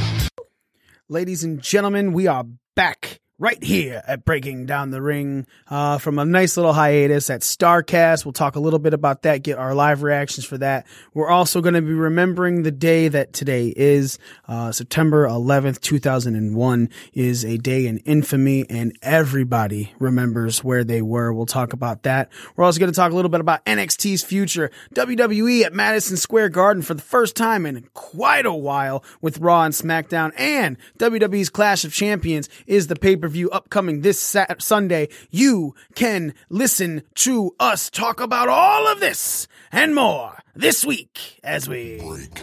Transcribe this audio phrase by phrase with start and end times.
[1.10, 6.20] Ladies and gentlemen, we are back right here at Breaking Down the Ring uh, from
[6.20, 8.24] a nice little hiatus at StarCast.
[8.24, 10.86] We'll talk a little bit about that, get our live reactions for that.
[11.14, 16.88] We're also going to be remembering the day that today is uh, September 11th, 2001
[17.12, 21.32] is a day in infamy and everybody remembers where they were.
[21.32, 22.30] We'll talk about that.
[22.54, 26.50] We're also going to talk a little bit about NXT's future, WWE at Madison Square
[26.50, 31.50] Garden for the first time in quite a while with Raw and SmackDown and WWE's
[31.50, 32.94] Clash of Champions is the
[33.24, 39.00] pay pay-per-view upcoming this Sat- Sunday, you can listen to us talk about all of
[39.00, 42.34] this and more this week as we break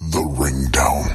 [0.00, 1.12] the ring down.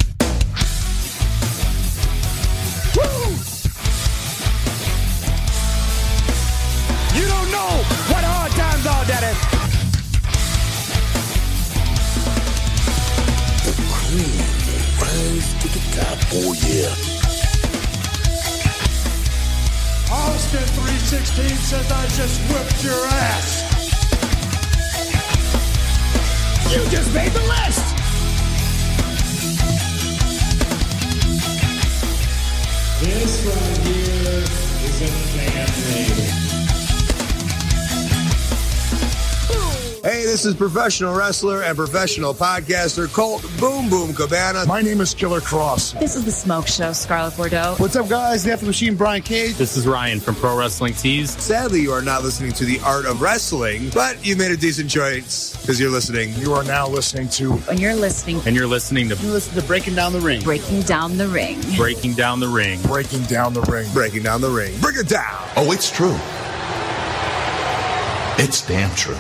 [7.16, 7.74] You don't know
[8.12, 9.34] what hard times are, Daddy.
[13.66, 14.38] The cream
[14.68, 16.18] will rise to the top.
[16.34, 17.27] Oh yeah.
[20.10, 23.64] Austin 316 says I just whipped your ass.
[26.72, 27.96] You just made the list.
[33.04, 34.44] This right here
[34.88, 36.47] is a family.
[40.04, 44.66] Hey, this is professional wrestler and professional podcaster Colt Boom Boom Cabana.
[44.66, 46.00] My name is Killer Kross.
[46.00, 47.76] This is the Smoke Show, Scarlett Bordeaux.
[47.78, 48.44] What's up, guys?
[48.44, 49.56] The After Machine, Brian Cage.
[49.56, 51.32] This is Ryan from Pro Wrestling Tees.
[51.42, 54.90] Sadly, you are not listening to the art of wrestling, but you made a decent
[54.90, 56.34] choice because you're listening.
[56.36, 57.60] You are now listening to.
[57.70, 60.42] And you're listening, And you're listening to You listen to Breaking Down the Ring.
[60.44, 61.60] Breaking Down the Ring.
[61.76, 62.82] Breaking Down the Ring.
[62.84, 63.92] Breaking down the ring.
[63.94, 64.80] Breaking down the ring.
[64.80, 65.50] Bring it down.
[65.56, 66.16] Oh, it's true.
[68.44, 69.18] It's damn true.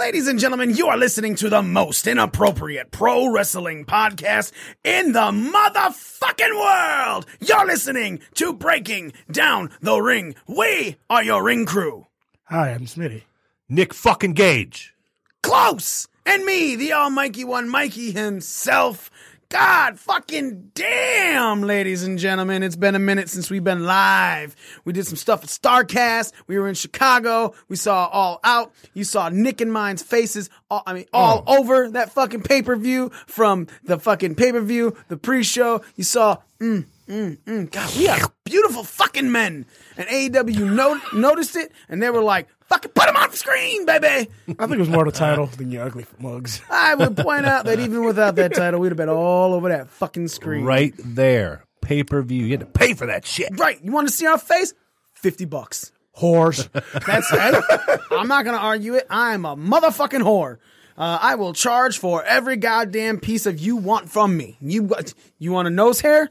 [0.00, 4.50] Ladies and gentlemen, you are listening to the most inappropriate pro wrestling podcast
[4.82, 7.26] in the motherfucking world.
[7.38, 10.36] You're listening to Breaking Down the Ring.
[10.48, 12.06] We are your ring crew.
[12.44, 13.24] Hi, I'm Smitty.
[13.68, 14.94] Nick fucking Gage.
[15.42, 16.08] Close!
[16.24, 19.10] And me, the all almighty one, Mikey himself.
[19.50, 22.62] God fucking damn, ladies and gentlemen.
[22.62, 24.54] It's been a minute since we've been live.
[24.84, 26.32] We did some stuff at StarCast.
[26.46, 27.52] We were in Chicago.
[27.68, 28.72] We saw All Out.
[28.94, 33.66] You saw Nick and mine's faces, all, I mean, all over that fucking pay-per-view from
[33.82, 35.82] the fucking pay-per-view, the pre-show.
[35.96, 37.70] You saw, mm, mm, mm.
[37.72, 39.66] God, we are beautiful fucking men.
[39.96, 43.84] And AEW no- noticed it and they were like, fucking put them on the screen,
[43.84, 44.06] baby.
[44.06, 46.62] I think it was more the title than your ugly mugs.
[46.70, 49.90] I would point out that even without that title, we'd have been all over that
[49.90, 50.64] fucking screen.
[50.64, 51.64] Right there.
[51.82, 52.44] Pay per view.
[52.44, 53.58] You had to pay for that shit.
[53.58, 53.78] Right.
[53.82, 54.72] You want to see our face?
[55.14, 55.92] 50 bucks.
[56.12, 56.68] Horse.
[56.72, 58.00] That's it.
[58.10, 59.06] I'm not going to argue it.
[59.10, 60.58] I'm a motherfucking whore.
[60.96, 64.58] Uh, I will charge for every goddamn piece of you want from me.
[64.60, 64.90] You
[65.38, 66.28] you want a nose hair?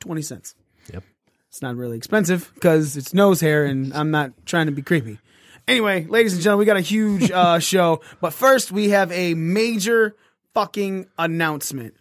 [0.00, 0.54] 20 cents.
[0.92, 1.04] Yep.
[1.48, 5.20] It's not really expensive because it's nose hair and I'm not trying to be creepy.
[5.66, 8.00] Anyway, ladies and gentlemen, we got a huge uh, show.
[8.20, 10.14] But first, we have a major
[10.52, 11.94] fucking announcement.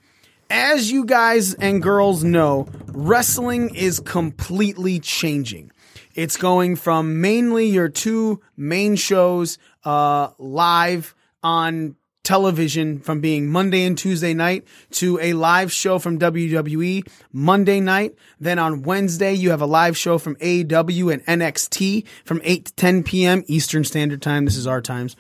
[0.50, 5.72] As you guys and girls know, wrestling is completely changing.
[6.14, 13.86] It's going from mainly your two main shows uh, live on television from being Monday
[13.86, 18.16] and Tuesday night to a live show from WWE Monday night.
[18.40, 22.74] Then on Wednesday, you have a live show from AEW and NXT from 8 to
[22.74, 23.44] 10 p.m.
[23.48, 24.46] Eastern Standard Time.
[24.46, 25.16] This is our times.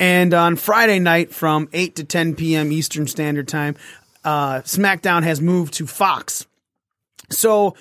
[0.00, 2.72] And on Friday night from 8 to 10 p.m.
[2.72, 3.76] Eastern Standard Time,
[4.24, 6.46] uh, SmackDown has moved to Fox.
[7.30, 7.76] So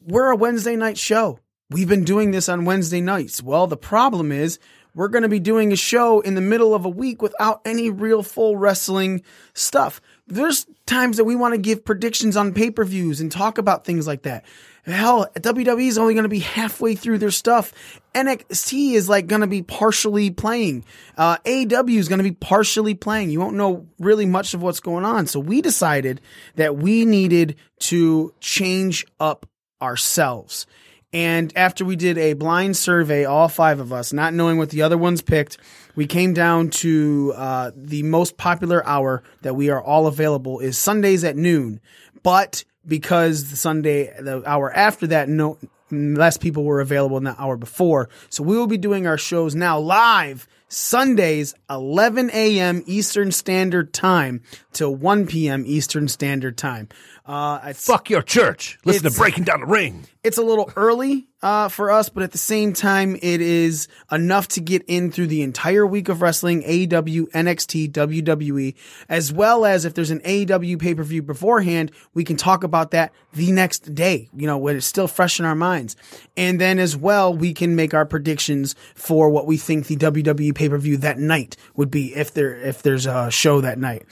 [0.00, 1.38] we're a Wednesday night show.
[1.70, 3.42] We've been doing this on Wednesday nights.
[3.42, 4.58] Well, the problem is
[4.94, 7.90] we're going to be doing a show in the middle of a week without any
[7.90, 10.00] real full wrestling stuff.
[10.26, 13.84] There's times that we want to give predictions on pay per views and talk about
[13.84, 14.44] things like that.
[14.84, 17.72] Hell, WWE is only going to be halfway through their stuff.
[18.14, 20.84] NXT is like going to be partially playing.
[21.16, 23.30] Uh, AW is going to be partially playing.
[23.30, 25.26] You won't know really much of what's going on.
[25.26, 26.20] So we decided
[26.56, 29.46] that we needed to change up
[29.80, 30.66] ourselves.
[31.14, 34.82] And after we did a blind survey, all five of us, not knowing what the
[34.82, 35.58] other ones picked,
[35.94, 40.76] we came down to uh, the most popular hour that we are all available is
[40.76, 41.80] Sundays at noon.
[42.24, 45.56] But because the Sunday, the hour after that, no
[45.92, 48.08] less people were available in the hour before.
[48.28, 52.82] So we will be doing our shows now live Sundays, 11 a.m.
[52.86, 55.62] Eastern Standard Time to 1 p.m.
[55.66, 56.88] Eastern Standard Time.
[57.26, 58.78] Uh, Fuck your church.
[58.84, 60.04] Listen to Breaking Down the Ring.
[60.22, 64.48] it's a little early uh, for us, but at the same time, it is enough
[64.48, 68.74] to get in through the entire week of wrestling, AEW, NXT, WWE,
[69.08, 72.90] as well as if there's an AEW pay per view beforehand, we can talk about
[72.90, 75.96] that the next day, you know, when it's still fresh in our minds.
[76.36, 80.54] And then as well, we can make our predictions for what we think the WWE
[80.54, 84.04] pay per view that night would be if there if there's a show that night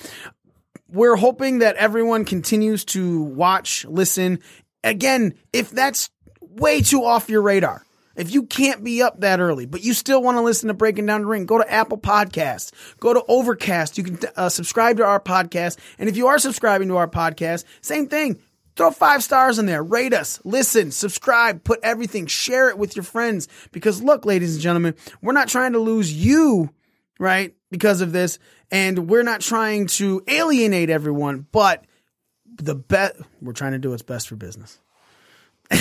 [0.93, 4.41] we're hoping that everyone continues to watch, listen.
[4.85, 6.11] Again, if that's
[6.41, 7.83] way too off your radar,
[8.15, 11.07] if you can't be up that early, but you still want to listen to Breaking
[11.07, 13.97] Down the Ring, go to Apple Podcasts, go to Overcast.
[13.97, 15.79] You can uh, subscribe to our podcast.
[15.99, 18.39] And if you are subscribing to our podcast, same thing.
[18.75, 23.03] Throw five stars in there, rate us, listen, subscribe, put everything, share it with your
[23.03, 23.47] friends.
[23.71, 26.71] Because look, ladies and gentlemen, we're not trying to lose you
[27.23, 27.55] right?
[27.71, 28.39] Because of this.
[28.73, 31.85] And we're not trying to alienate everyone, but
[32.57, 34.79] the bet we're trying to do what's best for business.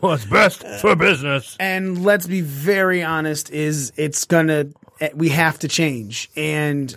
[0.00, 1.56] What's best for business?
[1.58, 4.66] And let's be very honest, is it's gonna
[5.14, 6.30] we have to change.
[6.36, 6.96] And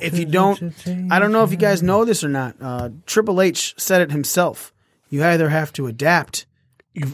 [0.00, 0.72] if you don't
[1.10, 2.56] I don't know if you guys know this or not.
[2.60, 4.72] Uh Triple H said it himself.
[5.10, 6.46] You either have to adapt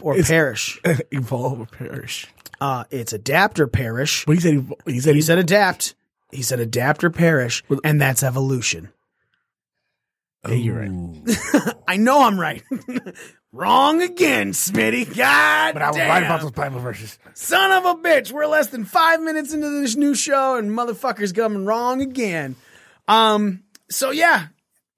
[0.01, 0.79] or It's- perish.
[1.11, 2.27] Evolve or perish.
[2.61, 4.25] Uh it's adapt or perish.
[4.25, 5.95] But he said he said He said adapt.
[6.31, 8.89] He said adapt or perish, and that's evolution.
[10.45, 11.75] Hey, you're right.
[11.87, 12.63] I know I'm right.
[13.53, 15.15] Wrong again, Smitty.
[15.15, 16.09] God But I was damn.
[16.09, 17.19] right about those Bible verses.
[17.35, 18.31] Son of a bitch.
[18.31, 22.55] We're less than five minutes into this new show, and motherfuckers coming wrong again.
[23.07, 23.63] Um.
[23.91, 24.47] So yeah,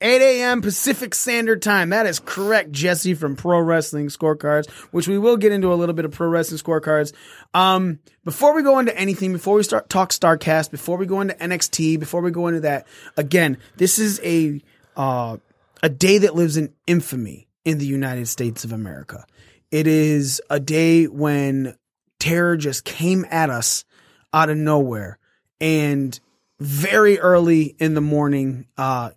[0.01, 0.61] 8 a.m.
[0.61, 1.89] Pacific Standard Time.
[1.89, 5.95] That is correct, Jesse from Pro Wrestling Scorecards, which we will get into a little
[5.95, 7.13] bit of Pro Wrestling Scorecards.
[7.53, 11.33] Um, before we go into anything, before we start talk Starcast, before we go into
[11.35, 14.61] NXT, before we go into that, again, this is a
[14.97, 15.37] uh,
[15.81, 19.25] a day that lives in infamy in the United States of America.
[19.71, 21.75] It is a day when
[22.19, 23.85] terror just came at us
[24.33, 25.19] out of nowhere,
[25.61, 26.19] and
[26.59, 29.11] very early in the morning, uh,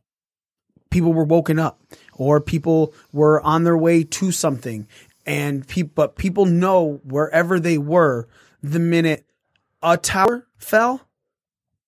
[0.91, 1.81] people were woken up
[2.15, 4.87] or people were on their way to something.
[5.27, 8.29] And people but people know wherever they were
[8.63, 9.27] the minute
[9.83, 11.07] a tower fell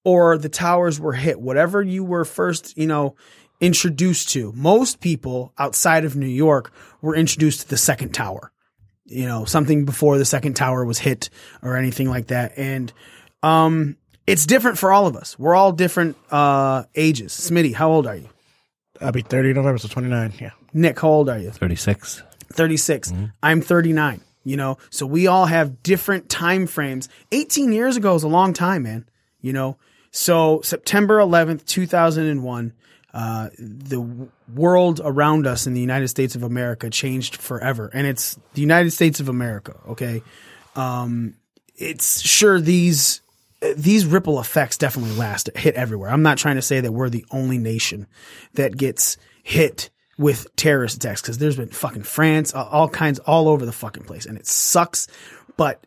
[0.05, 3.17] or the towers were hit whatever you were first you know
[3.61, 4.53] introduced to.
[4.53, 8.53] Most people outside of New York were introduced to the second tower
[9.11, 11.31] you know something before the second tower was hit
[11.63, 12.53] or anything like that.
[12.57, 12.93] And
[13.43, 15.39] um it's different for all of us.
[15.39, 17.33] We're all different uh ages.
[17.33, 18.29] Smitty how old are you
[19.01, 20.35] I'll be 30 November, so 29.
[20.41, 20.51] Yeah.
[20.73, 21.51] Nick, how old are you?
[21.51, 22.23] 36.
[22.53, 23.13] 36.
[23.43, 24.23] I'm 39.
[24.43, 27.09] You know, so we all have different time frames.
[27.31, 29.07] 18 years ago is a long time, man.
[29.43, 29.77] You know,
[30.11, 32.73] so September 11th, 2001,
[33.13, 37.91] uh, the w- world around us in the United States of America changed forever.
[37.93, 39.77] And it's the United States of America.
[39.89, 40.23] Okay.
[40.75, 41.35] Um,
[41.77, 43.21] it's sure these
[43.77, 46.11] these ripple effects definitely last hit everywhere.
[46.11, 48.07] I'm not trying to say that we're the only nation
[48.55, 53.65] that gets hit with terrorist attacks because there's been fucking France, all- kinds, all over
[53.65, 55.09] the fucking place, and it sucks.
[55.57, 55.87] But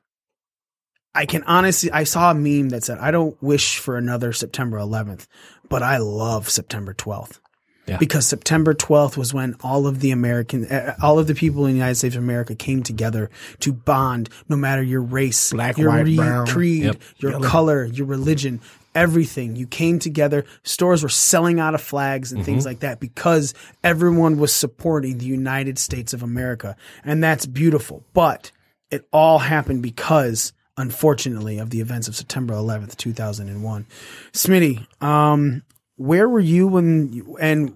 [1.16, 4.78] I can honestly, I saw a meme that said, "I don't wish for another September
[4.78, 5.28] 11th,
[5.70, 7.40] but I love September 12th."
[7.86, 7.98] Yeah.
[7.98, 11.72] Because September 12th was when all of the American, uh, all of the people in
[11.74, 15.90] the United States of America came together to bond, no matter your race, Black, your
[15.90, 16.48] white, brown.
[16.48, 17.02] creed, Yep.
[17.18, 17.48] your Yellow.
[17.48, 18.62] color, your religion,
[18.96, 19.58] everything.
[19.58, 20.46] You came together.
[20.64, 25.26] Stores were selling out of flags and things like that because everyone was supporting the
[25.26, 26.78] United States of America.
[27.04, 28.06] And that's beautiful.
[28.14, 28.52] But
[28.92, 33.88] it all happened because, unfortunately, of the events of September 11th, 2001.
[34.32, 35.64] Smitty, um,
[35.96, 37.76] where were you when and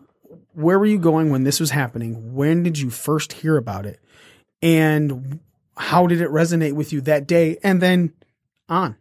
[0.54, 2.34] where were you going when this was happening?
[2.34, 4.00] When did you first hear about it?
[4.62, 5.40] And
[5.78, 7.58] how did it resonate with you that day?
[7.64, 8.14] And then
[8.68, 8.96] on?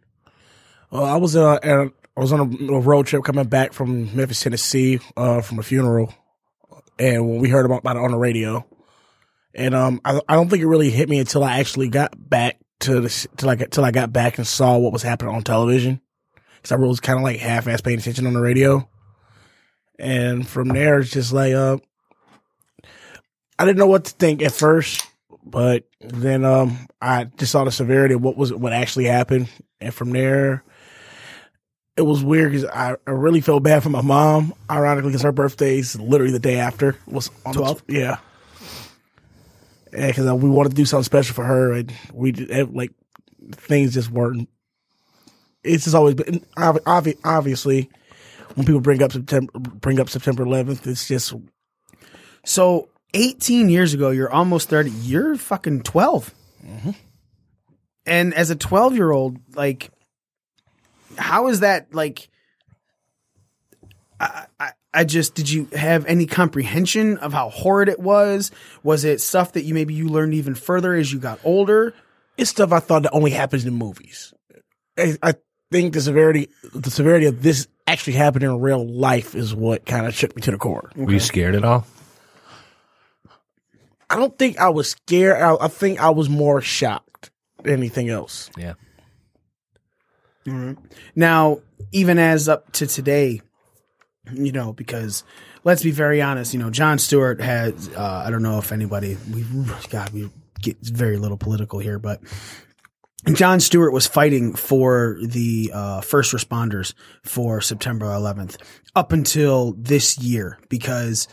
[0.91, 4.99] Well, I was uh, at was on a, road trip coming back from Memphis, Tennessee,
[5.15, 6.13] uh, from a funeral,
[6.97, 8.65] and when we heard about, about it on the radio,
[9.53, 12.57] and um, I, I don't think it really hit me until I actually got back
[12.79, 16.01] to the till I till I got back and saw what was happening on television,
[16.55, 18.89] because I was kind of like half-ass paying attention on the radio,
[19.99, 21.77] and from there it's just like uh,
[23.59, 25.05] I didn't know what to think at first,
[25.43, 29.49] but then um, I just saw the severity of what was what actually happened,
[29.81, 30.63] and from there
[31.97, 34.53] it was weird because I, I really felt bad for my mom.
[34.69, 37.81] Ironically, because her birthday is literally the day after was on 12th?
[37.87, 38.17] Yeah,
[39.91, 42.91] yeah, because we wanted to do something special for her, and we did, it, like
[43.51, 44.47] things just weren't.
[45.63, 47.89] It's just always been obvi- obvi- obviously
[48.57, 51.31] when people bring up September bring up September 11th, it's just
[52.43, 54.89] So 18 years ago, you're almost 30.
[54.89, 56.33] You're fucking 12.
[56.65, 56.89] Mm-hmm.
[58.07, 59.91] And as a 12 year old, like,
[61.19, 62.29] how is that like?
[64.19, 68.49] I, I, I just did you have any comprehension of how horrid it was?
[68.81, 71.93] Was it stuff that you maybe you learned even further as you got older?
[72.37, 74.33] it's stuff I thought that only happens in movies.
[74.97, 75.33] I, I
[75.71, 80.05] think the severity the severity of this actually happened in real life is what kind
[80.05, 80.91] of shook me to the core.
[80.95, 81.85] Were you scared at all?
[84.09, 85.41] I don't think I was scared.
[85.41, 87.31] I, I think I was more shocked
[87.63, 88.49] than anything else.
[88.57, 88.73] Yeah.
[91.15, 91.59] Now,
[91.91, 93.41] even as up to today,
[94.31, 95.25] you know, because
[95.65, 99.17] let's be very honest, you know, Jon Stewart has, uh, I don't know if anybody,
[99.33, 99.43] we,
[99.89, 100.29] God, we
[100.61, 102.21] get very little political here, but
[103.25, 106.93] Jon Stewart was fighting for the uh, first responders
[107.23, 108.57] for September 11th
[108.95, 111.27] up until this year because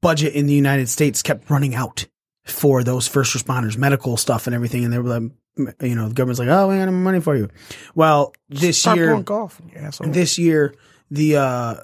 [0.00, 2.06] budget in the United States kept running out
[2.44, 4.84] for those first responders, medical stuff and everything.
[4.84, 5.32] And they were like,
[5.82, 7.48] you know, the government's like, oh, we got money for you.
[7.94, 9.60] Well, this Start year, golf,
[10.00, 10.74] this year,
[11.10, 11.74] the uh,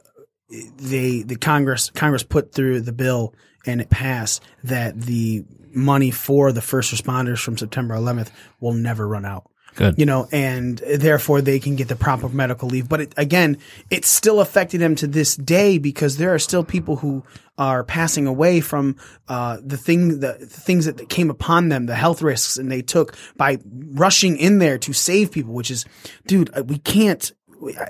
[0.49, 3.35] they the Congress Congress put through the bill
[3.67, 9.07] and it passed that the money for the first responders from September 11th will never
[9.07, 9.51] run out.
[9.77, 9.99] Good.
[9.99, 12.89] You know, and therefore they can get the proper medical leave.
[12.89, 13.59] But it, again,
[13.89, 17.23] it's still affecting them to this day because there are still people who
[17.57, 18.97] are passing away from
[19.29, 22.83] uh, the thing, the, the things that came upon them, the health risks, and they
[22.83, 23.59] took by
[23.93, 25.55] rushing in there to save people.
[25.55, 25.85] Which is,
[26.27, 27.31] dude, uh, we can't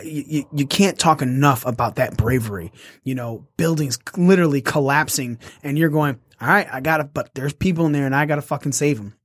[0.03, 2.73] you, you can't talk enough about that bravery.
[3.05, 7.87] You know, buildings literally collapsing and you're going, all right, I gotta, but there's people
[7.87, 9.17] in there and I gotta fucking save them.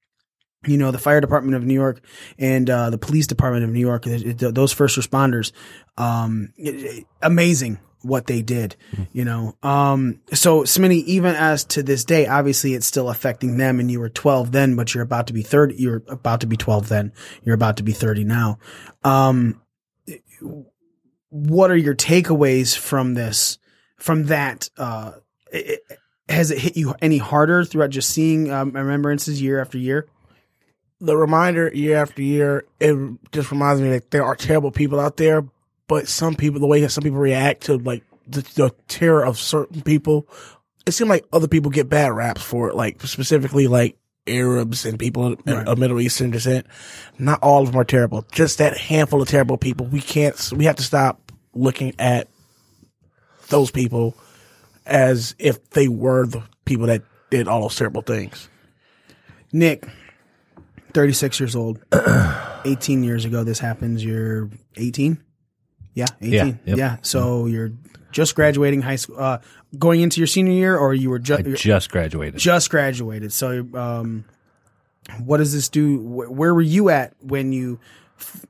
[0.66, 2.02] You know, the fire department of New York
[2.40, 5.52] and uh, the police department of New York, th- th- those first responders,
[5.96, 6.54] um,
[7.22, 8.76] amazing what they did,
[9.12, 9.56] you know.
[9.64, 14.00] Um, so Smitty, even as to this day, obviously it's still affecting them and you
[14.00, 17.14] were 12 then, but you're about to be 30, you're about to be 12 then,
[17.44, 18.58] you're about to be 30 now.
[19.04, 19.62] Um,
[21.30, 23.58] what are your takeaways from this
[23.98, 25.12] from that uh
[26.30, 30.08] has it hit you any harder throughout just seeing um, remembrances year after year
[31.02, 32.96] the reminder year after year, it
[33.32, 35.46] just reminds me that there are terrible people out there,
[35.88, 39.38] but some people, the way that some people react to like the, the terror of
[39.38, 40.28] certain people,
[40.86, 44.98] it seems like other people get bad raps for it, like specifically like Arabs and
[44.98, 45.68] people Right.
[45.68, 46.66] of Middle Eastern descent.
[47.20, 48.26] Not all of them are terrible.
[48.32, 49.86] Just that handful of terrible people.
[49.86, 52.28] We can't, we have to stop looking at
[53.50, 54.16] those people
[54.86, 58.50] as if they were the people that did all those terrible things.
[59.52, 59.88] nick
[60.94, 61.80] 36 years old
[62.66, 65.22] 18 years ago this happens you're 18
[65.94, 66.78] yeah 18 Yeah, yep.
[66.78, 67.72] yeah so you're
[68.12, 69.40] just graduating high school uh
[69.78, 72.40] going into your senior year or you were I just just graduated.
[72.40, 73.34] just graduated.
[73.34, 74.24] So, um,
[75.20, 76.00] what does this do?
[76.00, 77.80] Where were you at when you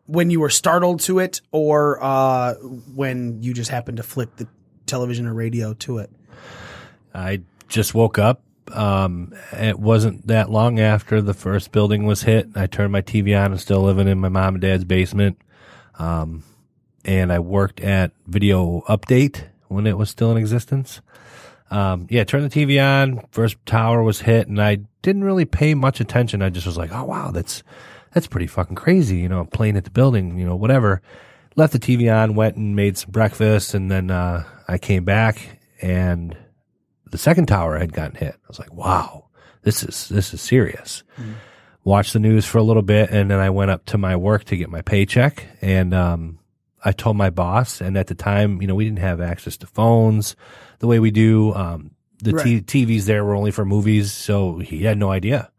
[0.06, 4.48] when you were startled to it, or uh, when you just happened to flip the
[4.86, 6.12] television or radio to it?
[7.16, 8.42] I just woke up.
[8.72, 12.50] Um, it wasn't that long after the first building was hit.
[12.56, 15.40] I turned my TV on I'm still living in my mom and dad's basement.
[15.98, 16.44] Um,
[17.04, 21.02] and I worked at Video Update when it was still in existence.
[21.72, 23.26] Um, yeah, turned the TV on.
[23.32, 26.42] First tower was hit, and I didn't really pay much attention.
[26.42, 27.64] I just was like, "Oh wow, that's
[28.14, 31.02] that's pretty fucking crazy." You know, playing at the building, you know, whatever.
[31.56, 35.60] Left the TV on, went and made some breakfast, and then uh, I came back,
[35.82, 36.38] and
[37.12, 38.36] the second tower had gotten hit.
[38.36, 39.28] I was like, "Wow,
[39.64, 41.04] this is this is serious."
[41.84, 44.46] Watched the news for a little bit, and then I went up to my work
[44.46, 46.40] to get my paycheck, and um,
[46.84, 47.80] I told my boss.
[47.80, 50.36] And at the time, you know, we didn't have access to phones
[50.80, 51.54] the way we do.
[51.54, 51.92] Um,
[52.24, 55.52] the t- TVs there were only for movies, so he had no idea.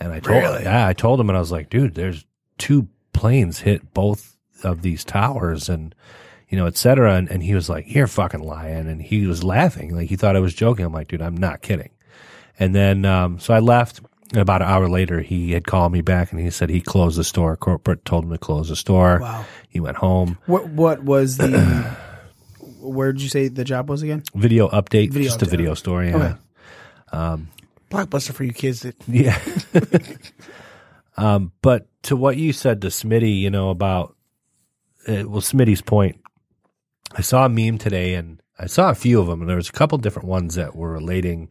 [0.00, 0.64] And I told, Really?
[0.64, 2.24] yeah, I told him, and I was like, dude, there's
[2.56, 5.94] two planes hit both of these towers and,
[6.48, 7.14] you know, et cetera.
[7.14, 8.88] And, and he was like, you're fucking lying.
[8.88, 9.94] And he was laughing.
[9.94, 10.84] Like he thought I was joking.
[10.84, 11.90] I'm like, dude, I'm not kidding.
[12.58, 14.00] And then, um, so I left.
[14.30, 17.16] And about an hour later, he had called me back and he said he closed
[17.16, 17.56] the store.
[17.56, 19.20] Corporate told him to close the store.
[19.20, 19.46] Wow.
[19.70, 20.36] He went home.
[20.44, 21.96] What what was the?
[22.80, 24.22] where did you say the job was again?
[24.34, 26.04] Video update, Video just a video store.
[26.04, 26.16] Yeah.
[26.16, 27.42] Okay.
[27.90, 29.38] Blockbuster for you kids that Yeah.
[31.16, 34.14] um, but to what you said to Smitty, you know, about,
[35.06, 36.20] uh, well, Smitty's point,
[37.12, 39.68] I saw a meme today and I saw a few of them and there was
[39.68, 41.50] a couple different ones that were relating,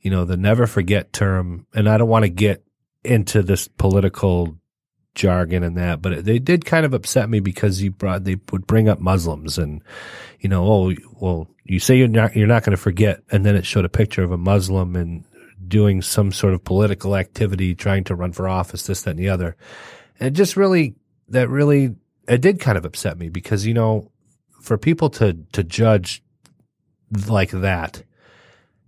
[0.00, 1.66] you know, the never forget term.
[1.74, 2.64] And I don't want to get
[3.04, 4.56] into this political
[5.14, 8.66] jargon and that, but they did kind of upset me because you brought, they would
[8.66, 9.82] bring up Muslims and,
[10.40, 13.20] you know, oh, well, you say you're not, you're not going to forget.
[13.30, 15.24] And then it showed a picture of a Muslim and
[15.66, 19.28] doing some sort of political activity, trying to run for office, this, that, and the
[19.28, 19.56] other.
[20.18, 20.94] And it just really,
[21.28, 24.10] that really, it did kind of upset me because, you know,
[24.60, 26.22] for people to, to judge
[27.26, 28.02] like that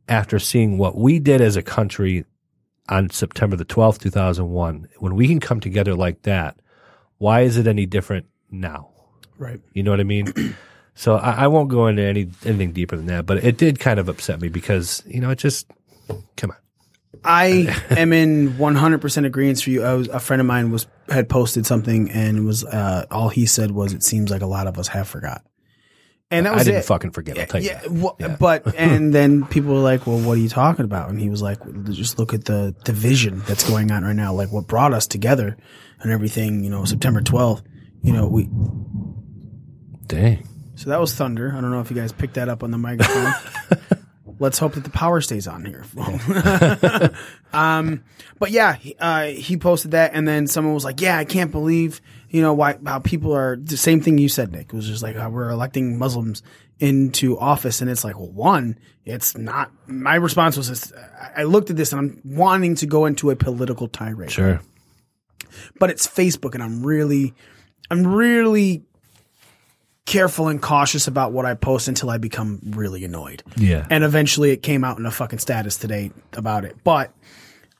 [0.08, 2.24] after seeing what we did as a country
[2.88, 6.58] on September the 12th, 2001, when we can come together like that,
[7.18, 8.90] why is it any different now?
[9.38, 9.60] Right.
[9.72, 10.32] You know what I mean?
[10.94, 14.00] so I, I won't go into any anything deeper than that, but it did kind
[14.00, 15.70] of upset me because, you know, it just,
[16.36, 16.56] come on.
[17.24, 19.84] I am in 100% agreement for you.
[19.84, 23.28] I was, a friend of mine was had posted something and it was uh, all
[23.28, 25.44] he said was it seems like a lot of us have forgot.
[26.32, 26.84] And that was I didn't it.
[26.84, 27.38] fucking forget.
[27.38, 27.68] I'll tell you.
[27.70, 27.90] yeah, that.
[27.90, 28.36] wha- Yeah.
[28.38, 31.42] but and then people were like, "Well, what are you talking about?" And he was
[31.42, 34.32] like, well, "Just look at the division that's going on right now.
[34.32, 35.56] Like what brought us together
[36.00, 36.62] and everything.
[36.62, 37.62] You know, September 12th.
[38.02, 38.48] You know, we
[40.06, 40.46] Dang.
[40.76, 41.52] so that was thunder.
[41.56, 43.32] I don't know if you guys picked that up on the microphone.
[44.38, 45.84] Let's hope that the power stays on here.
[47.52, 48.02] um,
[48.38, 51.50] but yeah, he, uh, he posted that, and then someone was like, "Yeah, I can't
[51.50, 54.66] believe you know why how people are the same thing you said, Nick.
[54.68, 56.42] It was just like how we're electing Muslims
[56.78, 59.70] into office, and it's like, well, one, it's not.
[59.86, 60.92] My response was, this,
[61.36, 64.60] I I looked at this, and I'm wanting to go into a political tirade Sure.
[65.78, 67.34] but it's Facebook and I'm really,
[67.90, 68.84] I'm really
[70.06, 73.42] careful and cautious about what I post until I become really annoyed.
[73.56, 73.86] Yeah.
[73.90, 76.76] And eventually it came out in a fucking status today about it.
[76.82, 77.12] But,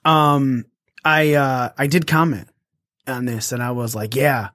[0.04, 0.64] um,
[1.04, 2.48] I, uh, I did comment
[3.11, 4.49] on this and I was like, yeah,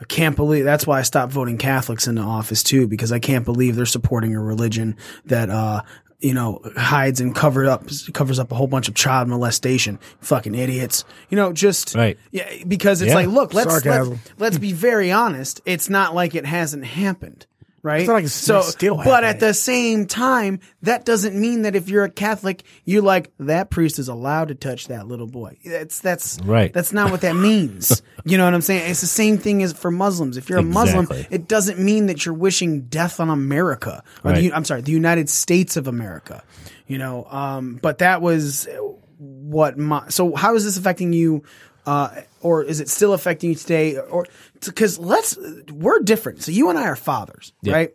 [0.00, 3.44] I can't believe that's why I stopped voting Catholics into office too, because I can't
[3.44, 5.82] believe they're supporting a religion that, uh,
[6.18, 9.98] you know, hides and covered up, covers up a whole bunch of child molestation.
[10.20, 11.04] Fucking idiots.
[11.30, 12.18] You know, just, Right.
[12.30, 13.14] yeah, because it's Yeah.
[13.16, 14.20] like, look, let's, let's Sarcasm.
[14.38, 15.60] let's be very honest.
[15.66, 17.46] It's not like it hasn't happened,
[17.86, 18.00] right?
[18.00, 21.76] It's not like it's so, still but at the same time, that doesn't mean that
[21.76, 25.56] if you're a Catholic, you like that priest is allowed to touch that little boy.
[25.64, 26.72] That's that's Right.
[26.72, 28.02] That's not what that means.
[28.24, 28.90] you know what I'm saying?
[28.90, 30.36] It's the same thing as for Muslims.
[30.36, 34.02] If you're a Muslim, it doesn't mean that you're wishing death on America.
[34.24, 34.36] Right.
[34.36, 36.42] the, I'm sorry, the United States of America.
[36.88, 38.68] You know, um, but that was
[39.18, 40.08] what my.
[40.08, 41.44] So how is this affecting you?
[41.86, 43.96] Uh, or is it still affecting you today?
[43.96, 44.26] Or
[44.64, 45.38] because let's
[45.72, 46.42] we're different.
[46.42, 47.94] So you and I are fathers, right?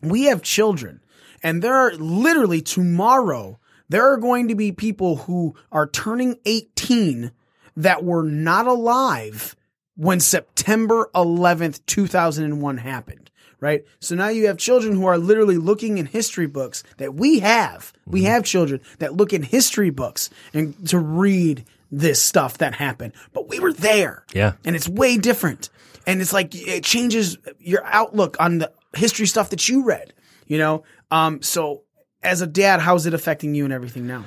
[0.00, 1.00] We have children,
[1.42, 7.32] and there are literally tomorrow there are going to be people who are turning 18
[7.76, 9.56] that were not alive
[9.96, 13.30] when September 11th, 2001 happened.
[13.60, 13.84] Right.
[13.98, 17.92] So now you have children who are literally looking in history books that we have.
[18.06, 23.12] We have children that look in history books and to read this stuff that happened,
[23.32, 24.24] but we were there.
[24.34, 24.52] Yeah.
[24.64, 25.70] And it's way different.
[26.06, 30.12] And it's like, it changes your outlook on the history stuff that you read,
[30.46, 30.84] you know?
[31.10, 31.82] Um, so
[32.22, 34.24] as a dad, how's it affecting you and everything now?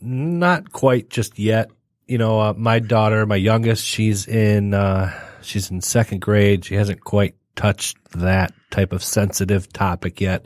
[0.00, 1.70] Not quite just yet.
[2.06, 6.64] You know, uh, my daughter, my youngest, she's in uh, she's in second grade.
[6.64, 10.44] She hasn't quite touched that type of sensitive topic yet.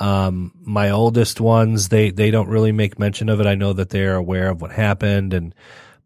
[0.00, 3.46] Um, my oldest ones, they they don't really make mention of it.
[3.46, 5.54] I know that they're aware of what happened, and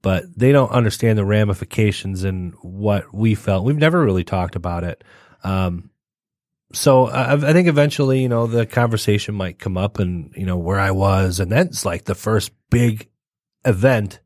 [0.02, 3.64] but they don't understand the ramifications and what we felt.
[3.64, 5.02] We've never really talked about it.
[5.44, 5.90] Um,
[6.72, 10.56] so I, I think eventually, you know, the conversation might come up and, you know,
[10.56, 11.38] where I was.
[11.38, 13.08] And that's like the first big
[13.64, 14.20] event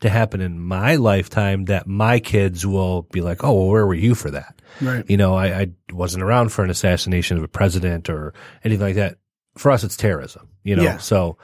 [0.00, 3.94] to happen in my lifetime that my kids will be like, oh, well, where were
[3.94, 4.62] you for that?
[4.80, 5.04] Right.
[5.10, 8.32] You know, I, I wasn't around for an assassination of a president or
[8.64, 9.18] anything like that.
[9.56, 10.84] For us, it's terrorism, you know?
[10.84, 10.98] Yeah.
[10.98, 11.36] So,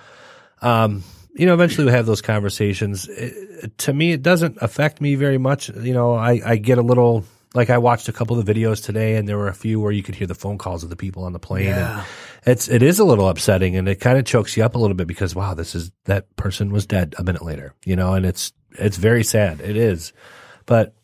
[0.62, 1.02] um,
[1.34, 3.08] you know, eventually we have those conversations.
[3.08, 5.68] It, to me, it doesn't affect me very much.
[5.68, 8.84] You know, I, I get a little, like I watched a couple of the videos
[8.84, 10.96] today and there were a few where you could hear the phone calls of the
[10.96, 11.66] people on the plane.
[11.66, 12.04] Yeah.
[12.44, 14.78] And it's, it is a little upsetting and it kind of chokes you up a
[14.78, 18.14] little bit because, wow, this is, that person was dead a minute later, you know,
[18.14, 19.60] and it's, it's very sad.
[19.60, 20.12] It is.
[20.66, 20.94] But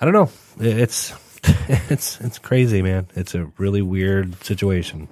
[0.00, 0.30] I don't know.
[0.60, 1.12] It's
[1.68, 3.08] it's it's crazy, man.
[3.14, 5.08] It's a really weird situation.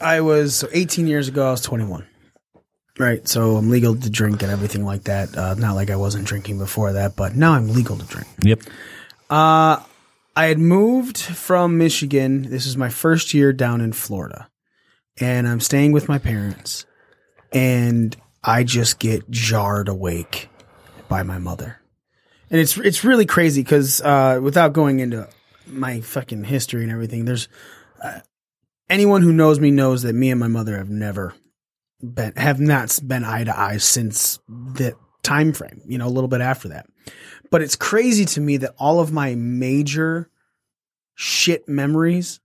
[0.00, 1.48] I was 18 years ago.
[1.48, 2.06] I was 21.
[3.00, 5.34] Right, so I'm legal to drink and everything like that.
[5.34, 8.28] Uh, not like I wasn't drinking before that, but now I'm legal to drink.
[8.42, 8.60] Yep.
[9.30, 9.80] Uh,
[10.36, 12.42] I had moved from Michigan.
[12.42, 14.50] This is my first year down in Florida,
[15.18, 16.84] and I'm staying with my parents,
[17.54, 20.50] and I just get jarred awake
[21.08, 21.80] by my mother,
[22.50, 25.26] and it's it's really crazy because uh, without going into
[25.66, 27.48] my fucking history and everything, there's
[28.04, 28.20] uh,
[28.90, 31.32] anyone who knows me knows that me and my mother have never
[32.02, 35.82] been have not been eye to eye since the time frame.
[35.86, 36.86] You know, a little bit after that.
[37.50, 40.30] But it's crazy to me that all of my major
[41.14, 42.40] shit memories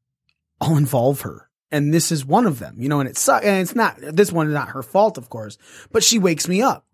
[0.60, 1.50] all involve her.
[1.72, 4.48] And this is one of them, you know, and it's, and it's not, this one
[4.48, 5.58] is not her fault, of course,
[5.92, 6.86] but she wakes me up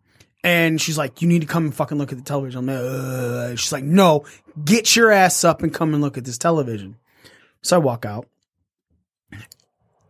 [0.43, 2.67] and she's like, you need to come and fucking look at the television.
[2.69, 4.26] I'm like, she's like, no,
[4.63, 6.97] get your ass up and come and look at this television.
[7.62, 8.28] So I walk out.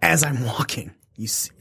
[0.02, 1.52] As I'm walking, you see,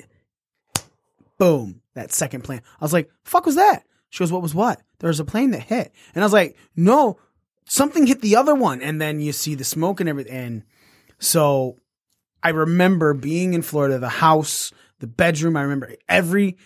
[1.41, 2.61] boom, that second plane.
[2.81, 3.83] I was like, fuck was that?
[4.11, 4.81] She goes, what was what?
[4.99, 5.91] There was a plane that hit.
[6.15, 7.19] And I was like, no,
[7.65, 8.83] something hit the other one.
[8.83, 10.37] And then you see the smoke and everything.
[10.37, 10.63] And
[11.19, 11.79] so
[12.43, 15.57] I remember being in Florida, the house, the bedroom.
[15.57, 16.59] I remember every,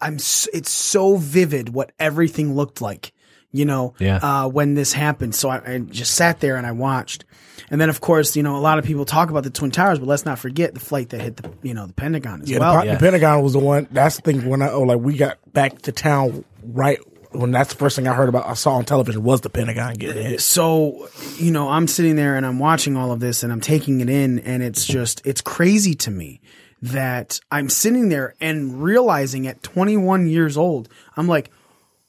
[0.00, 3.12] I'm, it's so vivid what everything looked like,
[3.52, 4.16] you know, Yeah.
[4.16, 5.34] uh, when this happened.
[5.34, 7.24] So I, I just sat there and I watched.
[7.70, 9.98] And then, of course, you know, a lot of people talk about the Twin Towers,
[9.98, 12.58] but let's not forget the flight that hit the, you know, the Pentagon as Yeah,
[12.58, 12.76] well.
[12.76, 13.86] the, Pe- the Pentagon was the one.
[13.90, 16.98] That's the thing when I oh like we got back to town right
[17.30, 18.46] when that's the first thing I heard about.
[18.46, 20.40] I saw on television was the Pentagon getting hit.
[20.42, 24.00] so you know i'm sitting there and i'm watching all of this and i'm taking
[24.02, 26.40] it in and it's just it's crazy to me
[26.82, 31.50] that i'm sitting there and realizing at 21 years old i'm like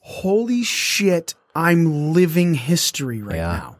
[0.06, 3.52] holy shit i'm living history right Yeah.
[3.56, 3.76] now.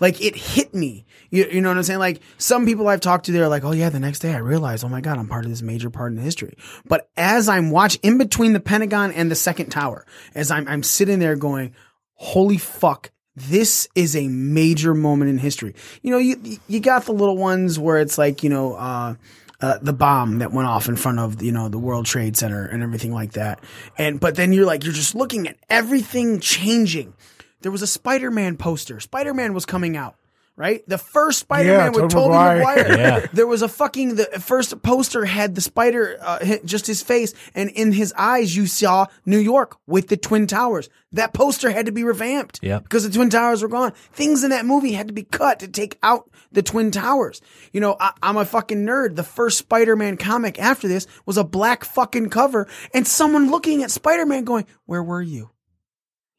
[0.00, 1.04] Like it hit me.
[1.30, 1.98] You, you know what i'm saying?
[2.00, 4.84] Like some people i've talked to they're like oh yeah the next day i realized
[4.84, 6.54] oh my god i'm part of this major part in history.
[6.86, 10.04] But as i'm watching in between the pentagon and the second tower
[10.34, 11.74] as i'm, I'm sitting there going
[12.14, 15.74] holy fuck this is a major moment in history.
[16.02, 19.14] You know you you got the little ones where it's like you know uh
[19.60, 22.66] uh, the bomb that went off in front of you know the World Trade Center
[22.66, 23.62] and everything like that,
[23.98, 27.14] and but then you're like you're just looking at everything changing.
[27.62, 29.00] There was a Spider-Man poster.
[29.00, 30.16] Spider-Man was coming out,
[30.60, 30.86] right?
[30.86, 32.58] The first Spider-Man Yeah, with Tobey Tobey Maguire.
[32.58, 32.98] Maguire.
[33.00, 33.26] Yeah.
[33.32, 37.70] There was a fucking the first poster had the spider uh, just his face, and
[37.70, 40.90] in his eyes you saw New York with the Twin Towers.
[41.12, 42.82] That poster had to be revamped Yep.
[42.84, 43.92] because the Twin Towers were gone.
[44.12, 47.40] Things in that movie had to be cut to take out the Twin Towers.
[47.72, 49.16] You know, I, I'm a fucking nerd.
[49.16, 53.90] The first Spider-Man comic after this was a black fucking cover, and someone looking at
[53.90, 55.50] Spider-Man going, "Where were you?"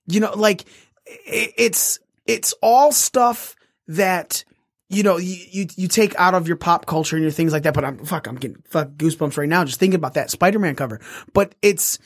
[0.08, 0.66] you know like
[1.08, 3.56] i- it's it's all stuff
[3.96, 4.44] that
[4.90, 7.64] you know you, you you take out of your pop culture and your things like
[7.64, 10.76] that but i'm fuck i'm getting fuck goosebumps right now just thinking about that spider-man
[10.76, 11.00] cover
[11.34, 12.00] but it's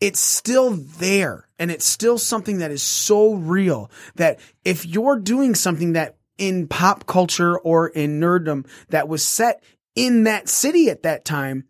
[0.00, 5.54] it's still there and it's still something that is so real that if you're doing
[5.54, 9.62] something that in pop culture or in nerddom that was set
[9.94, 11.64] in that city at that time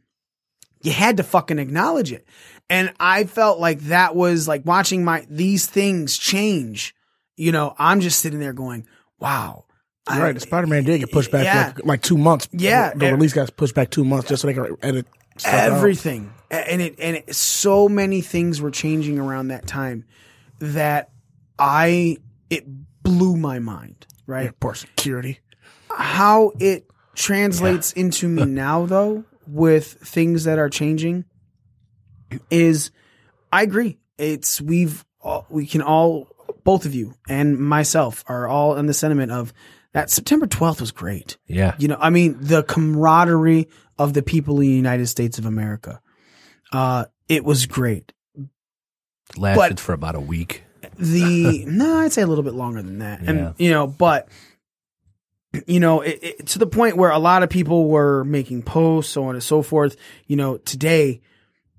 [0.83, 2.27] you had to fucking acknowledge it.
[2.69, 6.95] And I felt like that was like watching my these things change.
[7.37, 8.87] You know, I'm just sitting there going,
[9.23, 9.65] "Wow."
[10.07, 11.67] I- right, the Spider Man did get pushed back Yeah.
[11.77, 12.49] like, like two months.
[12.53, 12.93] Yeah.
[12.95, 15.07] the release got pushed back two months just so they can edit
[15.39, 15.73] stuff out.
[15.73, 16.33] everything.
[16.51, 20.05] A- And it and it, so many things were changing around that time
[20.59, 21.11] that
[21.59, 22.17] I
[22.51, 22.65] it
[23.03, 24.47] blew my mind, right?
[24.47, 25.39] Airport security.
[25.91, 31.25] how it translates into me now though with things that are changing
[32.51, 32.91] is
[33.53, 33.99] I agree.
[34.19, 36.29] It's we've all, we can all
[36.65, 39.53] both of you and myself are all in the sentiment of
[39.93, 41.37] that September 12th was great.
[41.47, 41.75] Yeah.
[41.79, 46.01] You know, I mean the camaraderie of the people in the United States of America.
[46.73, 48.13] Uh it was great.
[49.37, 50.63] Lasted But- for about a week.
[50.99, 53.31] the no, I'd say a little bit longer than that, Yeah.
[53.31, 54.29] and you know, but
[55.67, 59.13] you know, it, it, to the point where a lot of people were making posts,
[59.13, 59.97] so on and so forth,
[60.27, 61.21] you know, today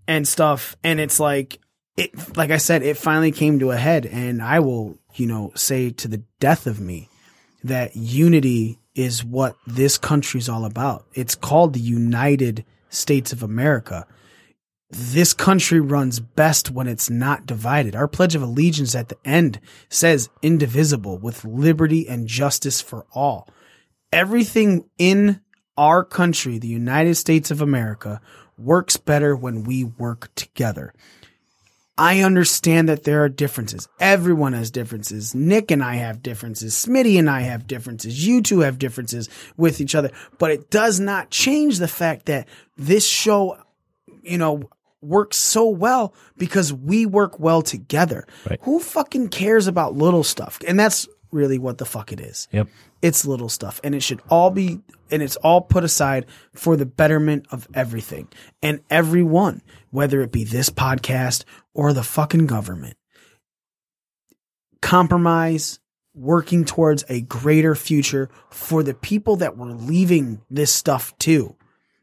[0.07, 1.59] and stuff, and it's like
[1.97, 5.51] it, like I said, it finally came to a head, and I will, you know,
[5.55, 7.09] say to the death of me
[7.63, 11.05] that unity is what this country's all about.
[11.13, 14.05] It's called the United States of America
[14.93, 17.95] this country runs best when it's not divided.
[17.95, 23.49] Our Pledge of Allegiance at the end says indivisible with liberty and justice for all.
[24.11, 25.41] Everything in
[25.77, 28.21] our country, the United States of America,
[28.57, 30.93] works better when we work together.
[31.97, 33.87] I understand that there are differences.
[33.99, 35.35] Everyone has differences.
[35.35, 36.73] Nick and I have differences.
[36.73, 38.25] Smitty and I have differences.
[38.25, 42.47] You two have differences with each other, but it does not change the fact that
[42.77, 43.57] this show,
[44.23, 44.69] you know,
[45.01, 48.25] works so well because we work well together.
[48.49, 48.59] Right.
[48.63, 50.59] Who fucking cares about little stuff?
[50.67, 52.47] And that's really what the fuck it is.
[52.51, 52.69] Yep.
[53.01, 54.79] It's little stuff and it should all be,
[55.11, 58.29] and it's all put aside for the betterment of everything
[58.61, 62.97] and everyone, whether it be this podcast or the fucking government.
[64.81, 65.79] Compromise,
[66.13, 71.55] working towards a greater future for the people that were leaving this stuff too.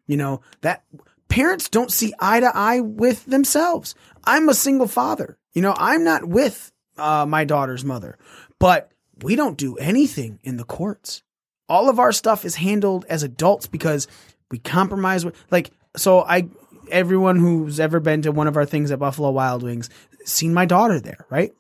[0.07, 0.83] You know, that
[1.29, 3.95] parents don't see eye to eye with themselves.
[4.25, 5.39] I'm a single father.
[5.53, 8.19] You know, I'm not with uh, my daughter's mother,
[8.59, 8.91] but
[9.23, 11.23] we don't do anything in the courts.
[11.69, 14.09] All of our stuff is handled as adults because
[14.51, 16.49] we compromise with, like, so I,
[16.91, 19.91] everyone who's ever been to one of our things at Buffalo Wild Wings,
[20.25, 21.53] seen my daughter there, right?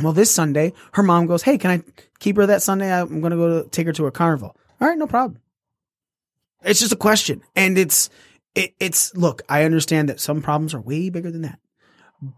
[0.00, 1.82] Well, this Sunday, her mom goes, Hey, can I
[2.18, 2.92] keep her that Sunday?
[2.92, 4.56] I'm going to go take her to a carnival.
[4.80, 5.40] All right, no problem.
[6.64, 7.42] It's just a question.
[7.54, 8.08] And it's,
[8.54, 11.58] it, it's, look, I understand that some problems are way bigger than that,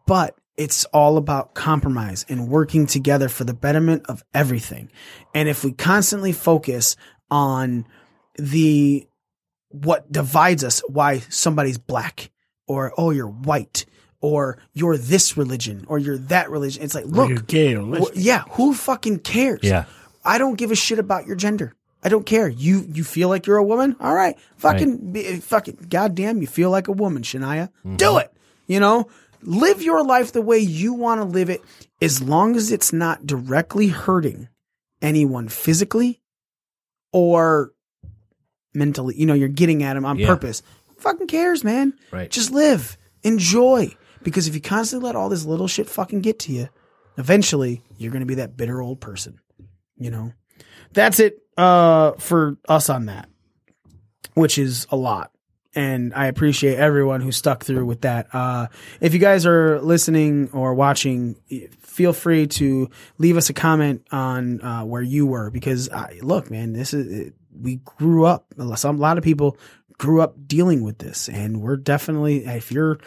[0.07, 4.91] but it's all about compromise and working together for the betterment of everything.
[5.35, 6.97] And if we constantly focus
[7.31, 7.87] on
[8.37, 9.07] the,
[9.75, 12.31] what divides us, why somebody's black
[12.67, 13.87] or, oh, you're white
[14.21, 16.83] or you're this religion or you're that religion.
[16.83, 19.61] It's like, look, you're gay or wh- yeah, who fucking cares?
[19.63, 19.85] Yeah.
[20.25, 21.75] I don't give a shit about your gender.
[22.03, 22.49] I don't care.
[22.49, 23.97] You you feel like you're a woman?
[23.99, 24.39] All right.
[24.59, 27.69] Fucking be, fucking goddamn, you feel like a woman, Shania.
[27.85, 27.97] Mm-hmm.
[27.97, 28.33] Do it.
[28.67, 29.09] You know?
[29.43, 31.63] Live your life the way you want to live it
[32.01, 34.49] as long as it's not directly hurting
[35.03, 36.23] anyone physically
[37.13, 37.73] or
[38.75, 39.15] mentally.
[39.17, 40.27] You know, you're getting at him on Yeah.
[40.27, 40.63] purpose.
[40.89, 41.95] Who fucking cares, man?
[42.11, 42.31] Right.
[42.31, 42.97] Just live.
[43.23, 43.95] Enjoy.
[44.23, 46.69] Because if you constantly let all this little shit fucking get to you,
[47.19, 49.39] eventually you're going to be that bitter old person.
[49.99, 50.33] You know?
[50.93, 53.29] That's it uh for us on that.
[54.35, 55.31] Which is a lot.
[55.77, 58.29] And I appreciate everyone who stuck through with that.
[58.33, 58.69] Uh
[59.01, 61.37] if you guys are listening or watching,
[61.81, 66.51] feel free to leave us a comment on uh where you were because I, look,
[66.51, 69.57] man, this is we grew up some a lot of people
[69.99, 72.99] grew up dealing with this and we're definitely if you're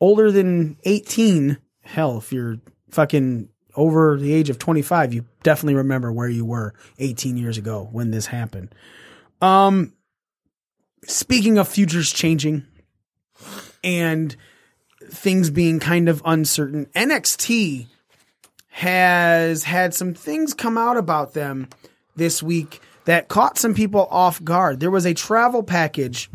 [0.00, 2.58] older than 18, hell, if you're
[2.90, 7.88] fucking over the age of 25, you definitely remember where you were 18 years ago
[7.92, 8.74] when this happened.
[9.40, 9.92] Um,
[11.04, 12.64] speaking of futures changing
[13.84, 14.34] and
[15.04, 17.86] things being kind of uncertain, NXT
[18.68, 21.68] has had some things come out about them
[22.14, 24.80] this week that caught some people off guard.
[24.80, 26.30] There was a travel package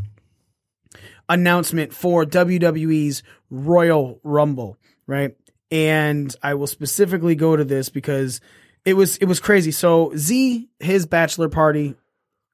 [1.29, 5.35] announcement for WWE's Royal Rumble, right?
[5.69, 8.41] And I will specifically go to this because
[8.83, 9.71] it was it was crazy.
[9.71, 11.95] So Z, his bachelor party,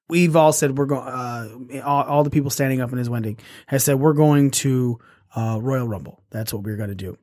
[0.10, 1.08] we've all said we're going.
[1.08, 5.00] Uh, all, all the people standing up in his wedding has said we're going to
[5.36, 6.24] uh, Royal Rumble.
[6.32, 7.18] That's what we're going to do.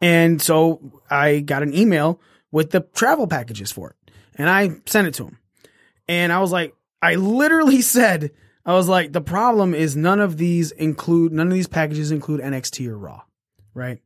[0.00, 2.20] And so I got an email
[2.50, 5.38] with the travel packages for it, and I sent it to him.
[6.08, 8.32] And I was like, I literally said,
[8.64, 12.40] I was like, the problem is none of these include, none of these packages include
[12.40, 13.22] NXT or Raw,
[13.74, 14.00] right?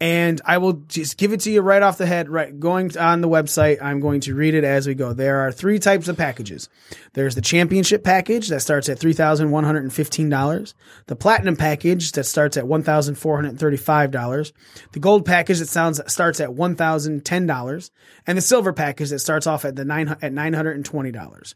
[0.00, 2.58] And I will just give it to you right off the head, right?
[2.60, 5.12] Going on the website, I'm going to read it as we go.
[5.12, 6.68] There are three types of packages.
[7.14, 10.74] There's the championship package that starts at $3,115.
[11.06, 14.52] The platinum package that starts at $1,435.
[14.92, 17.90] The gold package that sounds, starts at $1,010.
[18.24, 21.54] And the silver package that starts off at the nine, at $920.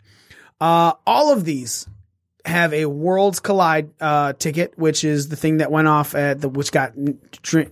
[0.61, 1.87] Uh, all of these
[2.45, 6.49] have a Worlds Collide uh, ticket, which is the thing that went off at the
[6.49, 6.93] which got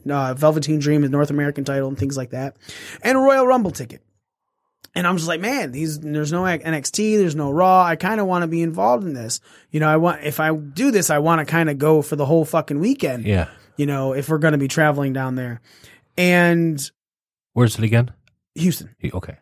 [0.09, 2.56] uh, Velveteen Dream and North American title and things like that,
[3.02, 4.02] and a Royal Rumble ticket.
[4.94, 7.85] And I'm just like, man, these there's no NXT, there's no Raw.
[7.85, 9.40] I kind of want to be involved in this.
[9.70, 12.16] You know, I want if I do this, I want to kind of go for
[12.16, 13.24] the whole fucking weekend.
[13.24, 13.48] Yeah.
[13.76, 15.61] You know, if we're going to be traveling down there,
[16.18, 16.90] and
[17.52, 18.11] Where's it again?
[18.56, 19.37] Houston Okay.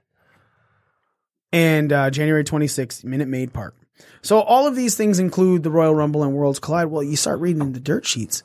[1.53, 3.75] and uh, January 26th, Minute Maid Park.
[4.23, 6.89] So all of these things include the Royal Rumble and Worlds Collide.
[6.89, 8.43] Well, you start reading the dirt sheets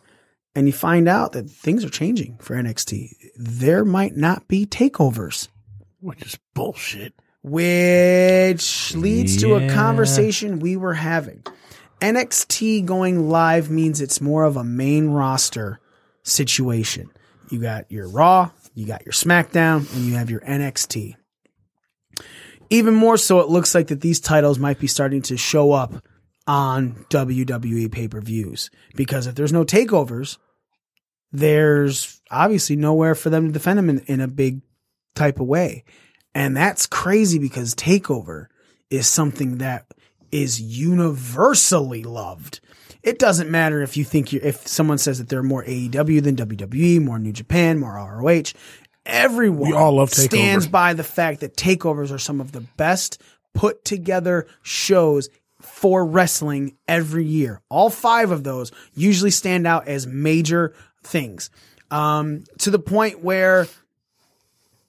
[0.55, 3.09] and you find out that things are changing for NXT.
[3.37, 5.47] There might not be takeovers,
[5.99, 7.13] Which is bullshit.
[7.41, 11.43] which leads to a conversation we were having.
[12.01, 15.79] NXT going live means it's more of a main roster
[16.23, 17.09] situation.
[17.49, 21.15] You got your Raw, you got your SmackDown, and you have your NXT.
[22.73, 26.03] Even more so, it looks like that these titles might be starting to show up
[26.47, 30.37] on WWE pay per views because if there's no takeovers,
[31.31, 34.61] there's obviously nowhere for them to defend them in, in a big
[35.13, 35.83] type of way.
[36.33, 38.47] And that's crazy because Takeover
[38.89, 39.85] is something that
[40.31, 42.59] is universally loved.
[43.03, 46.35] It doesn't matter if you think you if someone says that they're more AEW than
[46.37, 48.53] WWE, more New Japan, more ROH.
[49.05, 50.25] Everyone We all love Takeover.
[50.25, 53.21] stands by the fact that takeovers are some of the best
[53.53, 55.29] put together shows
[55.61, 57.61] for wrestling every year.
[57.69, 61.49] All five of those usually stand out as major things.
[61.91, 63.67] Um, to the point where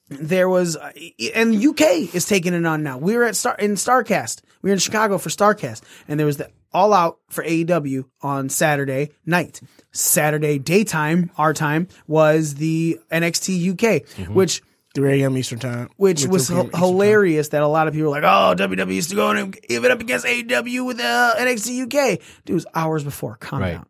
[0.09, 0.91] there was, uh,
[1.33, 2.97] and the UK is taking it on now.
[2.97, 4.41] We were at Star in Starcast.
[4.61, 8.49] We were in Chicago for Starcast, and there was the All Out for AEW on
[8.49, 9.61] Saturday night.
[9.91, 14.61] Saturday daytime, our time was the NXT UK, which
[14.93, 15.37] 3 a.m.
[15.37, 15.89] Eastern time.
[15.97, 16.79] which was h- Eastern time.
[16.81, 19.85] hilarious that a lot of people were like, "Oh, WWE used to go and give
[19.85, 23.35] it up against AEW with uh, NXT UK." Dude, it was hours before.
[23.37, 23.73] Calm Right.
[23.75, 23.85] down.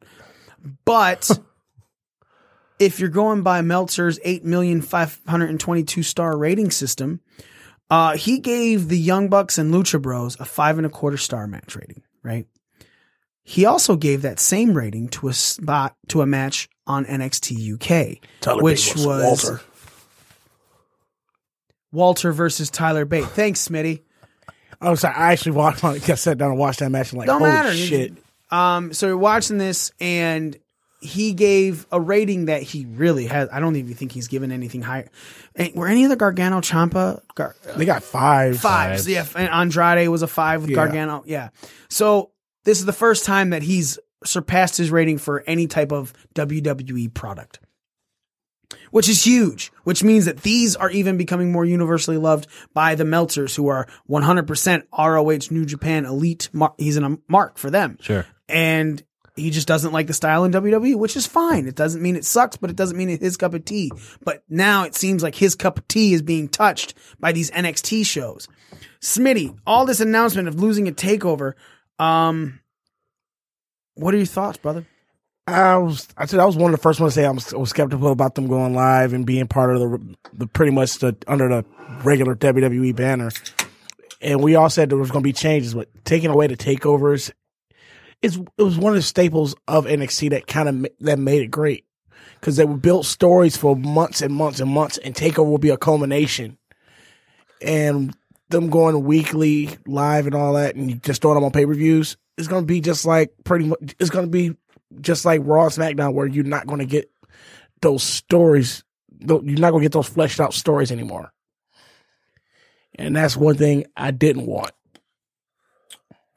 [0.86, 1.30] But
[2.80, 7.21] if you're going by Meltzer's eight million five hundred and twenty-two star rating system,
[7.89, 11.48] uh, he gave the Young Bucks and Lucha Bros a five and a quarter star
[11.48, 12.04] match rating.
[12.24, 12.48] Right.
[13.47, 18.17] He also gave that same rating to a spot to a match on NXT UK,
[18.41, 19.62] Tyler which Bate was was Walter.
[21.91, 23.25] Walter versus Tyler Bate.
[23.25, 24.01] Thanks, Smitty.
[24.81, 25.84] I was I actually watched.
[25.84, 27.73] I sat down and watched that match and like, Don't holy matter.
[27.73, 28.13] shit.
[28.51, 30.58] Um, so you're watching this, and
[30.99, 33.47] he gave a rating that he really has.
[33.51, 35.10] I don't even think he's given anything higher.
[35.55, 38.60] And were any of the Gargano Ciampa Gar- They got five.
[38.60, 39.08] fives?
[39.08, 40.75] Yeah, and Andrade was a five with Yeah.
[40.75, 41.23] Gargano.
[41.25, 41.49] Yeah.
[41.89, 42.31] So
[42.65, 47.13] this is the first time that he's surpassed his rating for any type of WWE
[47.13, 47.60] product.
[48.91, 53.04] Which is huge, which means that these are even becoming more universally loved by the
[53.04, 56.49] Meltzers, who are 100% ROH New Japan elite.
[56.51, 58.25] Mar- he's in a mark for them Sure.
[58.49, 59.04] and
[59.36, 61.67] he just doesn't like the style in WWE, which is fine.
[61.67, 63.91] It doesn't mean it sucks, but it doesn't mean it's his cup of tea.
[64.23, 68.06] But now it seems like his cup of tea is being touched by these NXT
[68.06, 68.47] shows.
[69.01, 71.54] Smitty, all this announcement of losing a takeover.
[71.99, 72.60] Um,
[73.95, 74.86] what are your thoughts, brother?
[75.47, 76.08] I was.
[76.17, 77.69] I said I was one of the first ones to say I was, I was
[77.69, 81.47] skeptical about them going live and being part of the the pretty much the under
[81.47, 81.65] the
[82.03, 83.31] regular WWE banner.
[84.21, 87.31] And we all said there was going to be changes, but taking away the takeovers
[88.23, 91.51] is it was one of the staples of NXT that kind of that made it
[91.51, 91.86] great
[92.39, 95.69] because they would build stories for months and months and months, and takeover will be
[95.69, 96.58] a culmination.
[97.62, 98.15] And
[98.49, 102.17] them going weekly live and all that, and just throwing them on pay per views
[102.38, 103.95] is going to be just like pretty much.
[103.99, 104.55] It's going to be
[105.01, 107.10] just like Raw and SmackDown, where you're not going to get
[107.81, 108.84] those stories.
[109.19, 111.31] You're not going to get those fleshed out stories anymore.
[112.95, 114.71] And that's one thing I didn't want.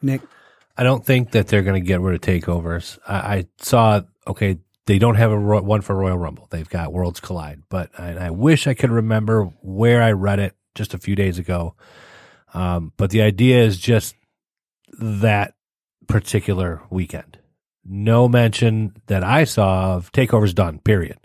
[0.02, 0.22] Nick,
[0.76, 2.98] I don't think that they're going to get rid of takeovers.
[3.06, 6.46] I, I saw, okay, they don't have a ro- one for Royal Rumble.
[6.50, 10.54] They've got Worlds Collide, but I, I wish I could remember where I read it
[10.78, 11.74] just a few days ago.
[12.54, 14.14] Um, but the idea is just
[14.98, 15.52] that
[16.06, 17.38] particular weekend.
[17.84, 21.18] No mention that I saw of takeovers done, period.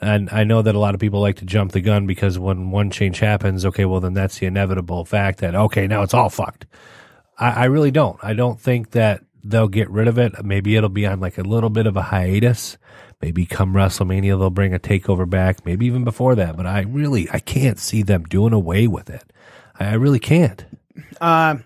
[0.00, 2.70] And I know that a lot of people like to jump the gun because when
[2.70, 6.28] one change happens, okay, well, then that's the inevitable fact that, okay, now it's all
[6.28, 6.66] fucked.
[7.38, 8.18] I, I really don't.
[8.22, 10.44] I don't think that they'll get rid of it.
[10.44, 12.78] Maybe it'll be on like a little bit of a hiatus.
[13.22, 15.64] Maybe come WrestleMania they'll bring a takeover back.
[15.64, 16.56] Maybe even before that.
[16.56, 19.22] But I really I can't see them doing away with it.
[19.78, 20.64] I, really can't.
[21.20, 21.56] uh,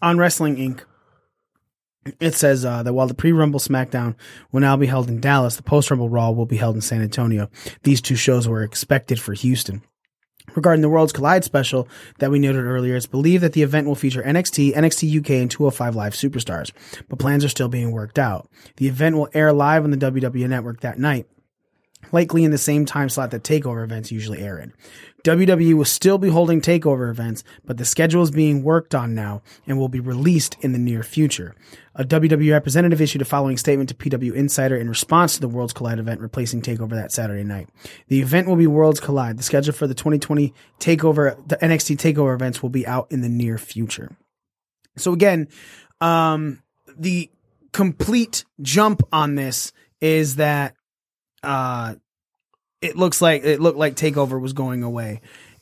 [0.00, 0.84] on Wrestling Inc.,
[2.20, 4.14] it says uh, that while the pre-Rumble SmackDown
[4.52, 7.50] will now be held in Dallas, the post-Rumble Raw will be held in San Antonio.
[7.82, 9.82] These two shows were expected for Houston.
[10.54, 13.94] Regarding the Worlds Collide special that we noted earlier, it's believed that the event will
[13.94, 16.72] feature NXT, NXT UK, and 205 Live superstars,
[17.08, 18.48] but plans are still being worked out.
[18.76, 21.26] The event will air live on the WWE network that night,
[22.12, 24.72] likely in the same time slot that takeover events usually air in.
[25.24, 29.42] WWE will still be holding takeover events, but the schedule is being worked on now
[29.66, 31.56] and will be released in the near future.
[31.96, 35.72] A WWE representative issued a following statement to PW Insider in response to the Worlds
[35.72, 37.68] Collide event replacing Takeover that Saturday night.
[38.06, 39.36] The event will be Worlds Collide.
[39.36, 43.28] The schedule for the 2020 Takeover, the NXT Takeover events will be out in the
[43.28, 44.16] near future.
[44.96, 45.48] So again,
[46.00, 46.62] um,
[46.96, 47.30] the
[47.72, 50.74] complete jump on this is that,
[51.46, 51.94] uh,
[52.82, 55.20] it looks like it looked like takeover was going away.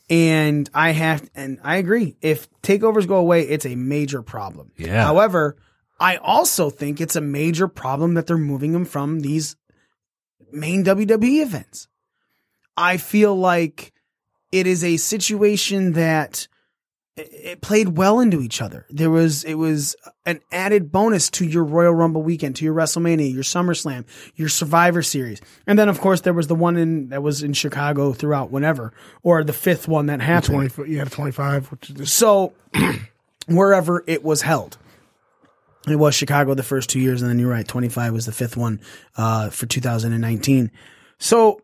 [0.09, 2.15] And i have and i agree.
[2.21, 4.71] If takeovers go away it's a major problem.
[4.77, 5.03] Yeah.
[5.03, 5.57] however
[5.99, 9.55] i also think it's a major problem that they're moving them from these
[10.51, 11.87] main wwe events.
[12.77, 13.93] I feel like
[14.51, 16.47] it is a situation that
[17.17, 18.85] it, it played well into each other.
[18.89, 19.95] There was it was
[20.25, 24.05] an added bonus to your Royal Rumble weekend, to your WrestleMania, your SummerSlam,
[24.35, 27.53] your Survivor Series, and then of course there was the one in that was in
[27.53, 28.93] Chicago throughout whenever,
[29.23, 30.71] or the fifth one that happened.
[30.71, 32.53] Twenty, yeah, twenty five, which is So
[33.47, 34.77] wherever it was held.
[35.87, 38.57] It was Chicago the first two years, and then you're right, 25 was the fifth
[38.57, 38.81] one
[39.17, 40.71] uh, for 2019.
[41.19, 41.61] So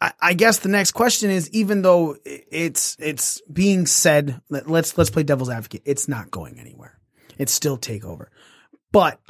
[0.00, 5.10] I, guess the next question is, even though it's it's being said, let, let's let's
[5.10, 5.82] play devil's advocate.
[5.84, 7.00] It's not going anywhere.
[7.36, 8.26] It's still takeover,
[8.92, 9.20] but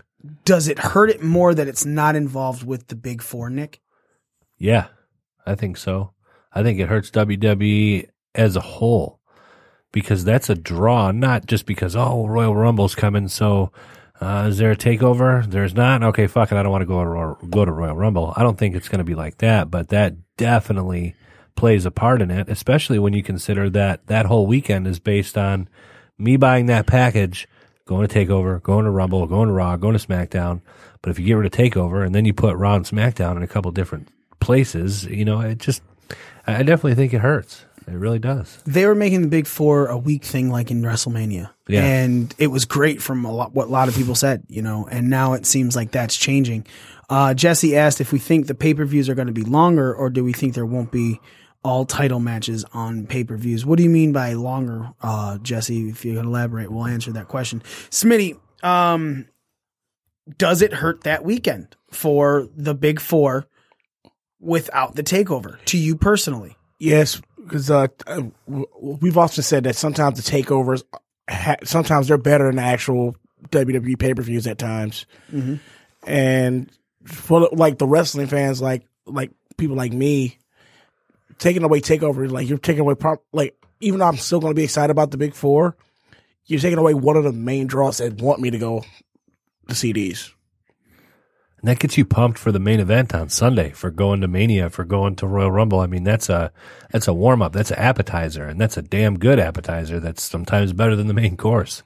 [0.45, 3.81] does it hurt it more that it's not involved with the big four, Nick?
[4.59, 4.89] Yeah,
[5.47, 6.13] I think so.
[6.53, 9.21] I think it hurts WWE as a whole
[9.93, 13.29] because that's a draw, not just because, oh, Royal Rumble's coming.
[13.29, 13.73] So,
[14.21, 15.47] uh, is there a takeover?
[15.47, 16.03] There's not.
[16.03, 16.57] Okay, fuck it.
[16.57, 18.33] I don't want to go to Royal, go to Royal Rumble.
[18.37, 21.15] I don't think it's going to be like that, but that definitely
[21.55, 25.37] plays a part in it, especially when you consider that that whole weekend is based
[25.37, 25.69] on
[26.17, 27.47] me buying that package,
[27.85, 30.63] going to Takeover, going to Rumble, going to Raw, going to SmackDown.
[31.03, 33.43] But if you get rid of Takeover and then you put Raw and SmackDown in
[33.43, 34.09] a couple different
[34.41, 35.83] places, you know, it just,
[36.47, 37.65] I definitely think it hurts.
[37.87, 38.59] It really does.
[38.67, 41.49] they were making the big four a week thing like in WrestleMania.
[41.67, 41.85] Yeah.
[41.85, 44.87] And it was great from a lot, what a lot of people said, you know,
[44.91, 46.67] and now it seems like that's changing.
[47.09, 49.95] Uh, Jesse asked if we think the pay per views are going to be longer
[49.95, 51.21] or do we think there won't be
[51.65, 53.65] all title matches on pay per views?
[53.65, 55.89] What do you mean by longer, uh, Jesse?
[55.89, 57.63] If you can elaborate, we'll answer that question.
[57.91, 59.27] Smitty, um,
[60.37, 63.47] does it hurt that weekend for the big four
[64.41, 66.57] without the takeover to you personally?
[66.79, 67.89] Yes, because uh,
[68.47, 70.85] we've often said that sometimes the takeovers,
[71.29, 73.17] ha- sometimes they're better than the actual
[73.49, 75.07] WWE pay per views at times,
[76.07, 76.71] and
[77.09, 80.39] for like the wrestling fans, like like people like me,
[81.39, 84.57] taking away takeover, like you're taking away prop, like even though I'm still going to
[84.57, 85.77] be excited about the big four,
[86.47, 88.85] you're taking away one of the main draws that want me to go
[89.69, 90.33] to CDs.
[91.61, 94.71] And that gets you pumped for the main event on Sunday, for going to Mania,
[94.71, 95.81] for going to Royal Rumble.
[95.81, 96.53] I mean, that's a
[96.91, 99.99] that's a warm up, that's an appetizer, and that's a damn good appetizer.
[99.99, 101.83] That's sometimes better than the main course.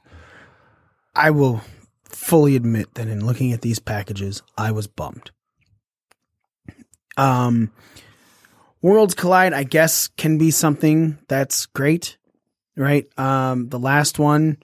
[1.15, 1.61] I will
[2.15, 5.31] fully admit that in looking at these packages, I was bummed.
[7.17, 7.71] Um,
[8.81, 12.17] Worlds Collide, I guess, can be something that's great,
[12.75, 13.07] right?
[13.17, 14.57] Um, the last one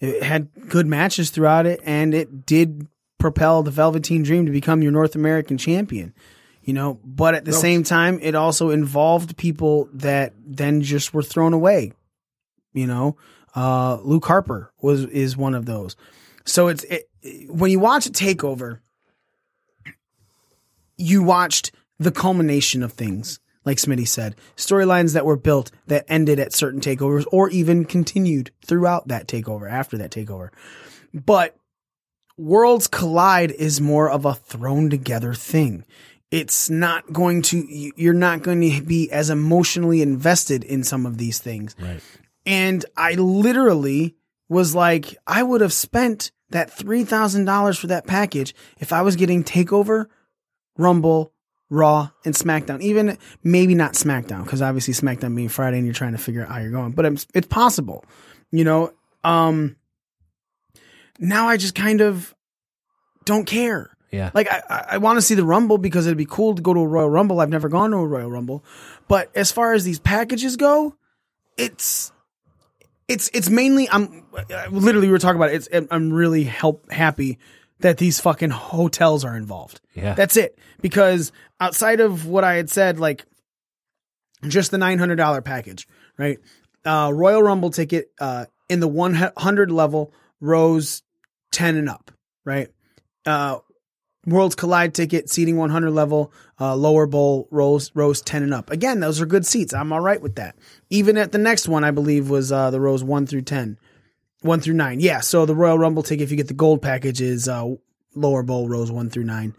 [0.00, 2.86] it had good matches throughout it, and it did
[3.18, 6.14] propel the Velveteen Dream to become your North American champion.
[6.62, 11.22] You know, but at the same time, it also involved people that then just were
[11.22, 11.92] thrown away.
[12.74, 13.16] You know,
[13.56, 15.96] uh, Luke Harper was is one of those.
[16.48, 17.08] So it's it,
[17.48, 18.80] when you watch a takeover,
[20.96, 26.38] you watched the culmination of things, like Smitty said, storylines that were built that ended
[26.38, 30.50] at certain takeovers or even continued throughout that takeover after that takeover.
[31.12, 31.56] But
[32.36, 35.84] Worlds Collide is more of a thrown together thing.
[36.30, 41.04] It's not going to, you- you're not going to be as emotionally invested in some
[41.06, 41.74] of these things.
[41.80, 42.00] Right.
[42.46, 44.14] And I literally
[44.48, 49.44] was like, I would have spent that $3,000 for that package if I was getting
[49.44, 50.06] TakeOver,
[50.76, 51.32] Rumble,
[51.70, 52.80] Raw, and SmackDown.
[52.80, 56.48] Even maybe not SmackDown, because obviously SmackDown being Friday and you're trying to figure out
[56.48, 58.04] how you're going, but it's, it's possible,
[58.50, 58.92] you know?
[59.24, 59.76] Um,
[61.18, 62.34] now I just kind of
[63.24, 63.90] don't care.
[64.10, 64.30] Yeah.
[64.32, 66.72] Like I, I, I want to see the Rumble because it'd be cool to go
[66.72, 67.40] to a Royal Rumble.
[67.40, 68.64] I've never gone to a Royal Rumble,
[69.06, 70.94] but as far as these packages go,
[71.58, 72.12] it's
[73.08, 74.24] it's it's mainly I'm
[74.70, 75.66] literally we were talking about it.
[75.70, 77.38] It's I'm really help happy
[77.80, 79.80] that these fucking hotels are involved.
[79.94, 80.14] Yeah.
[80.14, 80.58] That's it.
[80.80, 83.24] Because outside of what I had said, like
[84.46, 85.88] just the nine hundred dollar package,
[86.18, 86.38] right?
[86.84, 91.02] Uh, Royal Rumble ticket uh, in the one hundred level rows
[91.50, 92.10] ten and up,
[92.44, 92.68] right?
[93.24, 93.58] Uh,
[94.26, 98.70] Worlds Collide ticket, seating 100 level, uh, lower bowl rows rows 10 and up.
[98.70, 99.72] Again, those are good seats.
[99.72, 100.56] I'm all right with that.
[100.90, 103.78] Even at the next one, I believe was uh, the rows 1 through 10.
[104.40, 105.00] 1 through 9.
[105.00, 107.74] Yeah, so the Royal Rumble ticket, if you get the gold package, is uh,
[108.14, 109.54] lower bowl rows 1 through 9.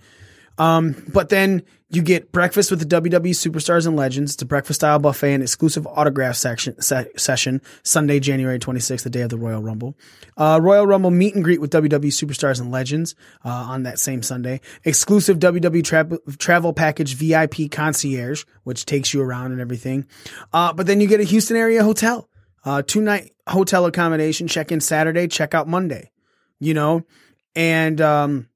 [0.58, 4.40] Um, but then you get breakfast with the WWE superstars and legends.
[4.42, 9.22] A breakfast style buffet and exclusive autograph section se- session Sunday, January 26th, the day
[9.22, 9.98] of the Royal Rumble.
[10.38, 14.22] Uh, Royal Rumble meet and greet with WWE superstars and legends uh, on that same
[14.22, 14.62] Sunday.
[14.84, 20.06] Exclusive WWE tra- travel package VIP concierge, which takes you around and everything.
[20.54, 22.30] Uh, but then you get a Houston area hotel,
[22.66, 24.48] uh, two night hotel accommodation.
[24.48, 26.12] Check in Saturday, check out Monday.
[26.60, 27.04] You know,
[27.56, 28.50] and um,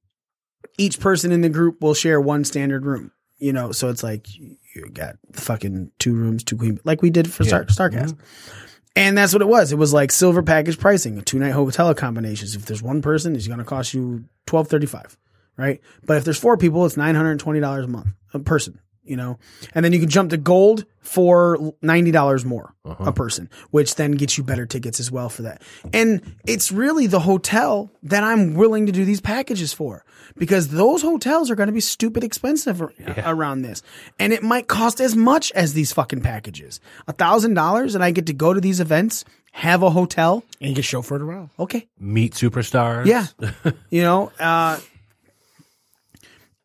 [0.77, 3.11] each person in the group will share one standard room.
[3.43, 7.29] You know, so it's like you got fucking two rooms, two queen, like we did
[7.29, 8.13] for Star, Starcast.
[8.13, 8.59] Mm-hmm.
[8.95, 9.73] And that's what it was.
[9.73, 12.55] It was like silver package pricing, two night hotel combinations.
[12.55, 15.17] If there's one person, it's going to cost you twelve thirty five,
[15.57, 15.81] right?
[16.05, 18.79] But if there's four people, it's nine hundred twenty dollars a month a person.
[19.05, 19.37] You know,
[19.75, 24.13] and then you can jump to gold for ninety dollars more a person, which then
[24.13, 25.61] gets you better tickets as well for that.
[25.91, 30.05] And it's really the hotel that I'm willing to do these packages for
[30.37, 32.93] because those hotels are going to be stupid expensive ar-
[33.25, 33.83] around this,
[34.19, 36.79] and it might cost as much as these fucking packages.
[37.05, 40.45] A thousand dollars, and I get to go to these events, have a hotel.
[40.61, 41.49] And you get chauffeured around.
[41.59, 43.05] Okay, Meet superstars.
[43.05, 43.25] yeah,
[43.89, 44.79] you know, uh,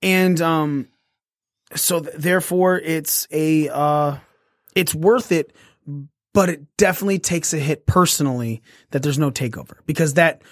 [0.02, 0.88] and um,
[1.74, 4.16] so th- therefore it's a uh,
[4.74, 5.52] it's worth it,
[6.32, 10.42] but it definitely takes a hit personally that there's no takeover because that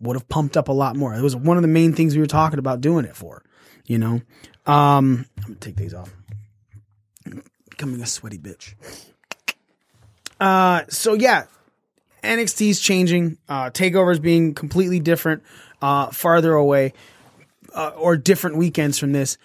[0.00, 1.14] would have pumped up a lot more.
[1.14, 3.42] It was one of the main things we were talking about doing it for,
[3.86, 4.20] you know.
[4.66, 6.14] Um, I'm gonna take these off.
[7.70, 8.74] Becoming a sweaty bitch.
[10.40, 11.44] Uh, so yeah,
[12.22, 13.38] NXT's changing.
[13.48, 15.42] Uh, takeovers being completely different,
[15.80, 16.92] uh, farther away,
[17.74, 19.38] uh, or different weekends from this.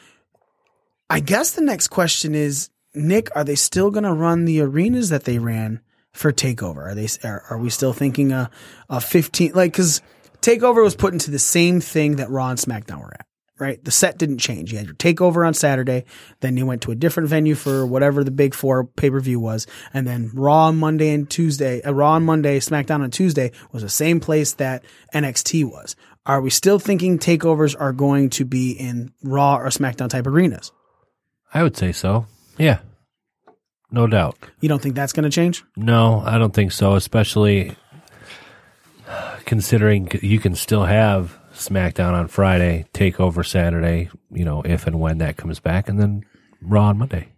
[1.10, 5.10] I guess the next question is, Nick, are they still going to run the arenas
[5.10, 5.82] that they ran
[6.12, 6.88] for Takeover?
[6.88, 7.08] Are they?
[7.24, 8.50] Are, are we still thinking a
[8.90, 9.54] a fifteen?
[9.54, 10.02] Like, because
[10.42, 13.26] Takeover was put into the same thing that Raw and SmackDown were at.
[13.60, 14.72] Right, the set didn't change.
[14.72, 16.06] You had your takeover on Saturday,
[16.42, 19.40] then you went to a different venue for whatever the big four pay per view
[19.40, 23.52] was, and then Raw on Monday and Tuesday, uh, Raw on Monday, SmackDown on Tuesday
[23.72, 25.96] was the same place that NXT was.
[26.28, 30.72] Are we still thinking takeovers are going to be in Raw or SmackDown type arenas?
[31.54, 32.26] I would say so.
[32.58, 32.80] Yeah.
[33.92, 34.38] No doubt.
[34.60, 35.64] You don't think that's going to change?
[35.76, 37.76] No, I don't think so, especially
[39.46, 45.20] considering you can still have SmackDown on Friday, TakeOver Saturday, you know, if and when
[45.20, 46.24] that comes back, and then
[46.62, 47.30] Raw on Monday.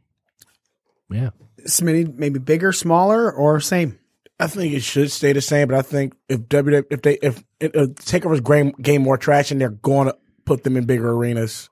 [1.10, 1.30] Yeah.
[1.68, 4.00] Smitty, maybe bigger, smaller, or same?
[4.40, 7.44] I think it should stay the same, but I think if WWE, if they, if,
[7.60, 11.70] if takeovers gain, gain more traction, they're going to put them in bigger arenas.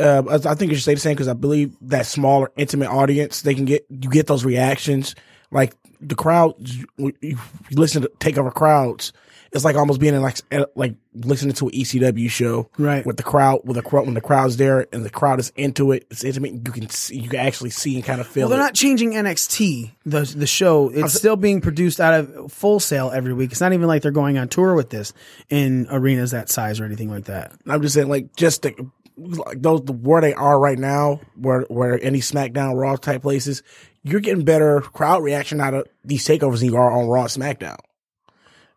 [0.00, 2.88] Uh, I I think it should stay the same because I believe that smaller, intimate
[2.88, 5.14] audience, they can get you get those reactions.
[5.50, 6.86] Like the crowd, you
[7.20, 7.38] you
[7.72, 9.12] listen to takeover crowds.
[9.52, 13.06] It's like almost being in like eh, like listening to an ECW show, Right.
[13.06, 15.92] With the crowd, with the crowd, when the crowd's there and the crowd is into
[15.92, 16.54] it, it's intimate.
[16.54, 18.48] You can see, you can actually see and kind of feel.
[18.48, 18.62] Well, they're it.
[18.64, 20.90] not changing NXT the the show.
[20.92, 23.52] It's still being produced out of Full Sail every week.
[23.52, 25.12] It's not even like they're going on tour with this
[25.50, 27.52] in arenas that size or anything like that.
[27.68, 32.02] I'm just saying, like, just the, like those where they are right now, where where
[32.02, 33.62] any SmackDown, Raw type places,
[34.02, 37.30] you're getting better crowd reaction out of these takeovers than you are on Raw, and
[37.30, 37.78] SmackDown.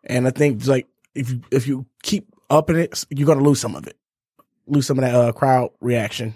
[0.04, 3.74] And I think like if you if you keep upping it, you're gonna lose some
[3.74, 3.96] of it,
[4.66, 6.34] lose some of that uh, crowd reaction,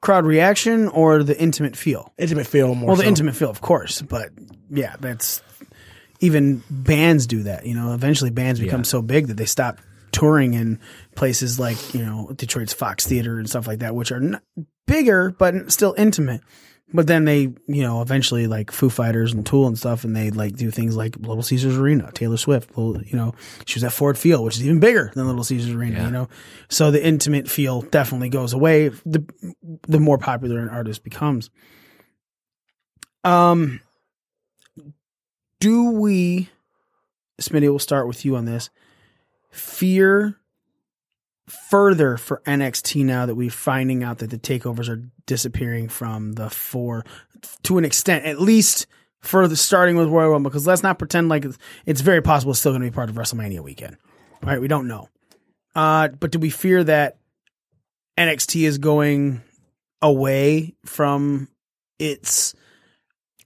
[0.00, 2.12] Crowd reaction or the intimate feel.
[2.18, 2.88] intimate feel more.
[2.88, 3.08] Well, the so.
[3.08, 4.30] intimate feel, of course, but
[4.70, 5.42] yeah, that's
[6.20, 7.66] even bands do that.
[7.66, 8.84] You know, eventually bands become Yeah.
[8.84, 9.78] so big that they stop
[10.12, 10.78] touring in
[11.18, 14.40] places like you know Detroit's Fox Theater and stuff like that, which are
[14.86, 16.40] bigger but still intimate.
[16.90, 20.30] But then they, you know, eventually like Foo Fighters and Tool and stuff, and they
[20.30, 23.34] like do things like Little Caesars Arena, Taylor Swift, little, you know,
[23.66, 26.28] she was at Ford Field, which is even bigger than Little Caesars Arena, you know.
[26.70, 29.22] So the intimate feel definitely goes away the
[29.86, 31.50] the more popular an artist becomes.
[33.22, 33.80] Um,
[35.60, 36.48] do we,
[37.38, 37.68] Smitty?
[37.68, 38.70] We'll start with you on this.
[39.50, 40.37] Fear
[41.48, 46.50] further for NXT now that we're finding out that the takeovers are disappearing from the
[46.50, 47.04] four
[47.64, 48.86] to an extent, at least
[49.20, 50.50] for the starting with Royal Rumble.
[50.50, 53.10] Because let's not pretend like it's, it's very possible it's still going to be part
[53.10, 53.96] of WrestleMania weekend,
[54.42, 54.60] right?
[54.60, 55.08] We don't know.
[55.74, 57.18] Uh, but do we fear that
[58.18, 59.42] NXT is going
[60.02, 61.48] away from
[61.98, 62.54] its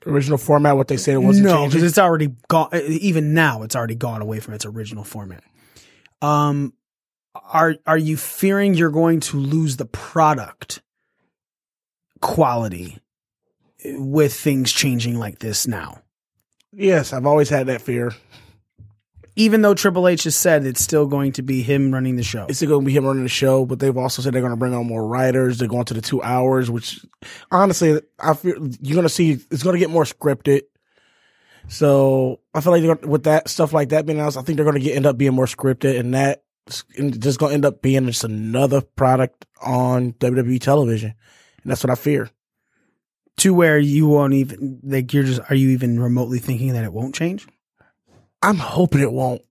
[0.07, 2.69] original format, what they said it wasn't no, because it's already gone.
[2.75, 5.45] Even now, it's already gone away from its original format.
[6.21, 6.73] Um,
[7.35, 10.83] are are you fearing you're going to lose the product
[12.21, 12.99] quality
[13.85, 16.03] with things changing like this now?
[16.73, 18.13] yes, I've always had that fear.
[19.35, 22.47] Even though Triple H has said it's still going to be him running the show.
[22.49, 24.53] It's still going to be him running the show, but they've also said they're going
[24.53, 25.57] to bring on more writers.
[25.57, 27.05] They're going to the two hours, which
[27.51, 30.63] honestly, I feel you're going to see it's going to get more scripted.
[31.69, 34.79] So I feel like with that stuff like that being announced, I think they're going
[34.79, 38.07] to get end up being more scripted, and that just going to end up being
[38.07, 41.15] just another product on WWE television,
[41.63, 42.31] and that's what I fear.
[43.39, 46.93] to where you won't even like you're just are you even remotely thinking that it
[46.93, 47.47] won't change?
[48.43, 49.43] I'm hoping it won't.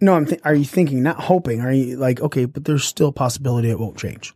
[0.00, 0.26] No, I'm.
[0.26, 1.02] Th- are you thinking?
[1.02, 1.60] Not hoping.
[1.60, 2.46] Are you like okay?
[2.46, 4.34] But there's still a possibility it won't change.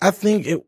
[0.00, 0.66] I think it.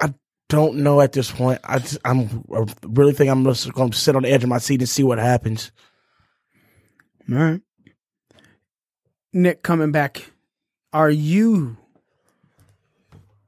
[0.00, 0.14] I
[0.48, 1.60] don't know at this point.
[1.64, 4.48] I just, I'm I really think I'm just going to sit on the edge of
[4.48, 5.72] my seat and see what happens.
[7.30, 7.60] All right.
[9.32, 10.30] Nick coming back.
[10.92, 11.76] Are you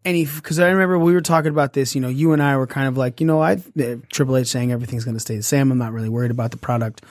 [0.04, 0.24] any?
[0.24, 1.94] Because I remember we were talking about this.
[1.94, 4.48] You know, you and I were kind of like, you know, I uh, Triple H
[4.48, 5.70] saying everything's going to stay the same.
[5.70, 7.02] I'm not really worried about the product.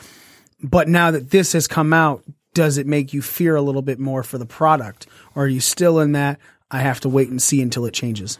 [0.63, 3.99] But now that this has come out, does it make you fear a little bit
[3.99, 6.39] more for the product, or are you still in that?
[6.71, 8.39] I have to wait and see until it changes.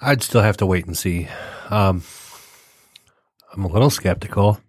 [0.00, 1.28] I'd still have to wait and see.
[1.70, 2.02] Um,
[3.54, 4.60] I'm a little skeptical,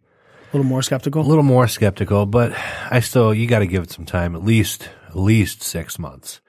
[0.53, 1.21] little more skeptical.
[1.21, 2.53] a little more skeptical, but
[2.89, 6.41] I still you got to give it some time, at least at least six months,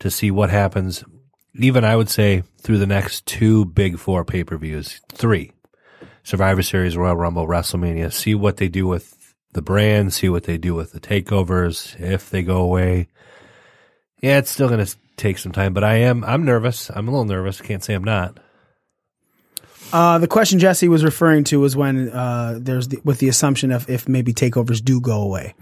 [0.00, 1.04] to see what happens.
[1.54, 5.52] Even I would say through the next two big four pay per views, three
[6.22, 8.12] Survivor Series, Royal Rumble, WrestleMania.
[8.12, 10.12] See what they do with the brand.
[10.12, 11.98] See what they do with the takeovers.
[11.98, 13.08] If they go away,
[14.20, 15.72] yeah, it's still going to take some time.
[15.72, 16.90] But I am I'm nervous.
[16.90, 17.60] I'm a little nervous.
[17.60, 18.38] Can't say I'm not.
[19.92, 23.70] Uh, the question Jesse was referring to was when uh, there's the, with the assumption
[23.70, 25.54] of if maybe takeovers do go away.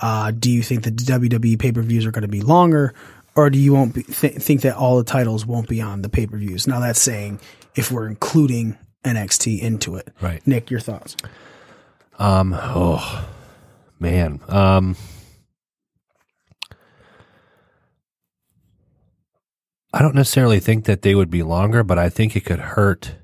[0.00, 2.94] Uh, do you think the WWE pay per views are going to be longer,
[3.36, 6.08] or do you won't be, th- think that all the titles won't be on the
[6.08, 6.66] pay per views?
[6.66, 7.40] Now that's saying
[7.76, 10.08] if we're including NXT into it.
[10.20, 10.44] Right.
[10.46, 11.16] Nick, your thoughts?
[12.18, 12.54] Um.
[12.58, 13.28] Oh,
[14.00, 14.40] man.
[14.48, 14.96] Um.
[19.92, 23.14] I don't necessarily think that they would be longer, but I think it could hurt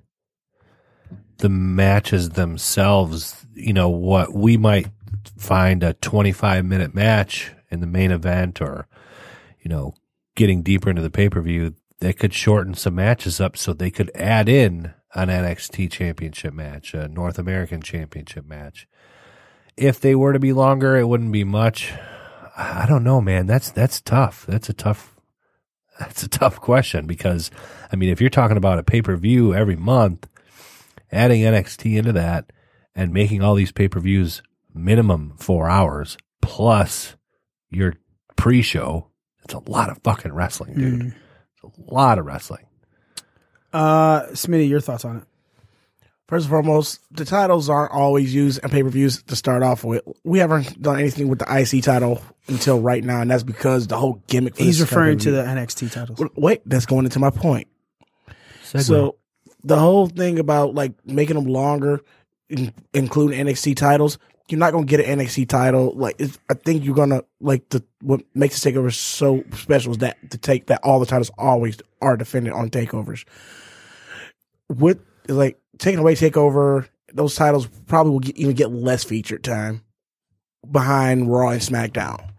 [1.45, 3.45] the matches themselves.
[3.53, 4.89] You know what we might
[5.37, 8.89] find a 25 minute match in the main event, or
[9.61, 9.93] you know,
[10.37, 11.75] getting deeper into the pay per view.
[12.01, 16.95] They could shorten some matches up so they could add in an NXT championship match,
[16.95, 18.89] a North American championship match.
[19.77, 21.93] If they were to be longer, it wouldn't be much.
[22.57, 23.45] I don't know, man.
[23.45, 24.47] That's that's tough.
[24.49, 25.15] That's a tough
[25.99, 27.51] that's a tough question because
[27.93, 30.27] I mean, if you're talking about a pay-per-view every month,
[31.15, 32.53] adding NXT into that
[32.95, 34.43] and making all these pay-per-views
[34.75, 37.17] minimum 4 hours plus
[37.71, 37.95] your
[38.37, 39.09] pre-show,
[39.45, 41.15] it's a lot of fucking wrestling, dude.
[41.55, 42.67] It's a lot of wrestling.
[43.73, 45.25] Uh, Smitty, your thoughts on it?
[46.27, 49.85] First and foremost, the titles aren't always used in pay per views to start off
[49.85, 50.03] with.
[50.25, 53.99] We haven't done anything with the IC title until right now, and that's because the
[53.99, 54.57] whole gimmick.
[54.57, 56.19] For He's this referring to the NXT titles.
[56.35, 57.69] Wait, that's going into my point.
[58.65, 58.83] Segue.
[58.85, 59.17] So
[59.65, 62.01] the whole thing about like making them longer,
[62.49, 65.95] in, including NXT titles, you're not gonna get an NXT title.
[65.95, 70.31] Like I think you're gonna like the what makes the takeover so special is that
[70.31, 73.25] to take that all the titles always are defended on takeovers.
[74.69, 79.83] With like taking away takeover, those titles probably will get, even get less featured time
[80.71, 82.31] behind Raw and SmackDown.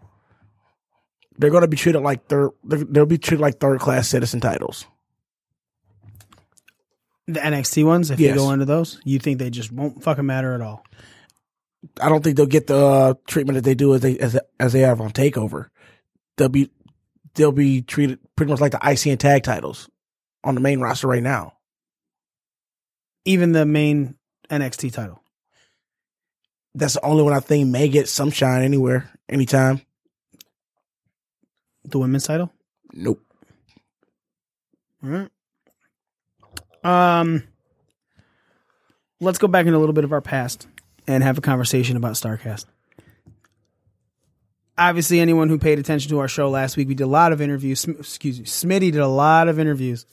[1.38, 4.86] They're to be treated like they're they'll be treated like third class citizen titles.
[7.28, 8.30] The NXT ones, if Yes.
[8.30, 10.84] you go into those, you think they just won't fucking matter at all?
[12.00, 14.72] I don't think they'll get the uh, treatment that they do as they as, as
[14.72, 15.68] they have on Takeover.
[16.36, 16.70] They'll be
[17.34, 19.88] they'll be treated pretty much like the IC and tag titles
[20.44, 21.54] on the main roster right now.
[23.24, 24.14] Even the main
[24.50, 25.20] NXT title.
[26.74, 29.80] That's the only one I think may get some shine anywhere, anytime.
[31.84, 32.52] The women's title?
[32.92, 33.22] Nope.
[35.02, 35.28] All right.
[36.86, 37.42] Um,
[39.20, 40.66] let's go back into a little bit of our past
[41.06, 42.66] and have a conversation about Starcast.
[44.78, 47.40] Obviously, anyone who paid attention to our show last week, we did a lot of
[47.40, 47.80] interviews.
[47.80, 50.04] Sm- Excuse me, Smitty did a lot of interviews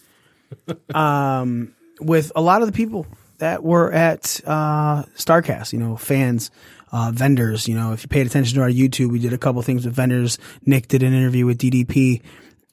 [0.95, 3.05] um, with a lot of the people
[3.39, 5.73] that were at uh, Starcast.
[5.73, 6.49] You know, fans,
[6.93, 7.67] uh, vendors.
[7.67, 9.93] You know, if you paid attention to our YouTube, we did a couple things with
[9.93, 10.39] vendors.
[10.65, 12.21] Nick did an interview with DDP,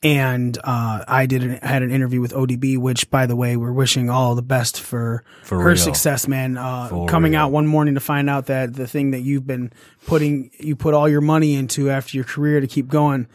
[0.03, 2.79] and uh, I did an, had an interview with ODB.
[2.79, 5.77] Which, by the way, we're wishing all the best for, For her real.
[5.77, 6.57] success, man.
[6.57, 7.41] Uh, coming real.
[7.43, 9.73] out one morning to find out that the thing that you've been
[10.07, 13.27] putting, you put all your money into after your career to keep going,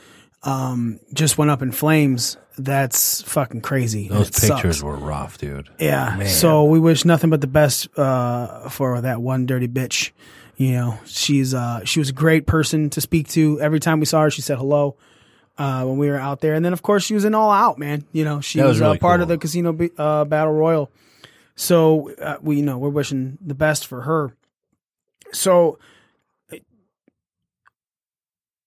[0.43, 2.37] um, just went up in flames.
[2.57, 4.07] That's fucking crazy.
[4.07, 4.61] Those It sucks.
[4.61, 5.69] pictures were rough, dude.
[5.77, 6.15] Yeah.
[6.17, 6.27] Man.
[6.27, 10.11] So we wish nothing but the best uh, for that one dirty bitch.
[10.55, 13.59] You know, she's uh, she was a great person to speak to.
[13.59, 14.95] Every time we saw her, she said hello
[15.57, 17.77] uh, when we were out there, and then of course she was in All Out,
[17.79, 18.05] man.
[18.11, 19.23] You know, she That was, was really uh, part cool.
[19.23, 20.91] of the Casino Be- uh, Battle Royal.
[21.55, 24.35] So uh, we, you know, we're wishing the best for her.
[25.31, 25.79] So,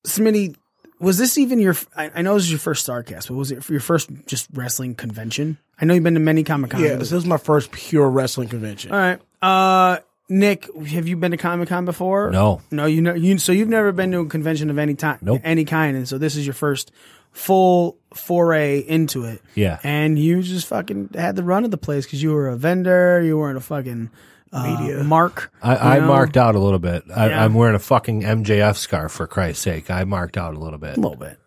[0.07, 0.57] Smitty,
[1.01, 1.75] was this even your?
[1.97, 4.49] I, I know this is your first Starcast, but was it for your first just
[4.53, 5.59] wrestling convention?
[5.81, 6.83] I know you've been to many Comic Con.
[6.83, 8.91] Yeah, this was my first pure wrestling convention.
[8.93, 9.21] All right.
[9.41, 12.31] Uh, Nick, have you been to Comic Con before?
[12.31, 12.61] No.
[12.71, 13.39] No, you know you.
[13.39, 15.41] So you've never been to a convention of any time, Nope.
[15.45, 16.93] any kind, and so this is your first
[17.33, 19.41] full foray into it.
[19.55, 19.79] Yeah.
[19.83, 23.23] And you just fucking had the run of the place because you were a vendor,
[23.23, 24.11] you weren't a fucking
[24.53, 25.05] uh, Media.
[25.05, 25.53] mark.
[25.63, 27.05] I, I marked out a little bit.
[27.15, 27.45] I, Yeah.
[27.45, 29.91] I'm wearing a fucking MJF scarf for Christ's sake.
[29.91, 31.39] I marked out a little bit, a little bit.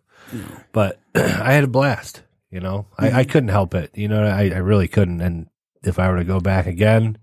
[0.72, 2.22] but I had a blast.
[2.52, 3.92] You know, I, I couldn't help it.
[3.96, 5.22] You know, I, I really couldn't.
[5.22, 5.48] And
[5.84, 7.18] if I were to go back again,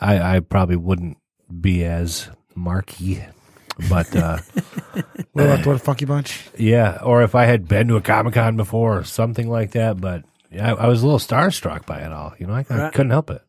[0.00, 1.18] I, I probably wouldn't
[1.60, 3.24] be as marky.
[3.88, 4.38] But uh,
[5.32, 6.48] What about the Funky Bunch?
[6.58, 10.00] yeah, or if I had been to a Comic Con before or something like that.
[10.00, 12.34] But yeah, I, I was a little starstruck by it all.
[12.38, 12.92] You know, I, I Right.
[12.92, 13.42] couldn't help it.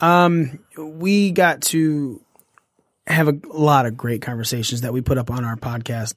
[0.00, 2.20] Um, we got to
[3.06, 6.14] have a lot of great conversations that we put up on our podcast.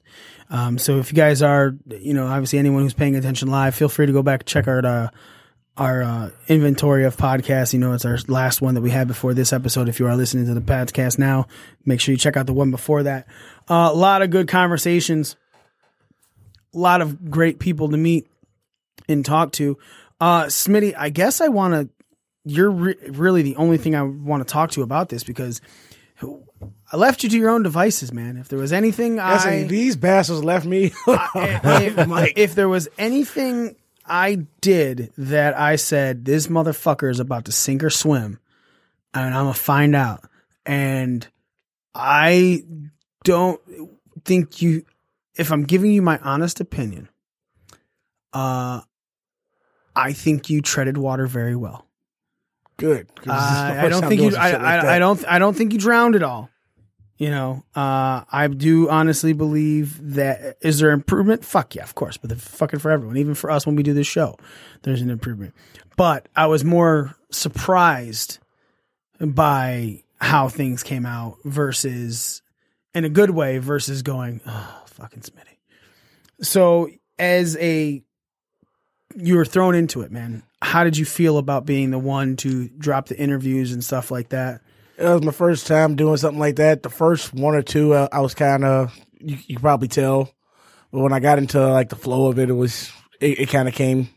[0.50, 3.88] Um, so if you guys are, you know, obviously anyone who's paying attention live, feel
[3.88, 5.08] free to go back and check our uh,
[5.76, 7.72] our uh, inventory of podcasts.
[7.72, 9.88] You know, it's our last one that we had before this episode.
[9.88, 11.46] If you are listening to the podcast now,
[11.84, 13.26] make sure you check out the one before that.
[13.68, 15.36] Uh, a lot of good conversations,
[16.74, 18.28] a lot of great people to meet
[19.08, 19.78] and talk to.
[20.20, 21.88] Uh, Smitty, I guess I want to
[22.44, 25.60] you're re- really the only thing I want to talk to about this because
[26.92, 28.36] I left you to your own devices, man.
[28.36, 30.92] If there was anything I, these bastards left me.
[31.06, 31.96] if,
[32.36, 37.82] if there was anything I did that I said this motherfucker is about to sink
[37.84, 38.38] or swim,
[39.14, 40.24] and I'm gonna find out,
[40.66, 41.26] and
[41.94, 42.64] I
[43.24, 43.60] don't
[44.24, 44.84] think you.
[45.36, 47.08] If I'm giving you my honest opinion,
[48.32, 48.80] uh,
[49.96, 51.86] I think you treaded water very well.
[52.76, 53.08] Good.
[53.14, 54.36] 'cause this is the Uh, I don't think you.
[54.36, 54.96] I, like I.
[54.96, 55.24] I don't.
[55.28, 56.50] I don't think you drowned at all.
[57.18, 61.44] You know, uh, I do honestly believe that is there improvement?
[61.44, 63.94] Fuck yeah, of course, but the fucking for everyone, even for us when we do
[63.94, 64.36] this show,
[64.82, 65.54] there's an improvement.
[65.96, 68.38] But I was more surprised
[69.20, 72.42] by how things came out versus
[72.94, 75.58] in a good way versus going, oh, fucking Smitty.
[76.40, 76.88] So
[77.18, 78.02] as a
[79.16, 80.42] you were thrown into it, man.
[80.62, 84.30] How did you feel about being the one to drop the interviews and stuff like
[84.30, 84.62] that?
[85.02, 86.82] It was my first time doing something like that.
[86.82, 90.32] The first one or two, uh, I was kind of, you, you could probably tell.
[90.92, 93.66] But when I got into like the flow of it, it was, it, it kind
[93.66, 94.10] of came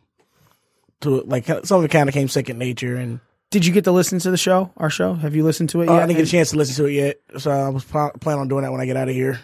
[1.02, 2.96] to like some of it kind of came second nature.
[2.96, 3.20] And
[3.50, 5.14] Did you get to listen to the show, our show?
[5.14, 6.04] Have you listened to it uh, yet?
[6.04, 8.42] I didn't get a chance to listen to it yet, so I was pl- planning
[8.42, 9.40] on doing that when I get out of here.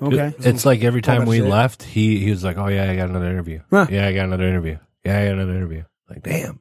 [0.00, 0.34] Okay.
[0.38, 1.48] It's like every time we shit.
[1.48, 3.60] left, he he was like, "Oh yeah, I got another interview.
[3.70, 3.86] Huh.
[3.88, 4.78] Yeah, I got another interview.
[5.04, 6.60] Yeah, I got another interview." Like, damn.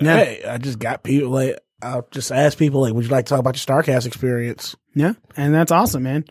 [0.00, 0.16] Yeah.
[0.16, 3.30] Hey, I just got people like I'll just ask people like, would you like to
[3.30, 4.76] talk about your Starcast experience?
[4.94, 6.24] Yeah, and that's awesome, man.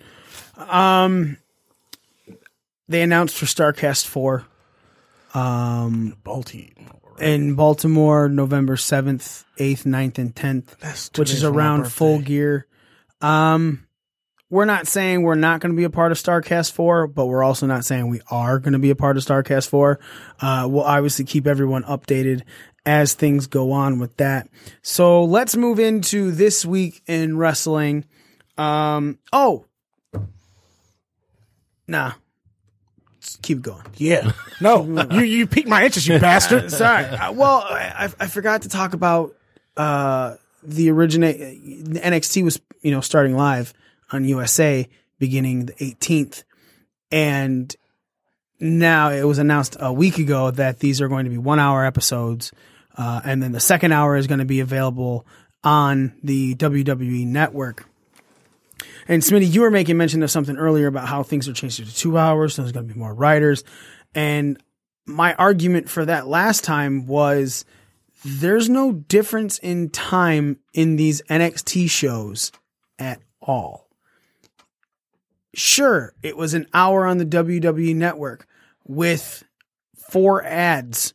[0.57, 1.37] Um,
[2.87, 4.45] they announced for Starcast four
[5.33, 6.73] um, Balti.
[7.19, 10.75] in Baltimore, November seventh, eighth, 9th, and tenth,
[11.17, 12.67] which is around full gear.
[13.21, 13.87] Um,
[14.49, 17.43] we're not saying we're not going to be a part of Starcast four, but we're
[17.43, 19.99] also not saying we are going to be a part of Starcast four.
[20.41, 22.41] Uh, we'll obviously keep everyone updated
[22.85, 24.49] as things go on with that.
[24.81, 28.05] So let's move into this week in wrestling.
[28.57, 29.65] Um, oh,
[31.87, 32.13] nah,
[33.41, 33.85] keep going.
[33.95, 34.31] Yeah.
[34.61, 36.69] No, you you piqued my interest, you bastard.
[36.71, 37.03] Sorry.
[37.03, 39.35] Uh, well, I, I forgot to talk about
[39.75, 41.39] uh, the originate.
[41.95, 43.73] NXT was you know starting live
[44.11, 46.43] on USA beginning the 18th,
[47.11, 47.75] and
[48.59, 51.83] now it was announced a week ago that these are going to be one hour
[51.83, 52.51] episodes,
[52.97, 55.25] uh, and then the second hour is going to be available
[55.63, 57.85] on the WWE Network.
[59.07, 61.95] And Smitty, you were making mention of something earlier about how things are changing to
[61.95, 62.55] two hours.
[62.55, 63.63] So there's going to be more writers.
[64.13, 64.61] And
[65.05, 67.65] my argument for that last time was
[68.23, 72.51] there's no difference in time in these NXT shows
[72.99, 73.87] at all.
[75.53, 78.47] Sure, it was an hour on the WWE network
[78.87, 79.43] with
[80.09, 81.13] four ads.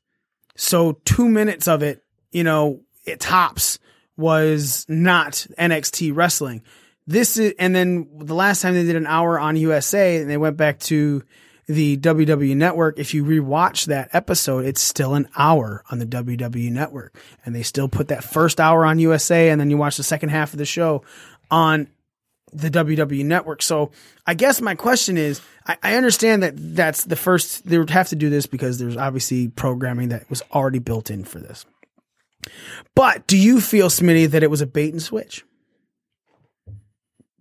[0.57, 2.03] So two minutes of it,
[2.33, 3.79] you know, it tops
[4.17, 6.63] was not NXT wrestling.
[7.07, 10.37] This is, and then the last time they did an hour on USA and they
[10.37, 11.23] went back to
[11.67, 12.99] the WWE network.
[12.99, 17.63] If you rewatch that episode, it's still an hour on the WWE network and they
[17.63, 20.59] still put that first hour on USA and then you watch the second half of
[20.59, 21.05] the show
[21.51, 21.89] on
[22.53, 23.63] the WWE network.
[23.63, 23.91] So
[24.27, 28.09] I guess my question is, I, I understand that that's the first, they would have
[28.09, 31.67] to do this because there's obviously programming that was already built in for this.
[32.95, 35.45] But do you feel, Smitty, that it was a bait and switch?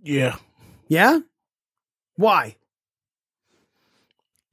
[0.03, 0.36] Yeah.
[0.88, 1.20] Yeah?
[2.16, 2.56] Why?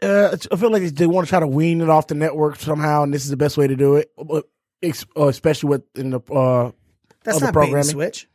[0.03, 3.05] Uh, I feel like they want to try to wean it off the network somehow,
[3.05, 4.11] and this is the best way to do it.
[4.19, 6.73] Uh, especially with in the uh,
[7.23, 7.85] That's other not bait and programming.
[7.85, 8.29] switch.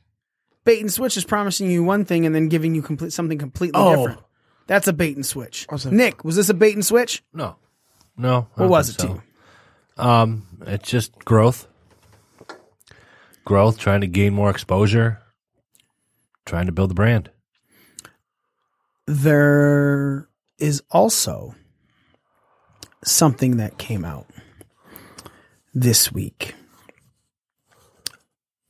[0.67, 3.79] Bait and switch is promising you one thing and then giving you complete something completely
[3.81, 3.95] Oh.
[3.95, 4.19] different.
[4.67, 5.65] That's a bait and switch.
[5.69, 5.95] Awesome.
[5.95, 7.23] Nick, was this a bait and switch?
[7.33, 7.55] No.
[8.17, 8.49] No.
[8.55, 9.23] What was it think to
[9.97, 10.03] so.
[10.03, 11.67] Um, it's just growth.
[13.45, 15.21] Growth, trying to gain more exposure,
[16.45, 17.29] trying to build the brand.
[19.05, 20.27] There
[20.59, 21.55] is also
[23.05, 24.27] something that came out
[25.73, 26.55] this week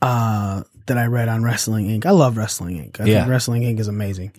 [0.04, 2.06] uh, that I read on Wrestling Inc.
[2.06, 3.00] I love Wrestling Inc.
[3.00, 3.20] I Yeah.
[3.20, 3.80] think Wrestling Inc.
[3.80, 4.32] is amazing.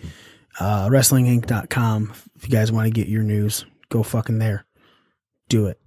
[0.61, 2.13] Uh, WrestlingInc.com.
[2.37, 4.65] If you guys want to get your news, go fucking there.
[5.49, 5.81] Do it.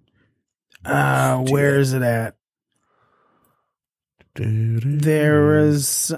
[0.86, 2.36] Uh, where is it at?
[4.36, 6.14] There is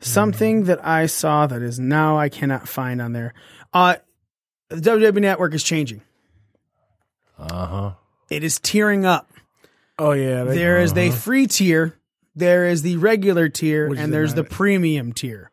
[0.00, 3.32] something that I saw that is now I cannot find on there.
[3.72, 3.96] Uh,
[4.68, 6.02] the WWE Network is changing.
[7.38, 7.92] Uh huh.
[8.28, 9.30] It is tearing up.
[9.98, 11.96] Oh yeah, they- There is a free tier,
[12.34, 15.50] there is the regular tier, Which and there's the premium tier.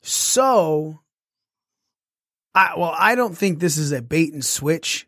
[0.00, 1.00] So,
[2.54, 5.06] I well, I don't think this is a bait and switch.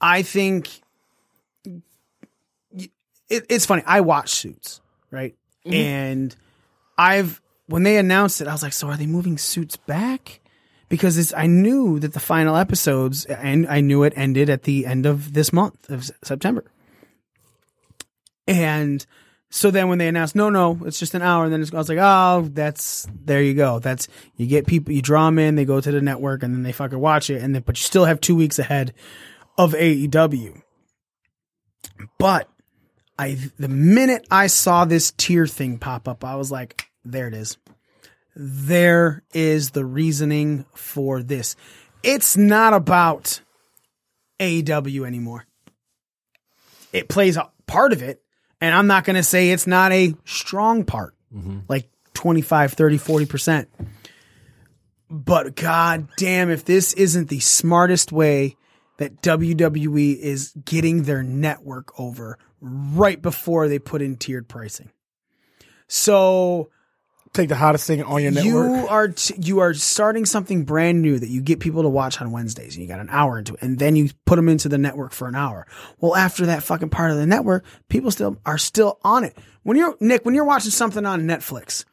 [0.00, 0.68] I think
[3.28, 3.82] it, it's funny.
[3.86, 4.80] I watch Suits,
[5.10, 5.34] right?
[5.66, 5.74] Mm-hmm.
[5.74, 6.36] And
[6.98, 10.40] I've when they announced it, I was like, so are they moving Suits back?
[10.90, 14.84] Because it's, I knew that the final episodes, and I knew it ended at the
[14.84, 16.64] end of this month of September.
[18.46, 19.04] And
[19.54, 21.88] so then when they announced, no, no, it's just an hour, and then I was
[21.88, 23.78] like, oh, that's there you go.
[23.78, 26.64] That's you get people, you draw them in, they go to the network, and then
[26.64, 28.92] they fucking watch it, and then but you still have two weeks ahead
[29.56, 30.60] of AEW.
[32.18, 32.48] But
[33.16, 37.34] I, the minute I saw this tier thing pop up, I was like, there it
[37.34, 37.56] is.
[38.34, 41.54] There is the reasoning for this.
[42.02, 43.40] It's not about
[44.40, 45.46] AEW anymore.
[46.92, 48.20] It plays a part of it,
[48.64, 51.58] and I'm not going to say it's not a strong part, mm-hmm.
[51.68, 53.66] like 25, 30, 40%.
[55.10, 58.56] But god damn, if this isn't the smartest way
[58.96, 64.90] that WWE is getting their network over right before they put in tiered pricing.
[65.86, 66.70] So
[67.34, 68.44] take the hottest thing on your network.
[68.46, 72.20] you are t- you are starting something brand new that you get people to watch
[72.20, 74.68] on Wednesdays, and you got an hour into it, and then you put them into
[74.68, 75.66] the network for an hour.
[76.00, 79.36] Well, after that fucking part of the network, people still are still on it.
[79.62, 81.84] When you're Nick, when you're watching something on Netflix,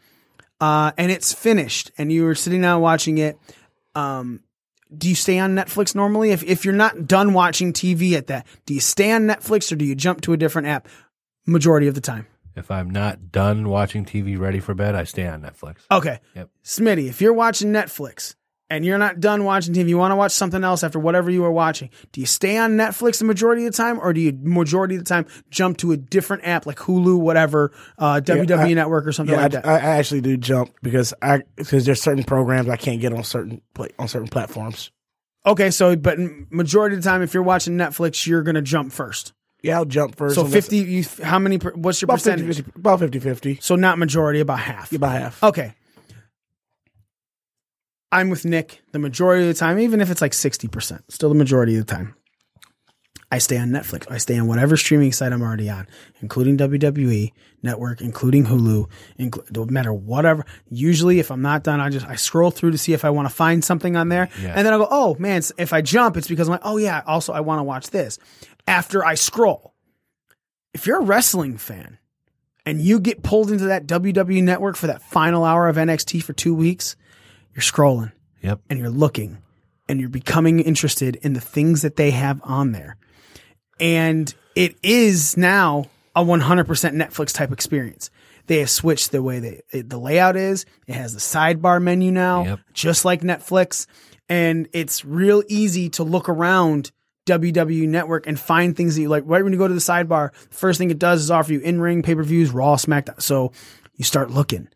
[0.62, 3.38] uh, and it's finished, and you are sitting down watching it,
[3.96, 4.42] um,
[4.96, 6.32] do you stay on Netflix normally?
[6.32, 9.76] If if you're not done watching TV at that, do you stay on Netflix or
[9.76, 10.88] do you jump to a different app?
[11.48, 12.28] Majority of the time.
[12.56, 15.78] If I'm not done watching TV, ready for bed, I stay on Netflix.
[15.90, 16.20] Okay.
[16.36, 16.50] Yep.
[16.64, 18.36] Smitty, if you're watching Netflix
[18.70, 21.44] and you're not done watching TV, you want to watch something else after whatever you
[21.46, 24.38] are watching, do you stay on Netflix the majority of the time or do you
[24.42, 28.74] majority of the time jump to a different app like Hulu, whatever, uh, WWE I-
[28.74, 29.66] Network or something yeah, like I, that?
[29.66, 33.24] I I actually do jump because I because there's certain programs I can't get on
[33.24, 34.92] certain pla on certain platforms.
[35.46, 36.18] okay, so but
[36.50, 39.34] majority of the time if you're watching Netflix, you're going to jump first.
[39.64, 40.36] Yeah, I'll jump first.
[40.36, 42.66] So on 50 you how many per- what's your about 50, percentage?
[42.66, 43.60] 50, about 50 50.
[43.62, 44.92] So not majority, about half.
[44.92, 45.44] About half.
[45.44, 45.76] Okay.
[48.12, 51.36] I'm with Nick the majority of the time, even if it's like 60%, still the
[51.36, 52.16] majority of the time.
[53.34, 54.12] I stay on Netflix.
[54.12, 55.88] I stay on whatever streaming site I'm already on,
[56.22, 57.32] including WWE
[57.64, 60.46] Network, including Hulu, inclu- don't matter whatever.
[60.70, 63.30] Usually, if I'm not done, I just I scroll through to see if I want
[63.30, 64.54] to find something on there, Yeah.
[64.58, 67.04] and then I go, oh man, if I jump, it's because I'm like, oh yeah,
[67.06, 68.20] also I want to watch this.
[68.68, 69.74] After I scroll,
[70.74, 71.98] if you're a wrestling fan
[72.66, 76.34] and you get pulled into that WWE network for that final hour of NXT for
[76.34, 76.96] two weeks,
[77.54, 78.62] you're scrolling Yep.
[78.70, 79.40] and you're looking
[79.90, 82.96] and you're becoming interested in the things that they have on there.
[83.80, 85.86] And it is now
[86.16, 88.10] a 100% Netflix type experience.
[88.48, 90.66] They have switched the way they, it- the layout is.
[90.88, 92.60] It has the sidebar menu now, Yep.
[92.74, 93.88] just like Netflix.
[94.30, 96.92] And it's real easy to look around
[97.26, 99.24] WWE Network and find things that you like.
[99.26, 101.60] Right when you go to the sidebar, the first thing it does is offer you
[101.60, 103.22] in ring, pay per views, Raw, SmackDown.
[103.22, 103.52] So
[103.96, 104.68] you start looking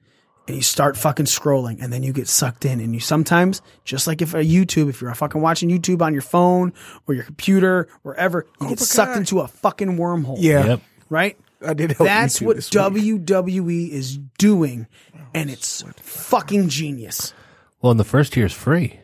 [0.47, 4.05] and you start fucking scrolling and then you get sucked in and you sometimes just
[4.05, 6.71] like if a YouTube if you're fucking watching YouTube on your phone
[7.07, 10.65] or your computer wherever you oh get sucked into a fucking wormhole Yeah.
[10.67, 10.81] Yep.
[11.09, 11.35] right
[11.65, 12.79] I did help that's what this week.
[13.25, 14.85] WWE is doing
[15.33, 17.33] and it's fucking genius
[17.81, 18.99] Well, and the first tier is free.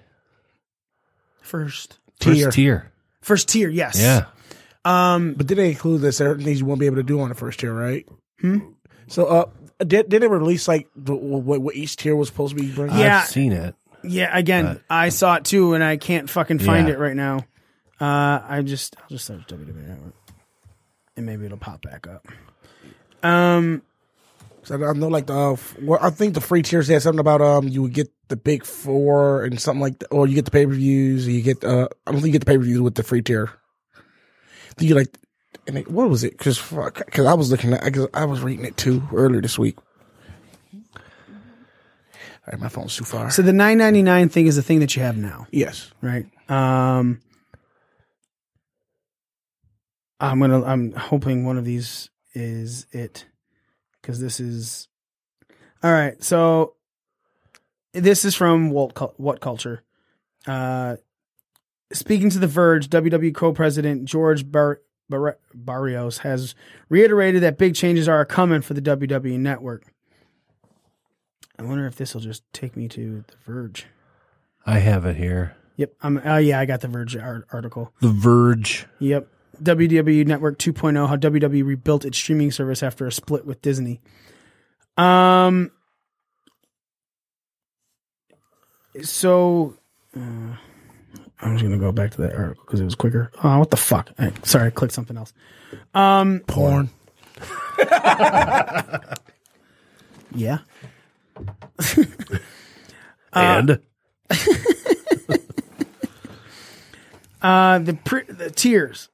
[1.41, 2.51] first First Tier.
[2.51, 2.90] tier.
[3.21, 4.25] First tier yes Yeah.
[4.85, 7.29] um But did they include that certain things you won't be able to do on
[7.29, 8.07] the first tier, right?
[8.39, 8.59] Hmm.
[9.07, 9.45] So, uh,
[9.85, 12.97] did did they release like the, what, what each tier was supposed to be bringing?
[12.97, 13.19] Yeah.
[13.19, 13.75] I've seen it.
[14.03, 16.95] yeah again But- I saw it too and I can't fucking find Yeah.
[16.95, 17.45] it right now
[17.99, 20.13] uh I just I'll just search WWE Network
[21.15, 22.25] and maybe it'll pop back up
[23.23, 23.83] um
[24.63, 27.41] So I know, like the, uh, well, I think the free tier said something about
[27.41, 30.51] um, you would get the big four and something like that, or you get the
[30.51, 31.27] pay per views.
[31.27, 33.21] You get uh, I don't think you get the pay per views with the free
[33.21, 33.49] tier.
[34.77, 35.17] Do you like?
[35.67, 36.37] And it, what was it?
[36.37, 39.77] Because because I was looking at, cause I was reading it too earlier this week.
[42.43, 43.29] All right, my phone's too far.
[43.31, 46.25] So the nine ninety nine thing is the thing that you have now, yes, right?
[46.49, 47.21] Um,
[50.19, 50.63] I'm gonna.
[50.63, 53.25] I'm hoping one of these is it,
[54.01, 54.87] because this is.
[55.83, 56.73] All right, so
[57.93, 59.83] this is from What, Cul- what Culture.
[60.45, 60.97] Uh,
[61.91, 66.55] speaking to The Verge, WWE co-president George Bar- Bar- Barrios has
[66.89, 69.83] reiterated that big changes are coming for the WWE network.
[71.57, 73.87] I wonder if this will just take me to The Verge.
[74.65, 75.55] I have it here.
[75.77, 75.93] Yep.
[76.01, 76.21] I'm.
[76.23, 77.91] Oh yeah, I got the Verge art- article.
[78.01, 78.85] The Verge.
[78.99, 79.27] Yep.
[79.61, 84.01] WWE Network 2.0, how WWE rebuilt its streaming service after a split with Disney.
[84.97, 85.71] Um.
[89.03, 89.77] So,
[90.15, 93.31] uh, I'm just gonna go back to that article because it was quicker.
[93.43, 94.09] Oh, what the fuck?
[94.43, 95.33] Sorry, I clicked something else.
[95.93, 96.89] Um, porn.
[100.35, 100.59] yeah.
[103.33, 103.79] And
[107.41, 109.07] Uh, the pre- the tiers.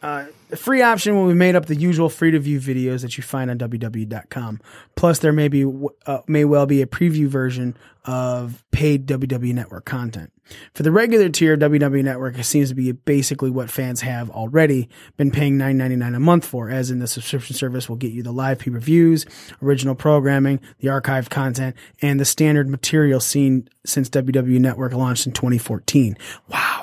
[0.00, 3.16] Uh, the free option will be made up the usual free to view videos that
[3.16, 4.60] you find on WWE.com.
[4.94, 5.64] Plus, there may be
[6.06, 10.32] uh, may well be a preview version of paid WWE Network content.
[10.72, 15.30] For the regular tier, WWE Network seems to be basically what fans have already been
[15.30, 18.60] paying $9.99 a month for, as in the subscription service will get you the live
[18.60, 19.26] pay per views,
[19.60, 25.32] original programming, the archived content, and the standard material seen since WWE Network launched in
[25.32, 26.16] 2014.
[26.48, 26.77] Wow.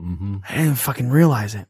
[0.00, 0.40] Years.
[0.48, 1.66] I didn't fucking realize it.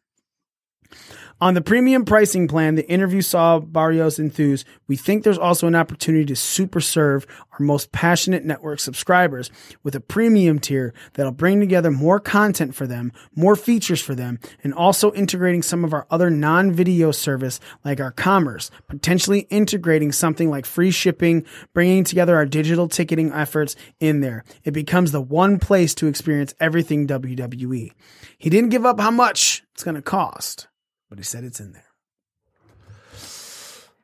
[1.42, 4.64] On the premium pricing plan, the interview saw Barrios enthuse.
[4.86, 9.50] We think there's also an opportunity to super serve our most passionate network subscribers
[9.82, 14.38] with a premium tier that'll bring together more content for them, more features for them,
[14.62, 20.48] and also integrating some of our other non-video service like our commerce, potentially integrating something
[20.48, 24.44] like free shipping, bringing together our digital ticketing efforts in there.
[24.62, 27.90] It becomes the one place to experience everything WWE.
[28.38, 30.68] He didn't give up how much it's going to cost
[31.12, 31.84] but he said it's in there.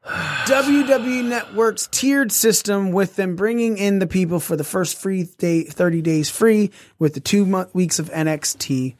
[0.04, 5.62] WWE Network's tiered system with them bringing in the people for the first free day,
[5.62, 8.94] 30 days free with the two month, weeks of NXT.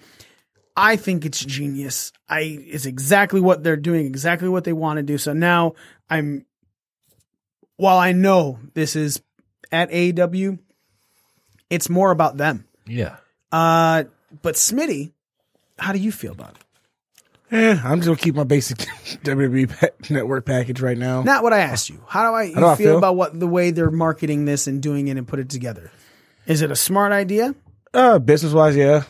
[0.74, 2.14] I think it's genius.
[2.30, 5.18] I it's exactly what they're doing, exactly what they want to do.
[5.18, 5.74] So now
[6.09, 6.46] I'm
[7.76, 9.20] while I know this is
[9.70, 10.59] at AEW,
[11.68, 12.66] it's more about them.
[12.86, 13.16] yeah.
[13.52, 14.04] Uh
[14.40, 15.12] but Smitty,
[15.78, 16.64] how do you feel about it?
[17.51, 18.76] Eh, I'm just gonna keep my basic
[19.24, 21.22] WWE pa- network package right now.
[21.22, 22.03] Not what I asked you.
[22.07, 22.99] How do I, you do I feel, feel?
[22.99, 25.90] about what the way they're marketing this and doing it and put it together?
[26.46, 27.55] Is it a smart idea,
[27.94, 29.05] Uh, business wise, yeah.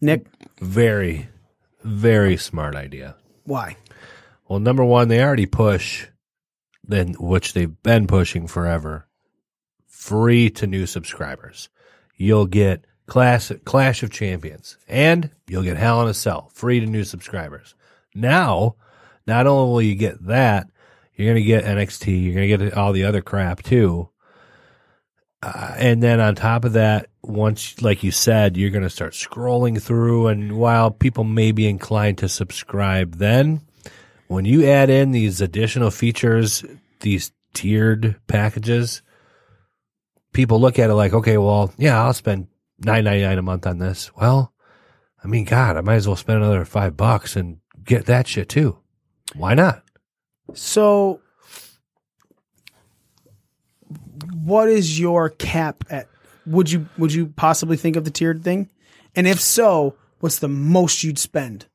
[0.00, 0.26] Nick?
[0.60, 1.28] Very,
[1.82, 3.16] very smart idea.
[3.44, 3.76] Why?
[4.48, 6.06] Well, number one, they already push,
[6.86, 9.08] then which they've been pushing forever,
[9.86, 11.68] free to new subscribers.
[12.16, 16.86] You'll get class Clash of Champions, and you'll get Hell in a Cell free to
[16.86, 17.74] new subscribers.
[18.14, 18.76] Now,
[19.26, 20.68] not only will you get that,
[21.14, 24.08] you're gonna get NXT, you're gonna get all the other crap too.
[25.42, 29.12] Uh, and then on top of that, once, like you said, you're going to start
[29.12, 30.28] scrolling through.
[30.28, 33.60] And while people may be inclined to subscribe, then
[34.26, 36.64] when you add in these additional features,
[37.00, 39.02] these tiered packages,
[40.32, 42.48] people look at it like, okay, well, yeah, I'll spend
[42.84, 44.10] nine ninety nine a month on this.
[44.16, 44.52] Well,
[45.22, 48.48] I mean, God, I might as well spend another five bucks and get that shit
[48.48, 48.78] too.
[49.34, 49.82] Why not?
[50.52, 51.20] So,
[54.42, 56.08] what is your cap at?
[56.46, 58.70] Would you would you possibly think of the tiered thing?
[59.16, 61.66] And if so, what's the most you'd spend?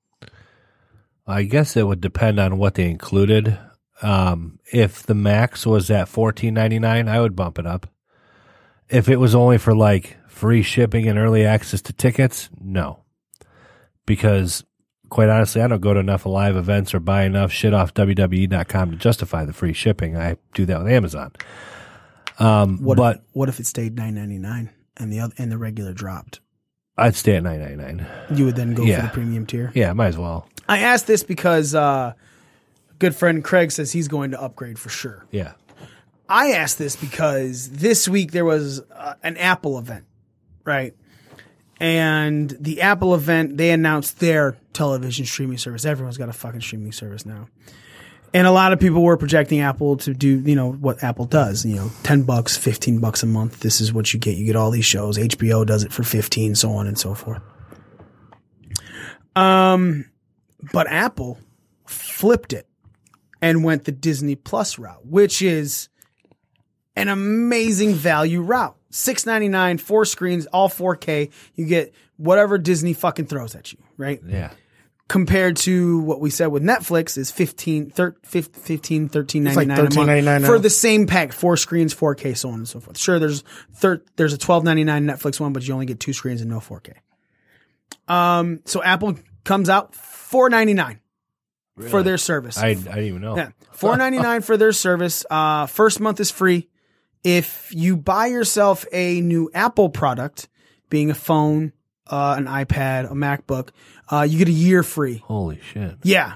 [1.25, 3.57] I guess it would depend on what they included.
[4.01, 7.87] Um, if the max was at fourteen ninety nine, I would bump it up.
[8.89, 13.03] If it was only for like free shipping and early access to tickets, no.
[14.05, 14.63] Because
[15.09, 18.91] quite honestly, I don't go to enough live events or buy enough shit off WWE.com
[18.91, 20.15] to justify the free shipping.
[20.17, 21.31] I do that with Amazon.
[22.39, 25.51] Um, What but if, what if it stayed nine ninety nine and the other and
[25.51, 26.39] the regular dropped?
[26.97, 28.05] I'd stay at nine ninety nine.
[28.33, 29.01] You would then go Yeah.
[29.01, 29.71] for the premium tier.
[29.75, 30.47] Yeah, might as well.
[30.67, 32.13] I asked this because uh,
[32.99, 35.25] good friend Craig says he's going to upgrade for sure.
[35.31, 35.53] Yeah.
[36.31, 40.05] I asked this because this week there was uh, an Apple event,
[40.69, 40.95] right?
[41.79, 45.83] And the Apple event, they announced their television streaming service.
[45.83, 47.47] Everyone's got a fucking streaming service now.
[48.33, 51.65] And a lot of people were projecting Apple to do, you know, what Apple does,
[51.65, 53.61] you know, 10 bucks, 15 bucks a month.
[53.61, 54.37] This is what you get.
[54.37, 55.17] You get all these shows.
[55.17, 57.41] HBO does it for 15, so on and so forth.
[59.35, 60.05] Um,
[60.71, 61.39] but Apple
[61.87, 62.67] flipped it
[63.41, 65.89] and went the Disney Plus route, which is
[66.95, 68.75] an amazing value route.
[68.91, 71.31] Six ninety nine, four screens, all 4K.
[71.55, 74.19] You get whatever Disney fucking throws at you, right?
[74.25, 74.51] Yeah.
[75.07, 79.69] Compared to what we said with Netflix is 15, thir- 15 13 It's like a
[79.69, 80.57] month $13.99 for now.
[80.59, 82.97] the same pack, four screens, 4K, so on and so forth.
[82.97, 86.13] Sure, there's thir- there's a twelve ninety nine Netflix one, but you only get two
[86.13, 86.93] screens and no 4K.
[88.07, 90.99] Um, so Apple comes out four ninety nine
[91.89, 92.57] for their service.
[92.57, 93.35] I, I didn't even know.
[93.37, 95.25] Yeah, four ninety nine for their service.
[95.29, 96.69] Uh, first month is free.
[97.23, 100.47] If you buy yourself a new Apple product,
[100.89, 101.73] being a phone,
[102.07, 103.69] uh, an iPad, a MacBook,
[104.09, 105.17] uh, you get a year free.
[105.25, 105.97] Holy shit.
[106.03, 106.35] Yeah.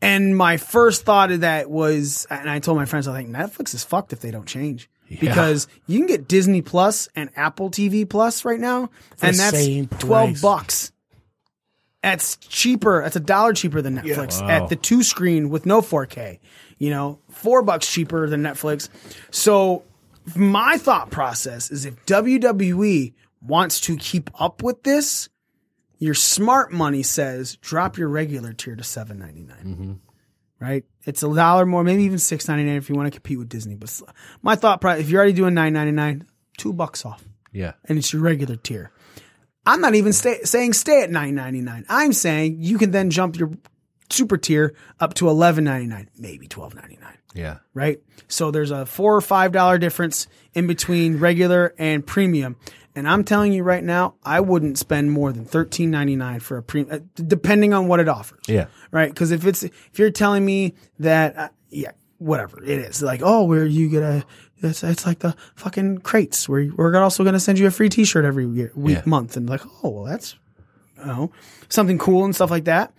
[0.00, 3.74] And my first thought of that was, and I told my friends, I think Netflix
[3.74, 4.88] is fucked if they don't change.
[5.20, 8.90] Because you can get Disney Plus and Apple TV Plus right now,
[9.22, 9.56] and that's
[10.00, 10.92] 12 bucks.
[12.02, 13.02] That's cheaper.
[13.02, 14.48] That's a dollar cheaper than Netflix Wow.
[14.48, 16.38] at the two screen with no 4K.
[16.78, 18.88] You know, four bucks cheaper than Netflix.
[19.32, 19.82] So
[20.36, 25.28] my thought process is if WWE wants to keep up with this,
[25.98, 29.64] your smart money says drop your regular tier to seven ninety nine.
[29.64, 29.92] Mm-hmm.
[30.64, 30.84] Right?
[31.04, 33.48] It's a dollar more, maybe even six ninety nine if you want to compete with
[33.48, 33.74] Disney.
[33.74, 34.00] But
[34.42, 36.26] my thought, pro- if you're already doing nine ninety nine,
[36.56, 37.72] two bucks off, Yeah.
[37.88, 38.92] and it's your regular tier.
[39.68, 41.84] I'm not even stay, saying stay at nine ninety nine.
[41.88, 43.50] I'm saying you can then jump your
[44.10, 47.58] super tier up to eleven ninety nine, maybe twelve ninety nine Yeah.
[47.74, 48.00] right?
[48.28, 52.56] So there's a four or five dollar difference in between regular and premium.
[52.96, 56.56] And I'm telling you right now, I wouldn't spend more than thirteen ninety nine for
[56.56, 58.40] a premium, depending on what it offers.
[58.48, 58.66] Yeah.
[58.90, 59.10] Right?
[59.10, 63.44] Because if it's if you're telling me that, uh, yeah, whatever it is, like oh,
[63.44, 64.24] where you get a
[64.62, 67.88] it's, it's like the fucking crates where we're also going to send you a free
[67.88, 69.02] T-shirt every year, week, Yeah.
[69.06, 70.36] month, and like oh, well, that's
[70.98, 71.30] you know
[71.68, 72.92] something cool and stuff like that.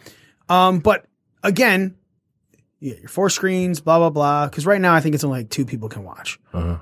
[0.48, 1.06] Um, but
[1.44, 1.96] again,
[2.80, 4.46] yeah, your four screens, blah blah blah.
[4.48, 6.40] Because right now, I think it's only like two people can watch.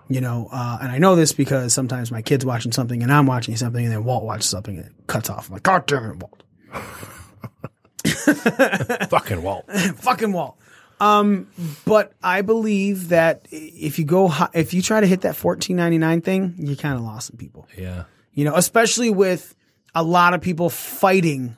[0.09, 3.25] You know, uh, and I know this because sometimes my kid's watching something and I'm
[3.25, 5.47] watching something, and then Walt watches something and it cuts off.
[5.49, 6.43] I'm like, God damn it, Walt!
[9.09, 9.65] Fucking Walt.
[9.97, 10.57] Fucking Walt.
[10.99, 11.47] Um,
[11.85, 15.75] but I believe that if you go, hi- if you try to hit that fourteen
[15.75, 17.67] ninety nine thing, you kind of lost some people.
[17.77, 18.05] Yeah.
[18.33, 19.55] You know, especially with
[19.93, 21.55] a lot of people fighting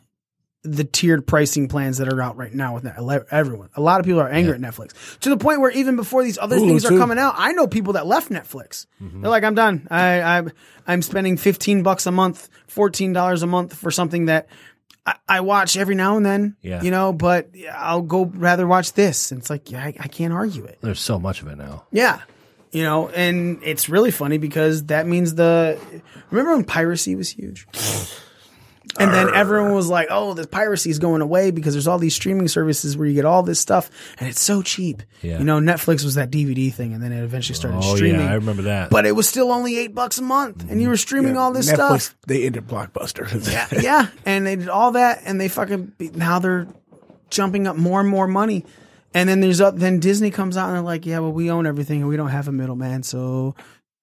[0.64, 2.86] the tiered pricing plans that are out right now with
[3.32, 3.70] everyone.
[3.76, 6.38] A lot of people are angry at Netflix to the point where even before these
[6.38, 6.98] other Hulu, things are too.
[6.98, 8.86] coming out, I know people that left Netflix.
[9.00, 9.88] They're like, I'm done.
[9.90, 10.52] I, I'm
[10.86, 14.48] I'm spending 15 bucks a month, 14 dollars a month for something that
[15.06, 16.56] I, I watch every now and then.
[16.62, 16.82] Yeah.
[16.82, 19.32] you know, but I'll go rather watch this.
[19.32, 20.80] And it's like, yeah, I, I can't argue it.
[20.82, 21.86] There's so much of it now.
[21.92, 22.22] Yeah.
[22.72, 25.80] You know, and it's really funny because that means the
[26.30, 27.68] remember when piracy was huge?
[28.98, 32.16] And then everyone was like, "Oh, the piracy is going away because there's all these
[32.16, 35.38] streaming services where you get all this stuff and it's so cheap." Yeah.
[35.40, 38.22] You know, Netflix was that DVD thing, and then it eventually started Oh streaming.
[38.22, 38.90] yeah, I remember that.
[38.90, 41.72] But it was still only eight bucks a month, and you were streaming all this
[41.72, 42.16] Netflix, stuff.
[42.28, 43.28] they ended Blockbuster.
[43.52, 46.68] Yeah, yeah, and they did all that, and they fucking now they're
[47.30, 48.66] jumping up more and more money.
[49.14, 49.76] And then there's up.
[49.76, 52.30] Then Disney comes out and they're like, "Yeah, well, we own everything, and we don't
[52.30, 53.56] have a middleman, so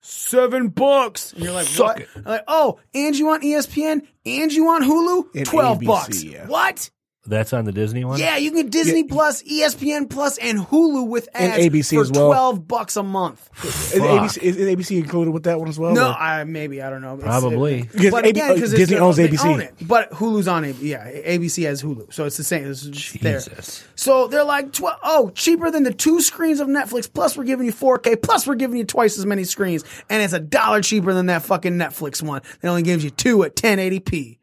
[0.06, 2.08] seven bucks." And you're like, Suck "What?" it.
[2.16, 6.24] I'm like, "Oh, and you want ESPN, and you want Hulu, And twelve ABC, bucks."
[6.24, 6.46] yeah.
[6.46, 6.90] What?
[7.26, 8.18] That's on the Disney one.
[8.20, 11.94] Yeah, you can get Disney Plus, E ESPN Plus, and Hulu with And ads ABC
[11.96, 12.28] for as well.
[12.28, 13.48] twelve bucks a month.
[13.64, 15.92] Is, ABC, is ABC included with that one as well?
[15.94, 17.14] No, or- I maybe I don't know.
[17.14, 17.82] It's- Probably.
[17.82, 19.44] Because but AB again, because uh, Disney owns ABC.
[19.44, 19.74] own it.
[19.82, 20.76] But Hulu's on it.
[20.76, 22.70] Yeah, ABC has Hulu, so it's the same.
[22.70, 23.38] It's just there.
[23.38, 23.84] Jesus.
[23.96, 27.12] So they're like, tw- oh, cheaper than the two screens of Netflix.
[27.12, 28.20] Plus, we're giving you 4K.
[28.22, 31.42] Plus, we're giving you twice as many screens, and it's a dollar cheaper than that
[31.42, 32.42] fucking Netflix one.
[32.60, 34.38] That only gives you two at 1080p.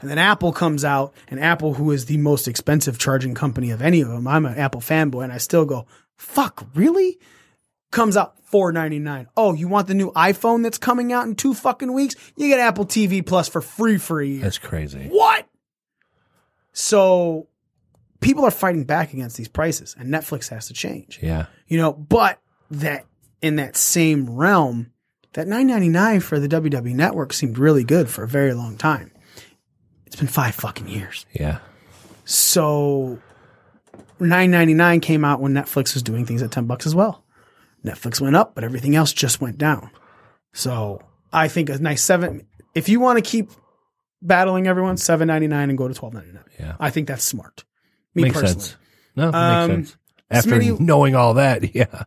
[0.00, 3.80] And then Apple comes out, and Apple, who is the most expensive charging company of
[3.82, 5.86] any of them, I'm an Apple fanboy, and I still go,
[6.16, 7.18] fuck, really?
[7.90, 9.28] Comes out four ninety nine.
[9.36, 12.14] Oh, you want the new iPhone that's coming out in two fucking weeks?
[12.36, 14.42] You get Apple TV Plus for free for a year.
[14.42, 15.06] That's crazy.
[15.08, 15.48] What?
[16.72, 17.48] So
[18.20, 21.20] people are fighting back against these prices and Netflix has to change.
[21.22, 21.46] Yeah.
[21.68, 22.40] You know, but
[22.70, 23.06] that
[23.40, 24.92] in that same realm,
[25.34, 29.12] that 9.99 for the WWE network seemed really good for a very long time.
[30.16, 31.26] It's been 5 fucking years.
[31.34, 31.58] Yeah.
[32.24, 33.18] So
[34.18, 37.22] 9.99 came out when Netflix was doing things at 10 bucks as well.
[37.84, 39.90] Netflix went up, but everything else just went down.
[40.54, 41.02] So
[41.34, 43.50] I think a nice 7 if you want to keep
[44.22, 46.38] battling everyone 7.99 and go to 12.99.
[46.58, 46.76] Yeah.
[46.80, 47.64] I think that's smart.
[48.14, 48.60] Me Makes personally.
[48.62, 48.76] sense.
[49.16, 49.98] No, Um, makes sense.
[50.30, 52.04] After Smitty- knowing all that, yeah.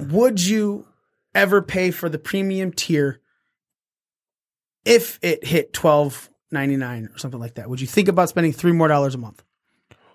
[0.00, 0.88] Would you
[1.36, 3.20] ever pay for the premium tier
[4.84, 7.68] if it hit twelve ninety nine or something like that?
[7.68, 9.42] Would you think about spending three more dollars a month?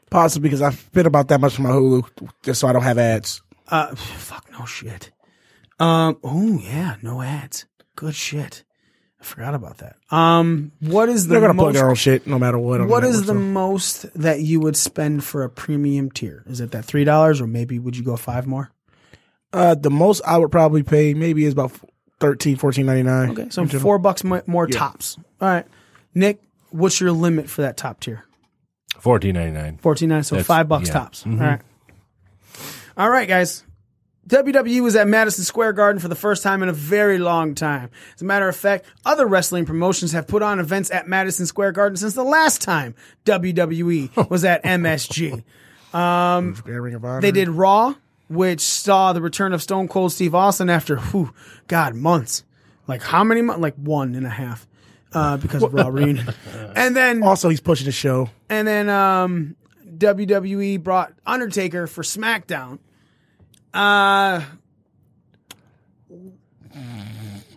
[0.10, 2.98] Possibly because I spent about that much for my Hulu just so I don't have
[2.98, 3.44] ads.
[3.68, 5.12] Uh, fuck no shit.
[5.80, 6.18] Um.
[6.24, 7.66] Oh yeah, no ads.
[7.96, 8.64] Good shit.
[9.22, 9.98] I forgot about that.
[10.10, 10.72] Um.
[10.80, 11.64] What is the They're gonna most?
[11.64, 12.88] plug their own shit no matter what.
[12.88, 13.34] What the is so.
[13.36, 16.44] most that you would spend for a premium tier?
[16.48, 18.72] Is it that three dollars, or maybe would you go five more?
[19.54, 21.72] Uh, the most I would probably pay maybe is about
[22.20, 23.32] thirteen, fourteen ninety nine.
[23.32, 25.18] Okay, so four bucks mo- more tops.
[25.42, 25.66] All right,
[26.16, 28.26] Nick, what's your limit for that top tier?
[29.00, 29.78] Fourteen ninety nine.
[29.78, 30.94] Fourteen nine, so That's- five bucks yeah.
[30.94, 31.24] tops.
[31.24, 31.40] Mhm.
[31.42, 31.62] All right,
[32.98, 33.64] all right, guys.
[34.28, 37.90] WWE was at Madison Square Garden for the first time in a very long time.
[38.14, 41.72] As a matter of fact, other wrestling promotions have put on events at Madison Square
[41.72, 42.94] Garden since the last time
[43.26, 45.44] WWE was at MSG.
[45.96, 47.22] Um, Ring of Honor.
[47.22, 47.96] They did Raw,
[48.28, 51.34] which saw the return of Stone Cold Steve Austin after, whew,
[51.68, 52.44] God, months.
[52.86, 53.62] Like how many months?
[53.62, 54.68] Like one and a half,
[55.14, 56.26] uh, because of Raw reunion.
[56.76, 58.30] And then, Also, he's pushing the show.
[58.50, 59.56] and then, um,
[59.98, 62.80] WWE brought Undertaker for SmackDown.
[63.74, 64.42] Uh,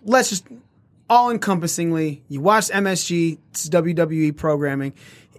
[0.05, 0.45] let's just
[1.09, 4.95] all encompassingly, you watch MSG, it's WWE programming.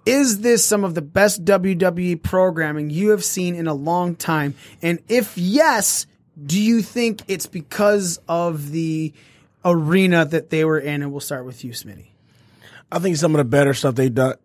[0.06, 4.54] Is this some of the best WWE programming you have seen in a long time?
[4.82, 6.06] And if yes,
[6.46, 9.14] do you think it's because of the
[9.66, 11.02] arena that they were in?
[11.02, 12.08] And we'll start with you, Smitty.
[12.92, 14.36] I think some of the better stuff they've done.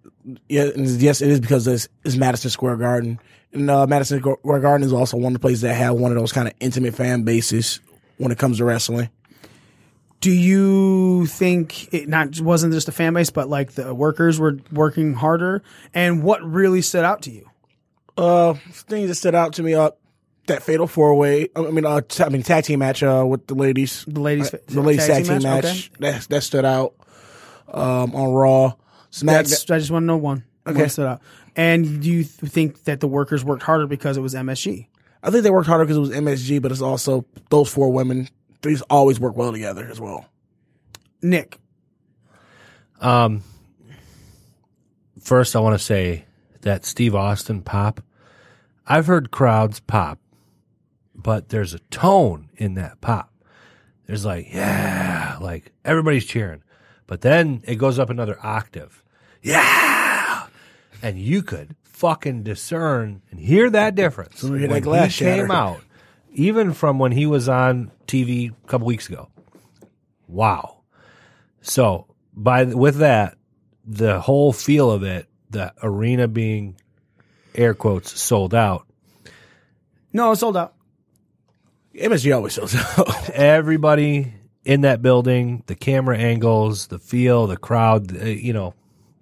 [0.48, 3.18] Yeah, yes, it is because it's, it's Madison Square Garden,
[3.52, 6.18] and uh, Madison Square Garden is also one of the places that have one of
[6.18, 7.80] those kind of intimate fan bases
[8.18, 9.08] when it comes to wrestling.
[10.20, 14.58] Do you think it not wasn't just a fan base, but like the workers were
[14.72, 15.62] working harder?
[15.94, 17.48] And what really stood out to you?
[18.16, 19.90] Uh, things that stood out to me uh
[20.48, 21.48] that fatal four way.
[21.56, 24.04] I mean, uh, t- I mean tag team match uh with the ladies.
[24.08, 25.88] The ladies, Uh, the ladies tag, team match, Okay.
[26.00, 26.94] that that stood out.
[27.72, 28.72] Um, on Raw,
[29.10, 29.44] Smack.
[29.46, 30.44] That's, I just want to know one.
[30.66, 30.80] Okay.
[30.80, 31.20] One stood out.
[31.54, 34.86] And do you th- think that the workers worked harder because it was MSG?
[35.22, 38.28] I think they worked harder because it was MSG, but it's also those four women.
[38.62, 40.26] These always work well together as well.
[41.20, 41.58] Nick,
[43.00, 43.42] Um,
[45.20, 46.24] first, I want to say
[46.62, 48.00] that Steve Austin pop.
[48.86, 50.18] I've heard crowds pop,
[51.18, 53.30] but there's a tone in that pop.
[54.06, 56.62] There's like, yeah, like everybody's cheering,
[57.06, 59.04] but then it goes up another octave.
[59.42, 60.46] Yeah,
[61.02, 65.18] and you could fucking discern and hear that difference So we hear that when glass
[65.18, 65.52] he came shatter.
[65.52, 65.80] out,
[66.32, 69.28] even from when he was on TV a couple weeks ago.
[70.28, 70.82] Wow.
[71.60, 73.36] So by with that,
[73.84, 76.76] the whole feel of it, the arena being
[77.54, 78.86] air quotes sold out.
[80.12, 80.74] no, it's sold out.
[81.98, 83.30] MSG always sells out.
[83.34, 84.32] Everybody
[84.64, 88.74] in that building, the camera angles, the feel, the crowd, uh, you know,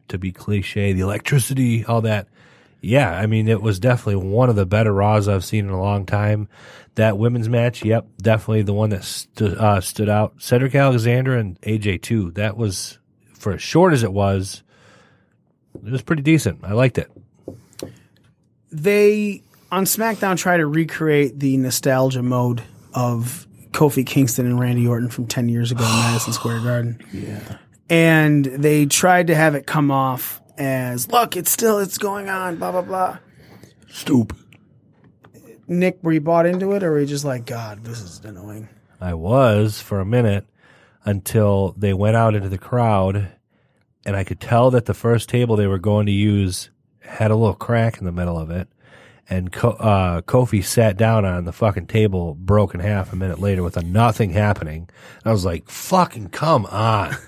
[0.08, 2.28] to be cliche, the electricity, all that.
[2.80, 5.80] Yeah, I mean, it was definitely one of the better Raws I've seen in a
[5.80, 6.48] long time.
[6.94, 10.34] That women's match, yep, definitely the one that stu- uh, stood out.
[10.38, 12.30] Cedric Alexander and AJ too.
[12.32, 12.98] That was
[13.34, 14.62] for as short as it was.
[15.74, 16.60] It was pretty decent.
[16.64, 17.10] I liked it.
[18.72, 22.62] They on SmackDown try to recreate the nostalgia mode
[22.94, 27.02] of Kofi Kingston and Randy Orton from ten years ago in Madison Square Garden.
[27.12, 32.28] Yeah, and they tried to have it come off as look, it's still it's going
[32.28, 33.18] on, blah blah blah.
[33.88, 34.38] Stupid.
[35.68, 38.68] Nick, were you bought into it, or were you just like, God, this is annoying?
[39.00, 40.46] I was for a minute
[41.04, 43.32] until they went out into the crowd
[44.06, 46.70] and I could tell that the first table they were going to use
[47.00, 48.68] had a little crack in the middle of it.
[49.28, 53.40] And Ko- uh, Kofi sat down on the fucking table, broke in half a minute
[53.40, 54.88] later with a nothing happening.
[55.24, 57.14] I was like, fucking come on.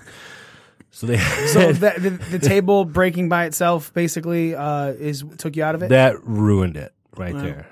[0.91, 5.63] So they So that, the, the table breaking by itself basically uh, is took you
[5.63, 5.89] out of it.
[5.89, 7.41] that ruined it right Wow.
[7.41, 7.67] there.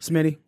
[0.00, 0.38] Smitty,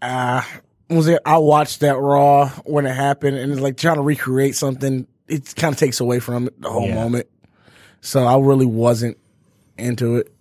[0.00, 0.42] Uh,
[0.90, 1.20] was it?
[1.24, 5.06] I watched that Raw when it happened, and it's like trying to recreate something.
[5.28, 6.94] It kind of takes away from it, the whole Yeah.
[6.96, 7.26] moment.
[8.00, 9.16] So I really wasn't
[9.78, 10.32] into it.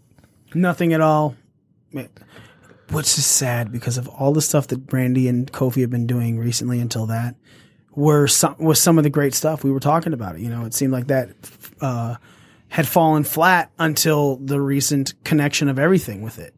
[0.56, 1.36] nothing at all.
[1.94, 2.10] Man,
[2.92, 6.38] Which is sad because of all the stuff that Randy and Kofi have been doing
[6.40, 7.36] recently until that
[7.94, 10.42] were some was some of the great stuff we were talking about it.
[10.42, 11.30] You know, it seemed like that
[11.82, 12.16] uh,
[12.70, 16.56] had fallen flat until the recent connection of everything with it.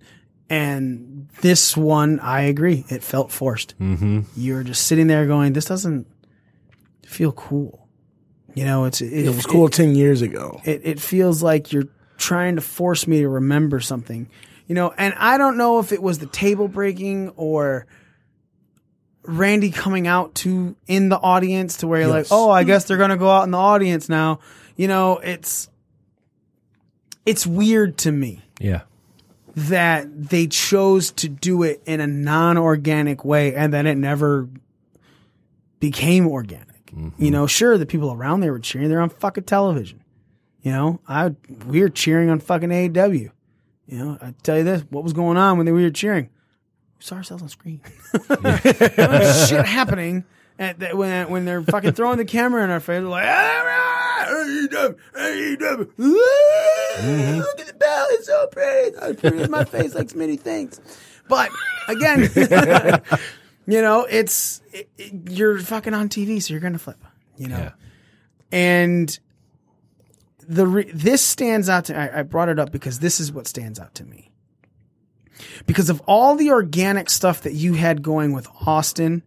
[0.49, 3.73] And this one, I agree, it felt forced.
[3.79, 4.21] Mm-hmm.
[4.35, 6.05] You're just sitting there going, "This doesn't
[7.05, 7.87] feel cool."
[8.53, 10.61] You know, it's it, It was cool ten years ago.
[10.63, 11.87] it, it feels like you're
[12.17, 14.29] trying to force me to remember something.
[14.67, 17.85] You know, and I don't know if it was the table breaking or
[19.23, 22.97] Randy coming out to in the audience to where you're like, oh, I guess they're
[22.97, 24.39] gonna go out in the audience now.
[24.75, 25.69] You know, it's
[27.25, 28.81] it's weird to me Yeah.
[29.55, 34.49] that they chose to do it in a non-organic way and then it never
[35.79, 36.67] became organic.
[36.91, 37.29] You mm-hmm.
[37.29, 40.03] know, sure the people around there were cheering, they're on fucking television.
[40.61, 41.35] You know, I
[41.67, 43.31] we were cheering on fucking AEW.
[43.93, 46.23] You know, I tell you this, what was going on when they were cheering?
[46.97, 47.79] We saw ourselves on screen.
[48.13, 50.23] Shit happening
[50.57, 54.95] at that when when they're fucking throwing the camera in our face, like "Ah, AEW,
[55.15, 55.97] AEW,
[57.37, 60.81] look at the bell, it's so pretty, it's pretty my face like many things,
[61.29, 61.51] But
[61.87, 62.21] again,
[63.67, 67.03] you know, it's it, it- you're fucking on TV, so you're gonna flip.
[67.37, 67.71] You know, Yeah.
[68.51, 69.19] and
[70.47, 73.47] the re- this stands out to I, I brought it up because this is what
[73.47, 74.31] stands out to me.
[75.65, 79.23] Because of all the organic stuff that you had going with Austin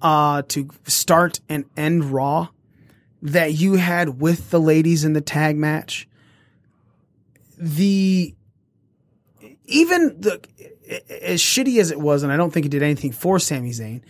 [0.00, 2.48] uh to start and end Raw
[3.22, 6.08] that you had with the ladies in the tag match
[7.56, 8.34] the
[9.66, 10.40] even the
[11.08, 14.02] as shitty as it was and I don't think it did anything for Sami Zayn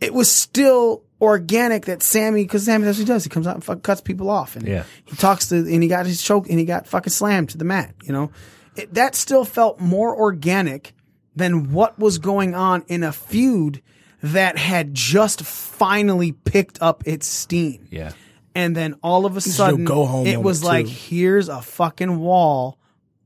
[0.00, 3.24] it was still organic that Sammy, because Sammy that's what he does.
[3.24, 4.84] He comes out and fucking cuts people off, and Yeah.
[5.04, 7.64] he talks to, and he got his choke, and he got fucking slammed to the
[7.64, 7.94] mat.
[8.04, 8.30] You know,
[8.76, 10.94] it, that still felt more organic
[11.34, 13.82] than what was going on in a feud
[14.22, 17.86] that had just finally picked up its steam.
[17.90, 18.12] Yeah.
[18.54, 20.92] And then all of a sudden, go-home it was like, too.
[20.92, 22.78] here's a fucking wall,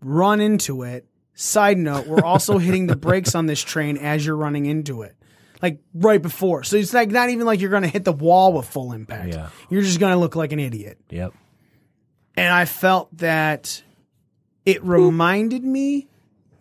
[0.03, 1.07] run into it.
[1.35, 5.17] Side note, we're also hitting the brakes on this train as you're running into it.
[5.63, 6.65] Like right before.
[6.65, 9.33] So it's like not even like you're going to hit the wall with full impact.
[9.33, 9.49] Yeah.
[9.71, 10.99] You're just going to look like an idiot.
[11.09, 11.33] Yep.
[12.37, 13.83] And I felt that
[14.67, 16.09] it reminded me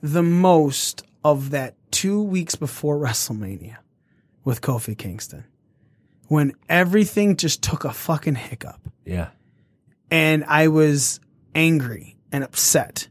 [0.01, 3.77] the most of that two weeks before WrestleMania
[4.43, 5.45] with Kofi Kingston
[6.27, 9.29] when everything just took a fucking hiccup Yeah.
[10.09, 11.19] and I was
[11.53, 13.07] angry and upset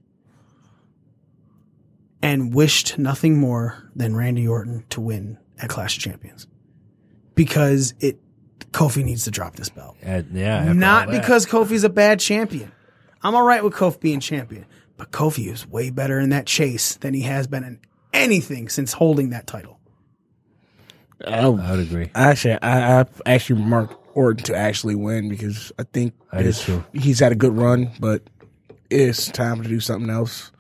[2.22, 6.46] and wished nothing more than Randy Orton to win at Clash of Champions
[7.34, 8.18] because it
[8.72, 9.96] Kofi needs to drop this belt.
[10.02, 10.72] And, yeah.
[10.72, 12.72] Not because Kofi's a bad champion.
[13.22, 14.64] I'm all right with Kofi being champion,
[14.96, 17.80] but Kofi is way better in that chase than he has been in
[18.12, 19.78] anything since holding that title.
[21.24, 22.10] Um, I would agree.
[22.14, 26.64] Actually, I, I actually marked Orton to actually win because I think I did it's-
[26.64, 26.82] too.
[26.92, 28.22] he's had a good run, but
[28.88, 30.50] it's time to do something else.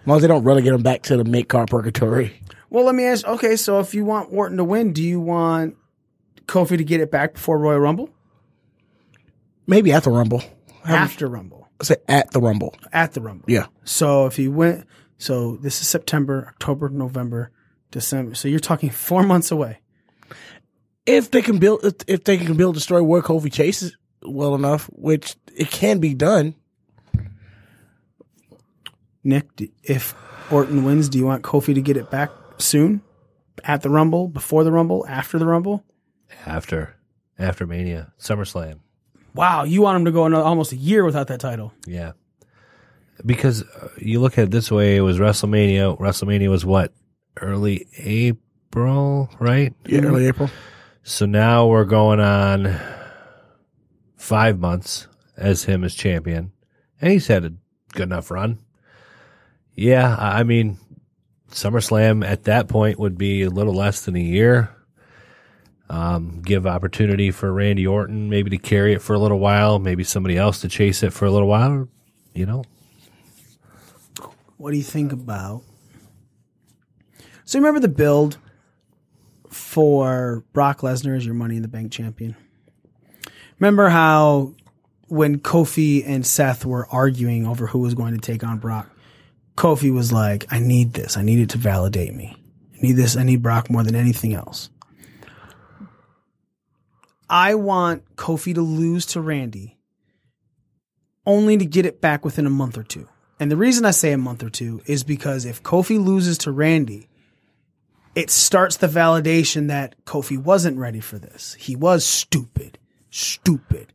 [0.00, 2.40] As long as they don't relegate him back to the mid card purgatory.
[2.76, 3.26] Well, let me ask.
[3.26, 5.78] Okay, so if you want Orton to win, do you want
[6.44, 8.10] Kofi to get it back before Royal Rumble?
[9.66, 10.42] Maybe at the Rumble.
[10.84, 12.76] After Rumble, I Say at the Rumble.
[12.92, 13.46] at the Rumble.
[13.48, 13.68] Yeah.
[13.84, 14.84] So if he went,
[15.16, 17.50] so this is September, October, November,
[17.92, 18.34] December.
[18.34, 19.78] So you're talking four months away.
[21.06, 24.54] If they can build, if, if they can build a story where Kofi chases well
[24.54, 26.54] enough, which it can be done.
[29.24, 29.46] Nick,
[29.82, 30.14] if
[30.50, 33.02] Orton wins, do you want Kofi to get it back soon?
[33.64, 35.84] At the Rumble, before the Rumble, after the Rumble?
[36.44, 36.96] After.
[37.38, 38.12] After Mania.
[38.18, 38.80] SummerSlam.
[39.34, 41.72] Wow, you want him to go another, almost a year without that title.
[41.86, 42.12] Yeah.
[43.24, 45.98] Because uh, you look at it this way, it was WrestleMania.
[45.98, 46.92] WrestleMania was what?
[47.38, 49.74] Early April, right?
[49.86, 50.50] Yeah, early April.
[51.02, 52.78] So now we're going on
[54.16, 55.06] five months
[55.36, 56.52] as him as champion.
[57.00, 57.52] And he's had a
[57.92, 58.58] good enough run.
[59.74, 60.78] Yeah, I I mean,
[61.50, 64.70] SummerSlam at that point would be a little less than a year.
[65.88, 70.02] Um, give opportunity for Randy Orton maybe to carry it for a little while, maybe
[70.02, 71.88] somebody else to chase it for a little while.
[72.34, 72.64] You know,
[74.56, 75.62] What do you think about?
[77.44, 78.38] So remember the build
[79.48, 82.34] for Brock Lesnar as your Money in the Bank champion.
[83.58, 84.54] Remember how
[85.08, 88.90] when Kofi and Seth were arguing over who was going to take on Brock,
[89.56, 91.16] Kofi was like, "I need this.
[91.16, 92.36] I need it to validate me.
[92.74, 93.16] I need this.
[93.16, 94.70] I need Brock more than anything else."
[97.28, 99.76] I want Kofi to lose to Randy
[101.24, 103.08] only to get it back within a month or two.
[103.40, 106.52] And the reason I say a month or two is because if Kofi loses to
[106.52, 107.08] Randy,
[108.14, 111.54] it starts the validation that Kofi wasn't ready for this.
[111.58, 112.78] He was stupid,
[113.10, 113.92] stupid.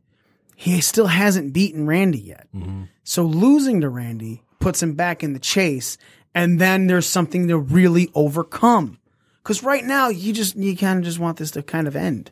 [0.54, 2.46] He still hasn't beaten Randy yet.
[2.54, 2.84] Mm-hmm.
[3.02, 5.98] So losing to Randy puts him back in the chase,
[6.34, 8.98] and then there's something to really overcome.
[9.42, 12.30] Because right now, you just you kind of just want this to kind of end.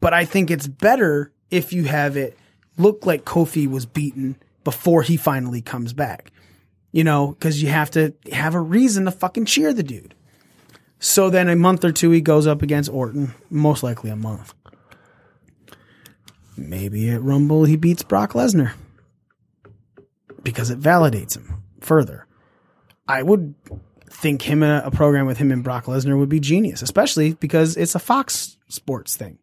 [0.00, 2.38] But I think it's better if you have it
[2.78, 6.30] look like Kofi was beaten before he finally comes back.
[6.94, 10.14] you know, because you have to have a reason to fucking cheer the dude.
[11.00, 14.54] So then a month or two, he goes up against Orton, most likely a month.
[16.56, 18.74] Maybe at Rumble, he beats Brock Lesnar
[20.44, 22.26] because it validates him further.
[23.06, 23.54] I would
[24.10, 27.34] think him in a, a program with him and Brock Lesnar would be genius, especially
[27.34, 29.38] because it's a Fox Sports thing.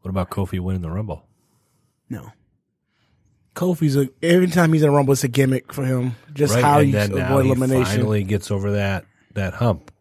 [0.00, 1.26] What about Kofi winning the Rumble?
[2.08, 2.32] No.
[3.54, 6.16] Kofi's a every time he's in a rumble, it's a gimmick for him.
[6.32, 7.84] Just how and you then now avoid he elimination.
[7.84, 9.04] finally gets over that
[9.34, 9.92] that hump.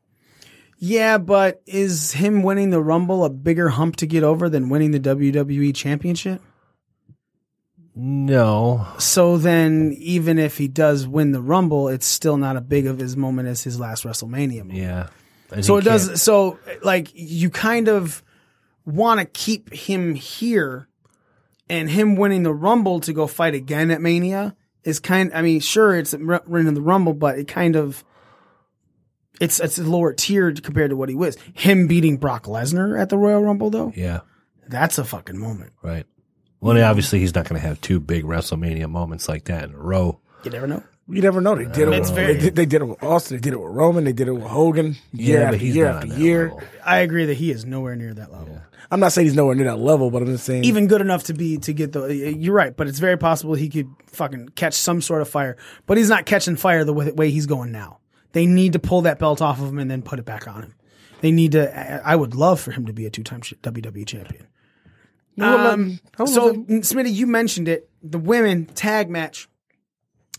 [0.77, 4.91] Yeah, but is him winning the Rumble a bigger hump to get over than winning
[4.91, 6.41] the WWE Championship?
[7.93, 12.87] No, So then, even if he does win the Rumble, it's still not a big
[12.87, 14.79] of his moment as his last WrestleMania moment.
[14.79, 15.07] yeah.
[15.51, 16.07] And So it does.
[16.07, 18.23] can't- So like you kind of
[18.85, 20.87] want to keep him here,
[21.69, 24.55] and him winning the Rumble to go fight again at Mania
[24.85, 25.29] is kind.
[25.33, 26.13] I mean, sure, it's
[26.47, 28.05] winning the Rumble, but it kind of
[29.41, 31.37] it's it's a lower tier compared to what he was.
[31.53, 34.21] Him beating Brock Lesnar at the Royal Rumble, though, Yeah,
[34.69, 35.73] that's a fucking moment.
[35.83, 36.05] right.
[36.61, 39.77] Well, obviously he's not going to have two big WrestleMania moments like that in a
[39.77, 40.19] row.
[40.43, 40.83] You never know.
[41.09, 41.55] You never know.
[41.55, 41.93] They did it.
[41.95, 43.37] It's With, very- they, did, they did it with Austin.
[43.37, 44.03] They did it with Roman.
[44.05, 44.95] They did it with Hogan.
[45.11, 46.43] Year Yeah, after but he's year not after on that year.
[46.49, 46.61] level.
[46.85, 48.61] I agree that he is nowhere near that level.
[48.91, 50.63] I'm not saying he's nowhere near that level, but I'm just saying.
[50.65, 52.07] even good enough to be to get the.
[52.37, 55.57] You're right, but it's very possible he could fucking catch some sort of fire.
[55.87, 57.99] But he's not catching fire the way, way he's going now.
[58.33, 60.63] They need to pull that belt off of him and then put it back on
[60.63, 60.73] him.
[61.21, 61.77] They need to.
[62.05, 64.47] I I would love for him to be a two time WWE champion.
[65.39, 67.89] Um, so Smitty, you mentioned it.
[68.03, 69.47] The women tag match.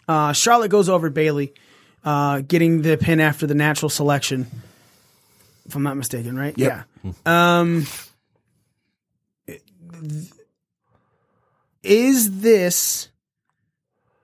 [0.08, 1.54] Uh, Charlotte goes over Bayley,
[2.04, 4.46] uh, getting the pin after the natural selection.
[5.64, 6.56] If I'm not mistaken, right?
[6.56, 6.86] Yep.
[7.04, 7.12] Yeah.
[7.24, 7.86] Um,
[11.82, 13.08] is this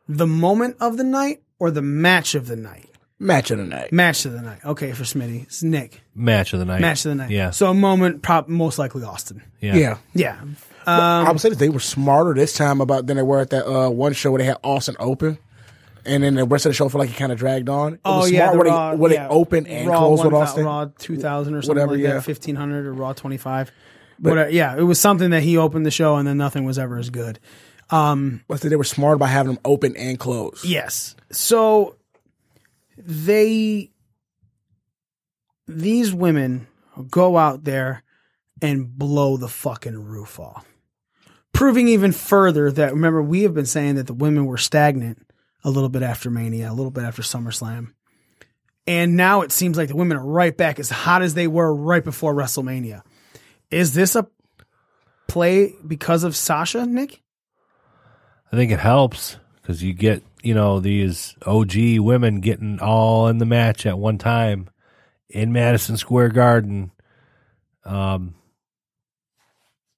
[0.09, 2.88] the moment of the night or the match of the night?
[3.19, 3.93] Match of the night.
[3.93, 4.65] Match of the night.
[4.65, 6.01] Okay, for Smitty, it's Nick.
[6.15, 6.81] Match of the night.
[6.81, 7.31] Match of the night.
[7.31, 7.51] Yeah.
[7.51, 9.43] So a moment, prop, most likely Austin.
[9.61, 9.77] yeah.
[9.77, 9.99] Yeah.
[10.15, 10.41] Yeah.
[10.87, 13.67] I would say that they were smarter this time about than they were at that
[13.67, 15.37] uh, one show where they had Austin open.
[16.07, 17.95] And then the rest of the show felt like it kind of dragged on.
[17.95, 19.29] It Oh was yeah, smart the where, Raw, they, where yeah.
[19.29, 20.65] they opened and Raw closed with Austin.
[20.65, 22.15] Raw two thousand or something Whatever, like yeah.
[22.15, 23.71] that, fifteen hundred or Raw twenty five.
[24.19, 24.49] Whatever.
[24.49, 27.11] Yeah, it was something that he opened the show and then nothing was ever as
[27.11, 27.39] good.
[27.91, 30.65] But they were smart about having them open and close.
[30.65, 31.15] Yes.
[31.31, 31.97] So
[33.09, 33.91] they
[35.67, 36.67] these women
[37.11, 38.03] go out there
[38.61, 40.67] and blow the fucking roof off.
[41.55, 45.27] Proving even further that remember we have been saying that the women were stagnant
[45.65, 47.93] a little bit after Mania, a little bit after SummerSlam.
[48.87, 51.75] And now it seems like the women are right back as hot as they were
[51.75, 53.03] right before WrestleMania.
[53.71, 54.29] Is this a
[55.29, 57.23] play because of Sasha, Nick?
[58.53, 63.39] I think it helps because you get you know these OG women getting all in
[63.39, 64.71] the match at one time
[65.29, 66.91] in Madison Square Garden.
[67.85, 68.35] Um,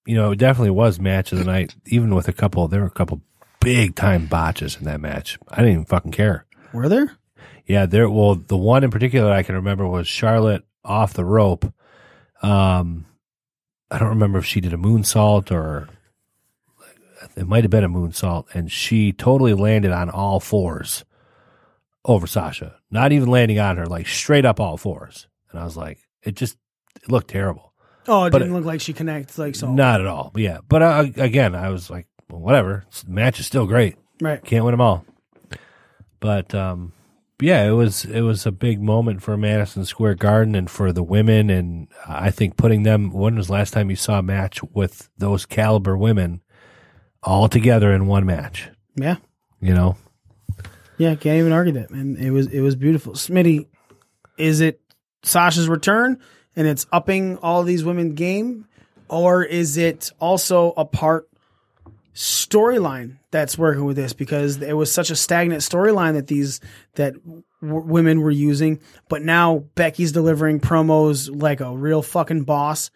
[0.07, 1.75] you know, it definitely was match of the night.
[1.87, 3.21] Even with a couple, there were a couple
[3.61, 5.39] big time botches in that match.
[5.49, 6.47] I didn't even fucking care.
[6.73, 7.17] Were there?
[7.67, 8.09] Yeah, there.
[8.09, 11.73] Well, the one in particular I can remember was Charlotte off the rope.
[12.43, 13.07] Um,
[13.91, 15.89] I don't remember if she did a moonsault or
[17.37, 21.05] it might have been a moonsault, and she totally landed on all fours
[22.05, 22.77] over Sasha.
[22.91, 25.29] Not even landing on her, like straight up all fours.
[25.51, 26.57] And I was like, it just
[27.03, 27.73] it looked terrible.
[28.09, 29.73] Oh, it But didn't it- look like she connects like so.
[29.73, 30.33] Not at all.
[30.35, 32.85] Yeah, but uh, again, I was like, well, whatever.
[33.05, 33.97] The match is still great.
[34.21, 34.43] Right.
[34.45, 35.05] Can't win them all.
[36.21, 36.93] But um,
[37.41, 41.03] yeah, it was it was a big moment for Madison Square Garden and for the
[41.03, 43.11] women, and I think putting them.
[43.13, 46.43] When was the last time you saw a match with those caliber women
[47.23, 48.69] all together in one match?
[48.97, 49.17] Yeah.
[49.61, 49.97] You know,
[50.97, 52.17] Yeah, can't even argue that, man.
[52.19, 53.13] It was it was beautiful.
[53.13, 53.67] Smitty,
[54.39, 54.81] is it
[55.23, 56.19] Sasha's return
[56.57, 58.67] and it's upping all these women game,
[59.09, 61.29] or is it also a part
[62.15, 66.61] storyline that's working with this because it was such a stagnant storyline that these
[66.97, 72.91] that w- women were using, but now Becky's delivering promos like a real fucking boss.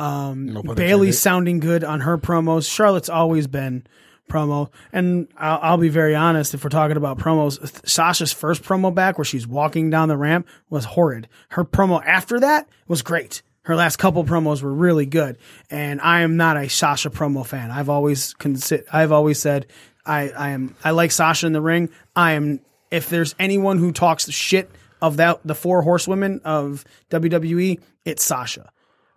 [0.00, 1.14] Um, Bayley's intended.
[1.14, 2.70] sounding good on her promos.
[2.70, 3.86] Charlotte's always been
[4.28, 6.54] promo, and I'll, I'll be very honest.
[6.54, 10.46] If we're talking about promos, Sasha's first promo back where she's walking down the ramp
[10.70, 11.28] was horrid.
[11.50, 13.42] Her promo after that was great.
[13.62, 15.36] Her last couple promos were really good,
[15.68, 17.70] and I am not a Sasha promo fan.
[17.70, 19.66] I've always consi- I've always said
[20.06, 21.90] I, I am I like Sasha in the ring.
[22.16, 22.60] I am
[22.90, 24.70] if there's anyone who talks shit
[25.02, 28.72] of that the four horsewomen of WWE, it's Sasha.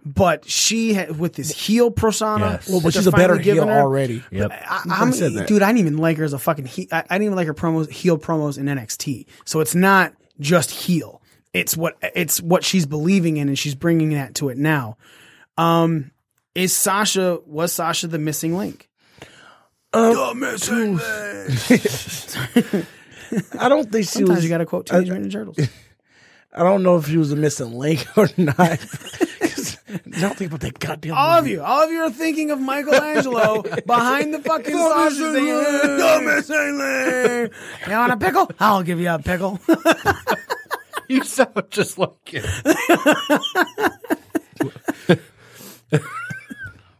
[0.05, 2.51] But she had, with this heel persona.
[2.51, 2.69] Yes.
[2.69, 4.23] Well, but she's a better finally heel her, already.
[4.31, 4.51] Yep.
[4.51, 5.47] I, I'm, said that.
[5.47, 6.87] dude, I didn't even like her as a fucking heel.
[6.91, 9.27] I, I didn't even like her promos, heel promos in NXT.
[9.45, 11.21] So it's not just heel.
[11.53, 14.97] It's what it's what she's believing in, and she's bringing that to it now.
[15.57, 16.11] Um,
[16.55, 18.89] is Sasha was Sasha the missing link?
[19.93, 20.15] Um,
[23.59, 24.43] I don't think she Sometimes was.
[24.43, 25.59] you got to quote Teenage Mutant Turtles.
[26.55, 28.57] I don't know if she was a missing link or not.
[30.11, 31.13] 'Cause I don't think about that goddamn.
[31.15, 35.45] All of you, all of you are thinking of Michelangelo behind the fucking sausage thing.
[35.45, 37.53] The missing link.
[37.87, 38.49] You want a pickle?
[38.59, 39.59] I'll give you a pickle.
[41.09, 42.43] You sound just like him.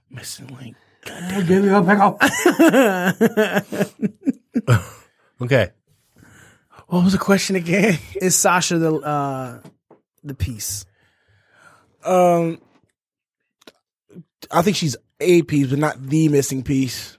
[0.10, 0.76] missing link.
[1.08, 2.18] I'll give you a pickle.
[5.42, 5.72] Okay.
[6.88, 7.98] What was the question again?
[8.22, 9.60] Is Sasha the uh
[10.24, 10.86] the piece?
[12.06, 12.60] Um,
[14.52, 17.18] I think she's a piece, but not the missing piece.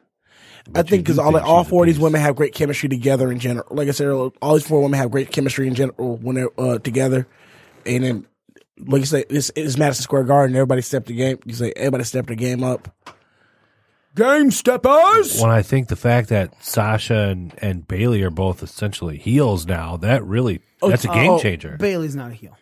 [0.75, 3.39] I think because all think all four of these women have great chemistry together in
[3.39, 3.67] general.
[3.71, 6.79] Like I said, all these four women have great chemistry in general when they're uh,
[6.79, 7.27] together.
[7.85, 8.27] And then,
[8.79, 10.57] like you say, it's, it's Madison Square Garden.
[10.57, 11.39] Everybody stepped the game.
[11.45, 12.89] You say everybody stepped the game up.
[14.15, 15.41] Game steppers.
[15.41, 19.97] When I think the fact that Sasha and, and Bayley are both essentially heels now,
[19.99, 21.77] that really that's a game oh, changer.
[21.79, 22.57] Bayley's not a heel.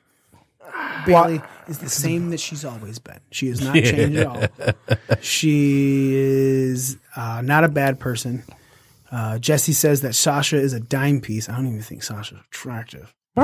[1.07, 3.21] Bayley is the same that she's always been.
[3.31, 4.45] She has not changed at all.
[5.21, 8.43] She is uh, not a bad person.
[9.11, 11.49] Uh, Jesse says that Sasha is a dime piece.
[11.49, 13.15] I don't even think Sasha's attractive.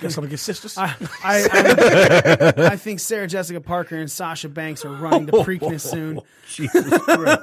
[0.00, 0.78] Guess I'm gonna get sisters.
[0.78, 0.94] I,
[1.24, 6.20] I, I, I think Sarah Jessica Parker and Sasha Banks are running to Preakness soon.
[6.48, 7.40] Jesus Christ.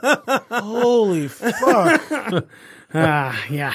[0.52, 2.48] Holy fuck!
[2.94, 3.74] Ah, yeah.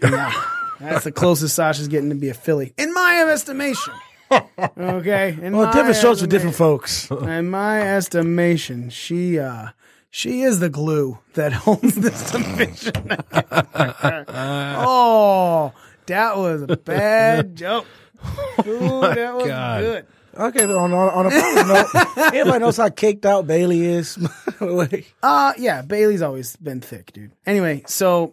[0.00, 0.32] Yeah.
[0.80, 3.94] That's the closest Sasha's getting to be a Philly, in my estimation.
[4.78, 5.36] Okay.
[5.40, 7.10] In Well, different strokes for different folks.
[7.10, 9.68] In my estimation, she uh
[10.10, 12.92] she is the glue that holds this division.
[14.28, 15.72] oh,
[16.06, 17.86] that was a bad joke.
[18.66, 19.80] Ooh, that was God.
[19.82, 20.06] good.
[20.36, 24.18] Okay, but on on, on a positive note, everybody knows how caked out Bayley is.
[24.60, 27.32] Like, Uh yeah, Bayley's always been thick, dude.
[27.46, 28.32] Anyway, so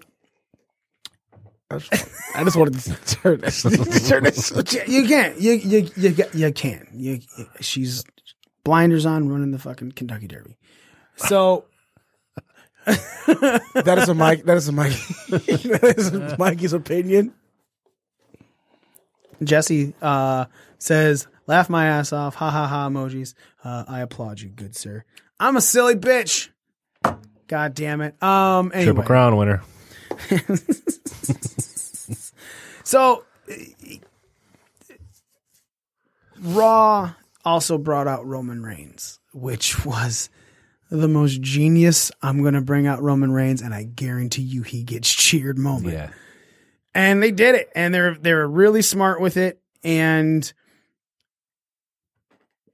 [1.72, 3.64] I just, I just wanted to turn this.
[4.08, 4.52] turn this.
[4.88, 5.40] you can't.
[5.40, 6.88] You you you you can.
[6.94, 7.20] You,
[7.60, 8.04] she's
[8.64, 10.58] blinders on, running the fucking Kentucky Derby.
[11.16, 11.66] So
[12.86, 14.44] That is a Mike.
[14.44, 14.92] That is a Mike.
[15.30, 17.34] that is Mikey's opinion.
[19.44, 20.46] Jesse uh,
[20.78, 23.34] says, "Laugh my ass off, ha ha ha emojis.
[23.64, 25.04] Uh, I applaud you, good sir.
[25.40, 26.50] I'm a silly bitch.
[27.48, 28.22] God damn it.
[28.22, 28.72] Um.
[28.74, 29.64] Anyway, Triple Crown winner.
[32.84, 33.24] So
[36.40, 37.14] Raw
[37.44, 40.30] also brought out Roman Reigns, which was
[40.92, 42.12] the most genius.
[42.22, 45.94] I'm going to bring out Roman Reigns, and I guarantee you he gets cheered moment.
[45.94, 46.10] Yeah.
[46.94, 50.54] and they did it and they're they're really smart with it and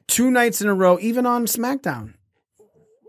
[0.08, 2.14] two nights in a row even on smackdown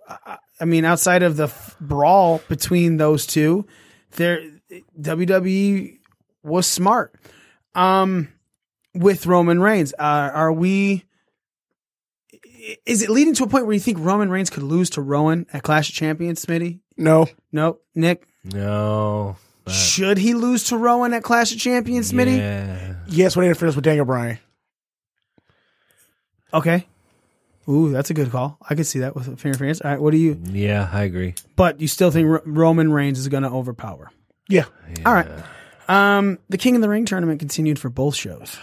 [0.09, 3.67] I- i mean outside of the f- brawl between those two
[4.13, 4.41] there
[5.01, 5.99] wwe
[6.43, 7.15] was smart
[7.75, 8.29] um
[8.95, 11.05] with roman reigns uh, are we
[12.87, 15.47] is it leading to a point where you think roman reigns could lose to rowan
[15.53, 19.37] at clash of champions smitty No, no, nick No.
[19.67, 22.95] not- should he lose to rowan at clash of champions smitty Yeah.
[23.07, 24.39] yes, when they interference with Daniel Bryan.
[26.53, 26.87] Okay.
[27.69, 28.59] Ooh, that's a good call.
[28.69, 29.81] I could see that with fair interference.
[29.81, 30.41] All right, what do you?
[30.45, 31.35] Yeah, I agree.
[31.57, 34.11] But you still think Ro- Roman Reigns is going to overpower?
[34.49, 34.65] Yeah,
[35.07, 35.29] All right.
[35.89, 38.59] Um, the King of the Ring tournament continued for both shows,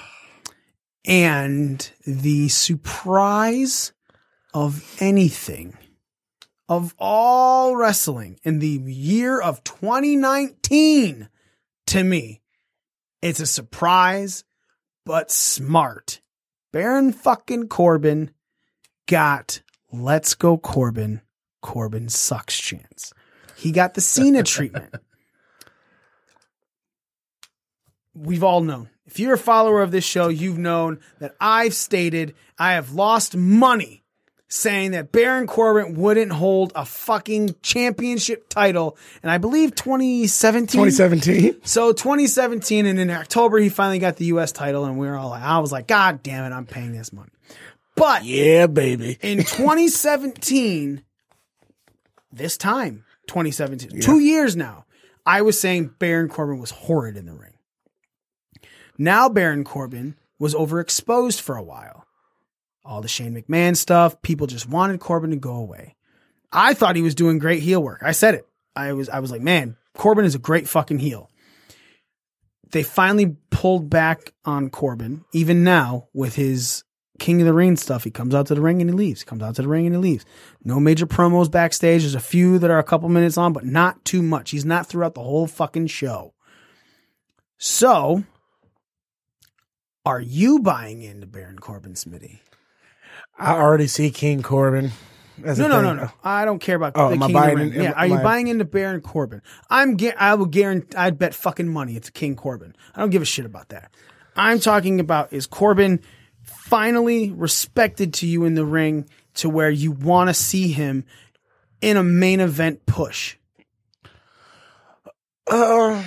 [1.06, 3.94] and the surprise
[4.54, 5.78] of anything
[6.68, 11.30] of all wrestling in the year of 2019
[11.88, 12.42] to me,
[13.22, 14.44] it's a surprise,
[15.06, 16.22] but smart.
[16.72, 18.32] Baron fucking Corbin
[19.10, 19.62] got
[19.92, 21.22] Let's Go Corbin,
[21.62, 23.12] Corbin sucks chance.
[23.56, 24.94] He got the Cena treatment.
[28.14, 28.90] We've all known.
[29.08, 33.36] If you're a follower of this show, you've known that I've stated I have lost
[33.36, 34.04] money
[34.48, 38.98] saying that Baron Corbin wouldn't hold a fucking championship title.
[39.24, 40.86] And I believe 2017.
[40.86, 41.62] 2017.
[41.64, 44.52] So 2017, and in October, he finally got the U.S.
[44.52, 47.14] title, and we were all like, I was like, God damn it, I'm paying this
[47.14, 47.32] money.
[48.00, 49.18] But Yeah, baby.
[49.22, 51.04] in 2017,
[52.32, 54.86] this time, 2017, two years now,
[55.26, 57.54] I was saying Baron Corbin was horrid in the ring.
[58.98, 62.06] Now Baron Corbin was overexposed for a while.
[62.86, 64.22] all the Shane McMahon stuff.
[64.22, 65.96] People just wanted Corbin to go away.
[66.52, 68.02] I thought he was doing great heel work.
[68.04, 68.48] I said it.
[68.76, 71.30] I was I was like, man, Corbin is a great fucking heel.
[72.72, 76.84] They finally pulled back on Corbin, even now with his
[77.20, 78.04] King of the Ring stuff.
[78.04, 79.24] He comes out to the ring and he leaves.
[79.24, 80.26] Comes out to the ring and he leaves.
[80.64, 82.02] No major promos backstage.
[82.02, 84.52] There's a few that are a couple minutes on, but not too much.
[84.52, 86.34] He's not throughout the whole fucking show.
[87.58, 88.24] So,
[90.06, 92.40] are you buying into Baron Corbin, Smitty?
[93.38, 94.92] I already see King Corbin.
[95.44, 96.10] as No, no, no, no.
[96.24, 97.74] I don't care about Oh, the King of the buying Ring.
[97.74, 99.42] in- Yeah, are you buying into Baron Corbin?
[99.70, 99.98] I'm.
[100.18, 100.96] I will guarantee.
[100.98, 102.76] I'd bet fucking money it's King Corbin.
[102.96, 103.92] I don't give a shit about that.
[104.36, 106.00] I'm talking about is Corbin
[106.70, 111.04] finally respected to you in the ring to where you want to see him
[111.82, 113.36] in a main event push.
[115.50, 116.04] Uh,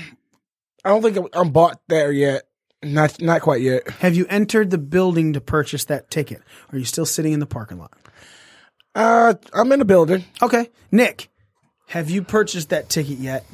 [0.85, 2.45] I don't think I'm- I'm bought there yet.
[2.85, 3.89] Not not quite yet.
[4.01, 6.39] Have you entered the building to purchase that ticket?
[6.73, 7.93] Or are you still sitting in the parking lot?
[8.95, 10.25] Uh, I'm in the building.
[10.43, 11.29] Okay, Nick,
[11.89, 13.45] have you purchased that ticket yet?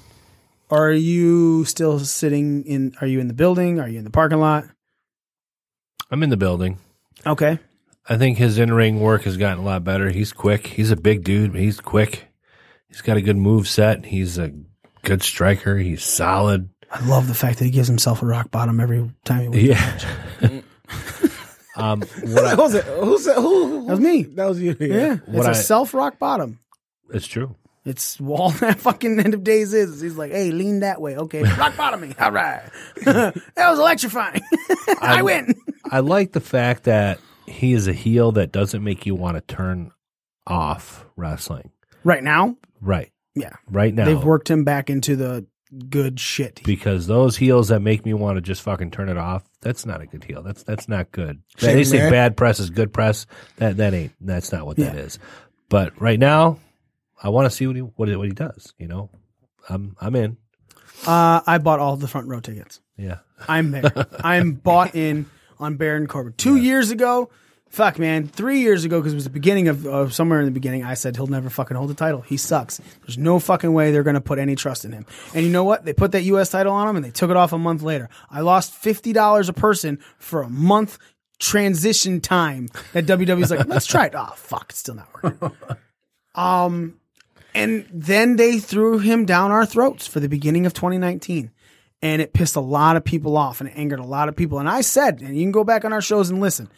[0.71, 2.95] Are you still sitting in?
[3.01, 3.81] Are you in the building?
[3.81, 4.65] Are you in the parking lot?
[6.11, 6.79] I'm in the building.
[7.27, 7.59] Okay.
[8.09, 10.09] I think his in ring work has gotten a lot better.
[10.11, 10.67] He's quick.
[10.67, 12.27] He's a big dude, but he's quick.
[12.89, 14.07] He's got a good move set.
[14.07, 14.53] He's a
[15.03, 15.77] good striker.
[15.77, 16.71] He's solid.
[16.91, 19.63] I love the fact that he gives himself a rock bottom every time he wins.
[20.43, 20.61] Yeah.
[21.77, 22.85] um, what I, Who's it?
[22.85, 23.37] Who's it?
[23.37, 23.85] Who?
[23.85, 24.23] That was me.
[24.23, 24.75] That was you.
[24.81, 26.59] Yeah, What it's a I- self rock bottom.
[27.13, 27.55] it's true.
[27.85, 30.01] It's all that fucking end of days is.
[30.01, 31.17] He's like, hey, lean that way.
[31.17, 32.15] Okay, rock bottom me.
[32.19, 32.63] All right.
[33.05, 34.41] that was electrifying.
[35.01, 35.55] I win.
[35.91, 39.41] I like the fact that he is a heel that doesn't make you want to
[39.55, 39.93] turn
[40.47, 41.71] off wrestling.
[42.05, 43.11] Right now, Right.
[43.35, 43.53] yeah.
[43.71, 44.05] Right now.
[44.05, 45.47] They've worked him back into the
[45.91, 46.63] good shit.
[46.65, 50.01] because those heels that make me want to just fucking turn it off, that's not
[50.01, 50.43] a good heel.
[50.43, 51.43] That's that's not good.
[51.61, 53.27] They say bad press is good press.
[53.57, 55.01] That that ain't that's not what that Yeah.
[55.03, 55.19] is.
[55.69, 56.59] But right now,
[57.23, 58.73] I want to see what he what he, what he does.
[58.79, 59.11] You know,
[59.69, 60.37] I'm I'm in.
[61.07, 62.81] Uh, I bought all the front row tickets.
[62.97, 63.19] Yeah.
[63.47, 63.93] I'm there.
[64.25, 65.27] I'm bought in
[65.59, 66.35] on Baron Corbin.
[66.37, 67.31] Two years ago,
[67.69, 70.53] fuck man, three years ago, because it was the beginning of uh, somewhere in the
[70.53, 72.23] beginning, I said he'll never fucking hold the title.
[72.23, 72.81] He sucks.
[73.03, 75.07] There's no fucking way they're gonna put any trust in him.
[75.35, 75.85] And you know what?
[75.85, 76.51] They put that U.S.
[76.51, 78.09] title on him, and they took it off a month later.
[78.31, 80.99] I lost fifty dollars a person for a month
[81.39, 82.69] transition time.
[82.93, 84.15] That WWE's like, let's try it.
[84.17, 85.53] Oh fuck, it's still not working.
[86.35, 87.01] Um,
[87.53, 91.51] and then they threw him down our throats for the beginning of 2019.
[92.01, 94.61] And it pissed a lot of people off and it angered a lot of people.
[94.61, 96.69] And I said, and you can go back on our shows and listen.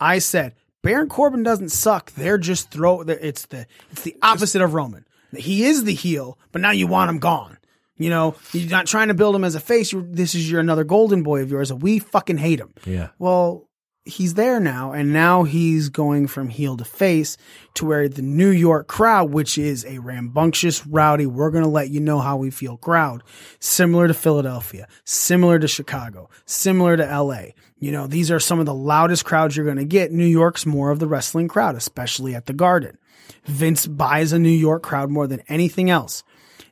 [0.00, 2.12] I said, Baron Corbin doesn't suck.
[2.12, 3.02] They're just throw.
[3.02, 5.04] It's the it's the opposite of Roman.
[5.36, 7.58] He is the heel, but now you want him gone.
[7.96, 9.92] You know, you're not trying to build him as a face.
[9.92, 12.72] You're, this is your another golden boy of yours, and we fucking hate him.
[12.86, 13.08] Yeah.
[13.18, 13.68] Well,
[14.04, 17.36] he's there now, and now he's going from heel to face
[17.74, 21.90] to where the New York crowd, which is a rambunctious, rowdy, we're going to let
[21.90, 23.22] you know how we feel crowd,
[23.58, 27.52] similar to Philadelphia, similar to Chicago, similar to LA.
[27.78, 30.12] You know, these are some of the loudest crowds you're going to get.
[30.12, 32.98] New York's more of the wrestling crowd, especially at the Garden.
[33.44, 36.22] Vince buys a New York crowd more than anything else.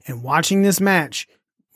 [0.07, 1.29] And watching this match,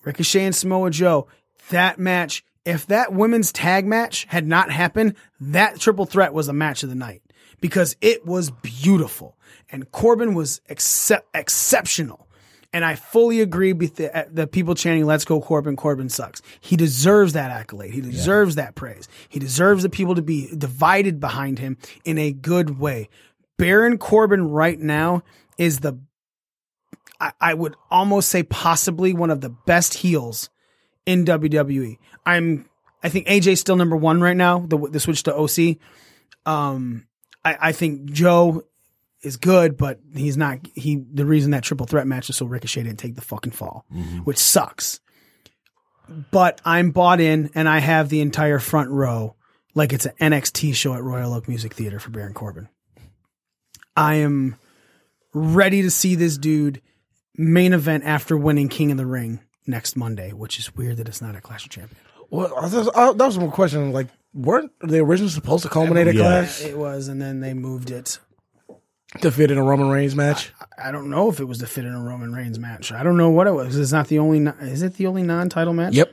[0.04, 1.28] Ricochet and Samoa Joe,
[1.70, 6.52] that match, if that women's tag match had not happened, that triple threat was a
[6.52, 7.22] match of the night
[7.60, 9.36] because it was beautiful.
[9.70, 12.28] And Corbin was excep- exceptional.
[12.72, 16.40] And I fully agree with the, uh, the people chanting, let's go Corbin, Corbin sucks.
[16.60, 17.92] He deserves that accolade.
[17.92, 19.08] He deserves that praise.
[19.28, 23.10] He deserves the people to be divided behind him in a good way.
[23.58, 25.22] Baron Corbin right now
[25.58, 25.98] is the
[27.20, 30.50] I, I would almost say possibly one of the best heels
[31.06, 31.98] in WWE.
[32.24, 32.68] I'm
[33.02, 34.60] I think AJ's still number one right now.
[34.60, 35.78] The the switch to OC.
[36.46, 37.06] Um,
[37.44, 38.62] I, I think Joe
[39.22, 40.58] is good, but he's not.
[40.74, 43.84] He the reason that triple threat match is so Ricochet didn't take the fucking fall,
[44.24, 45.00] which sucks.
[46.30, 49.36] But I'm bought in, and I have the entire front row
[49.74, 52.68] like it's an NXT show at Royal Oak Music Theater for Baron Corbin.
[53.96, 54.56] I am
[55.32, 56.82] ready to see this dude
[57.36, 61.22] main event after winning King of the Ring next Monday, which is weird that it's
[61.22, 62.06] not a Clash of Champions.
[62.32, 63.92] Well, I was- I- that was one question.
[63.92, 66.22] Like, weren't they originally supposed to culminate at Yeah.
[66.22, 68.18] Clash It was, and then they moved it.
[69.20, 70.50] to fit in a Roman Reigns match?
[70.82, 72.90] I don't know if it was to fit in a Roman Reigns match.
[72.90, 73.76] I don't know what it was.
[73.76, 74.40] It's not the only.
[74.40, 75.92] non- Is it the only non-title match?
[75.92, 76.10] Yep.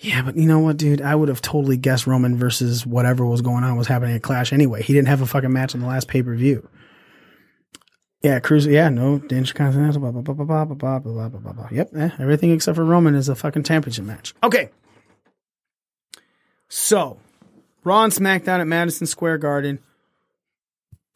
[0.00, 1.00] Yeah, but you know what, dude?
[1.02, 4.52] I would have totally guessed Roman versus whatever was going on was happening at Clash
[4.52, 4.82] anyway.
[4.82, 6.68] He didn't have a fucking match in the last pay per view.
[8.22, 8.66] Yeah, Cruz.
[8.66, 10.00] Yeah, no, Danish Continental.
[10.00, 11.68] Blah blah blah blah blah blah blah blah blah blah blah.
[11.70, 14.34] Yep, eh, everything except for Roman is a fucking championship match.
[14.42, 14.70] Okay.
[16.72, 17.18] So,
[17.84, 19.80] Raw and SmackDown at Madison Square Garden.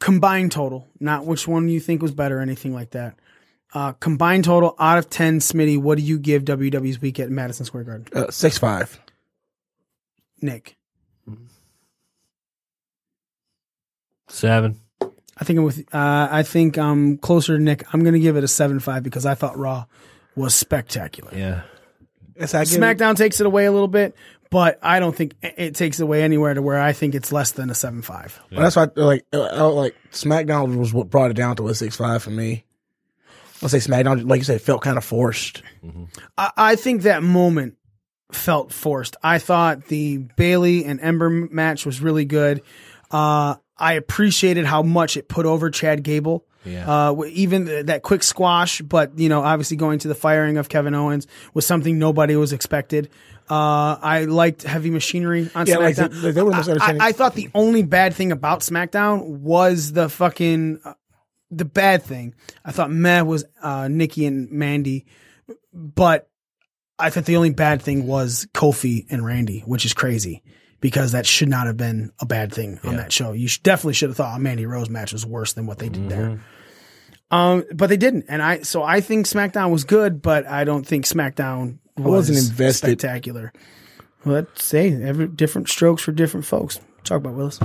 [0.00, 3.14] combined total, not which one you think was better or anything like that.
[3.72, 7.64] Uh, combined total out of 10, Smitty, what do you give WWE's week at Madison
[7.64, 8.06] Square Garden?
[8.14, 9.00] Uh, six five.
[10.42, 10.76] Nick.
[14.28, 14.80] Seven.
[15.00, 15.78] I think I'm with.
[15.94, 17.84] Uh, I think I'm closer to Nick.
[17.92, 19.86] I'm going to give it a seven five because I thought Raw
[20.36, 21.30] was spectacular.
[21.34, 21.62] Yeah.
[22.38, 24.14] Yes, I give it- SmackDown takes it away a little bit,
[24.54, 27.50] but I don't think it- it takes away anywhere to where I think it's less
[27.50, 28.38] than a seven five.
[28.52, 31.74] Well, that's why, like, uh, uh, like SmackDown was what brought it down to a
[31.74, 32.64] six five for me.
[33.62, 35.62] I'll say SmackDown, like you said, felt kind of forced.
[36.38, 37.74] I, I think that moment
[38.30, 39.16] felt forced.
[39.24, 42.62] I thought the Bayley and Ember match was really good.
[43.10, 46.44] Uh, I appreciated how much it put over Chad Gable.
[46.64, 47.10] Yeah.
[47.10, 50.68] Uh, even th- that quick squash, but you know, obviously going to the firing of
[50.68, 53.10] Kevin Owens was something nobody was expected.
[53.50, 56.22] Uh, I liked Heavy Machinery on Yeah, like, SmackDown.
[56.22, 59.92] they- they were I- misunderstanding- I, I thought the only bad thing about SmackDown was
[59.92, 60.94] the fucking uh,
[61.50, 62.34] the bad thing.
[62.64, 65.06] I thought Meh was uh, Nikki and Mandy,
[65.72, 66.28] but
[66.98, 70.42] I thought the only bad thing was Kofi and Randy, which is crazy
[70.80, 73.32] because that should not have been a bad thing on that show.
[73.32, 75.88] You should, definitely should have thought a Mandy Rose match was worse than what they
[75.88, 76.40] did there.
[77.30, 80.86] Um, but they didn't, and I so I think SmackDown was good, but I don't
[80.86, 83.00] think SmackDown was wasn't invested.
[83.00, 83.52] spectacular.
[84.24, 86.80] Well, let's say every different strokes for different folks.
[87.04, 87.60] Talk about Willis.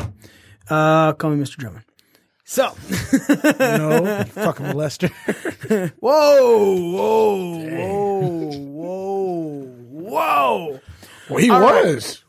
[0.69, 1.57] Uh, call me Mr.
[1.57, 1.85] Drummond.
[2.43, 2.63] So,
[3.59, 5.09] No, fucking molester.
[5.99, 9.61] whoa, whoa, whoa, whoa,
[10.09, 10.79] whoa.
[11.29, 11.85] well, he All right.
[11.95, 12.23] was.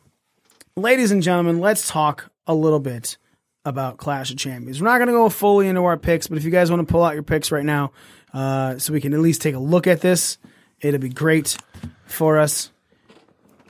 [0.76, 3.16] ladies and gentlemen, let's talk a little bit
[3.64, 4.80] about Clash of Champions.
[4.80, 6.90] We're not going to go fully into our picks, but if you guys want to
[6.92, 7.92] pull out your picks right now,
[8.34, 10.38] uh, so we can at least take a look at this,
[10.80, 11.56] it'll be great
[12.10, 12.70] for us.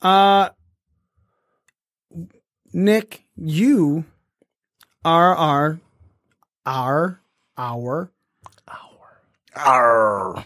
[0.00, 0.48] Uh,
[2.72, 4.04] Nick, you
[5.04, 5.80] are our,
[6.66, 7.20] our,
[7.56, 8.12] our,
[9.58, 10.44] Arr.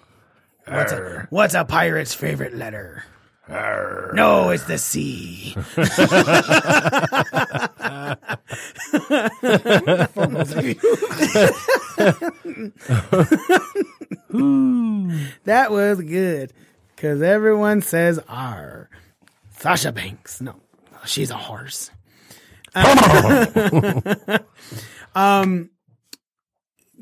[0.67, 3.05] What's a, what's a pirate's favorite letter?
[4.15, 5.55] No, it's the C.
[15.45, 16.53] that was good
[16.95, 18.89] because everyone says R.
[19.59, 20.41] Sasha Banks.
[20.41, 20.55] No,
[21.05, 21.91] she's a horse.
[25.15, 25.69] um,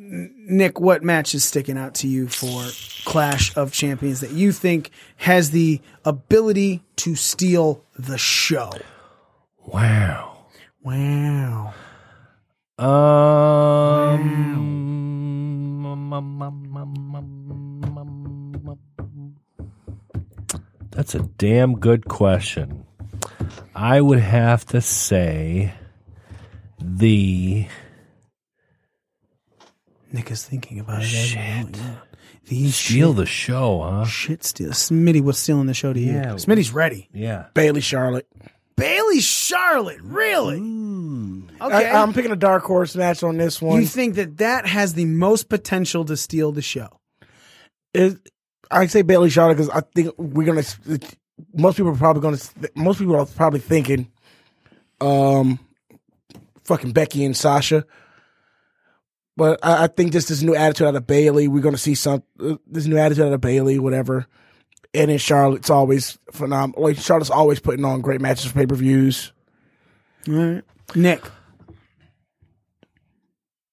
[0.02, 2.64] Nick, what match is sticking out to you for
[3.04, 8.70] Clash of Champions that you think has the ability to steal the show?
[9.58, 10.46] Wow.
[10.82, 11.74] Wow.
[12.78, 13.50] Um,
[20.92, 22.86] that's a damn good question.
[23.74, 25.74] I would have to say
[26.80, 27.66] the
[30.12, 31.06] Nick is thinking about it.
[31.06, 31.72] as we Shit.
[31.72, 31.80] go.
[32.46, 34.04] These steal shit, the show, huh?
[34.06, 34.70] shit steal.
[34.70, 36.12] Smitty, what's stealing the show to you?
[36.12, 36.34] Yeah.
[36.34, 37.08] Smitty's ready.
[37.12, 37.46] Yeah.
[37.54, 38.26] Bayley Charlotte.
[38.76, 40.56] Bayley Charlotte, really?
[41.60, 41.90] Okay.
[41.90, 43.80] I, I'm picking a dark horse match on this one.
[43.80, 46.88] you think that that has the most potential to steal the show?
[47.92, 48.16] It,
[48.70, 50.62] I say Bayley Charlotte because I think we're gonna.
[51.54, 52.38] Most people are probably gonna.
[52.74, 54.10] Most people are probably thinking,
[55.00, 55.58] um,
[56.64, 57.84] fucking Becky and Sasha.
[59.36, 62.22] But I, I think just this new attitude out of Bayley, we're gonna see some
[62.38, 64.26] uh, this new attitude out of Bayley, whatever.
[64.92, 66.82] And then Charlotte's always phenomenal.
[66.82, 69.32] Like Charlotte's always putting on great matches for pay per views.
[70.28, 70.64] All right.
[70.96, 71.22] Nick,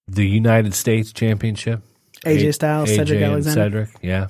[0.07, 1.81] The United States Championship.
[2.25, 3.85] AJ A- Styles, AJ Cedric Alexander.
[3.87, 4.27] Cedric, yeah.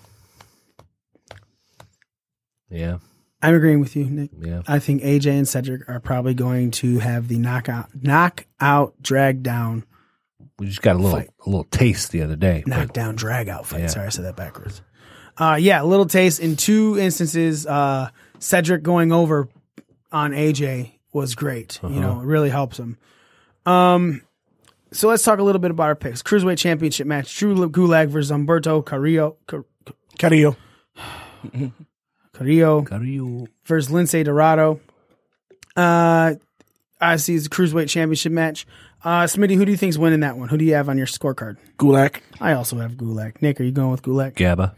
[2.69, 2.97] Yeah.
[3.41, 4.31] I'm agreeing with you, Nick.
[4.39, 4.61] Yeah.
[4.67, 9.85] I think AJ and Cedric are probably going to have the knockout, knockout, drag down,
[10.59, 11.29] We just got a little Fight.
[11.45, 12.63] a little taste the other day.
[12.65, 13.81] but- knockdown, drag out fight.
[13.81, 13.87] Yeah.
[13.87, 14.81] Sorry, I said that backwards.
[15.37, 17.67] Uh, yeah, a little taste in two instances.
[17.67, 18.09] Uh,
[18.39, 19.47] Cedric going over
[20.11, 21.79] on AJ was great.
[21.83, 22.97] You know, it really helps him.
[23.67, 24.21] Um,
[24.91, 26.23] so let's talk a little bit about our picks.
[26.23, 29.37] Cruiserweight Championship match: Drew Gulak versus Humberto Carrillo.
[29.45, 29.65] Car-
[30.17, 30.55] Carrillo.
[32.33, 33.47] Carrillo Carrillo.
[33.65, 34.79] versus Lince Dorado.
[35.75, 36.35] Uh,
[36.99, 38.65] I see it's a cruiserweight championship match.
[39.03, 40.49] Uh, Smitty, who do you think's winning that one?
[40.49, 41.57] Who do you have on your scorecard?
[41.77, 42.21] Gulak.
[42.41, 43.41] I also have Gulak.
[43.41, 44.33] Nick, are you going with Gulak?
[44.33, 44.73] Gabba.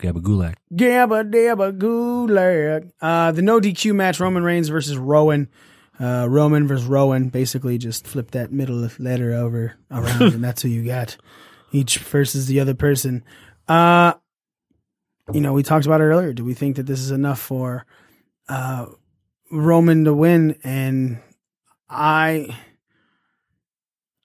[0.00, 0.54] Gabba Gulak.
[0.72, 2.90] Gabba dabba Gulak.
[3.00, 5.48] Uh, the no DQ match: Roman Reigns versus Rowan.
[5.98, 7.28] Uh, Roman versus Rowan.
[7.28, 11.16] Basically, just flip that middle letter over around, and that's who you got.
[11.72, 13.24] Each versus the other person.
[13.68, 14.14] Uh,
[15.32, 16.32] you know, we talked about it earlier.
[16.32, 17.86] Do we think that this is enough for
[18.48, 18.86] uh,
[19.52, 20.56] Roman to win?
[20.64, 21.20] And
[21.88, 22.56] I,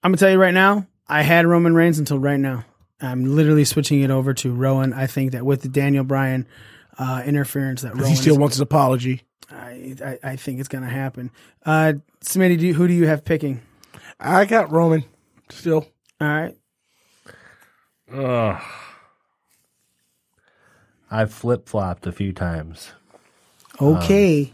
[0.06, 2.64] I'm gonna tell you right now, I had Roman Reigns until right now.
[3.02, 4.94] I'm literally switching it over to Rowan.
[4.94, 6.46] I think that with the Daniel Bryan
[7.00, 9.24] uh, interference, that Rowan He still wants his apology.
[9.50, 11.32] I, I I think it's gonna happen.
[11.66, 13.62] Uh, Smitty, do you, who do you have picking?
[14.20, 15.06] I got Roman
[15.50, 15.88] still.
[16.22, 16.56] All right,
[18.14, 18.62] Ugh.
[21.10, 22.92] I've flip flopped a few times.
[23.82, 24.54] okay,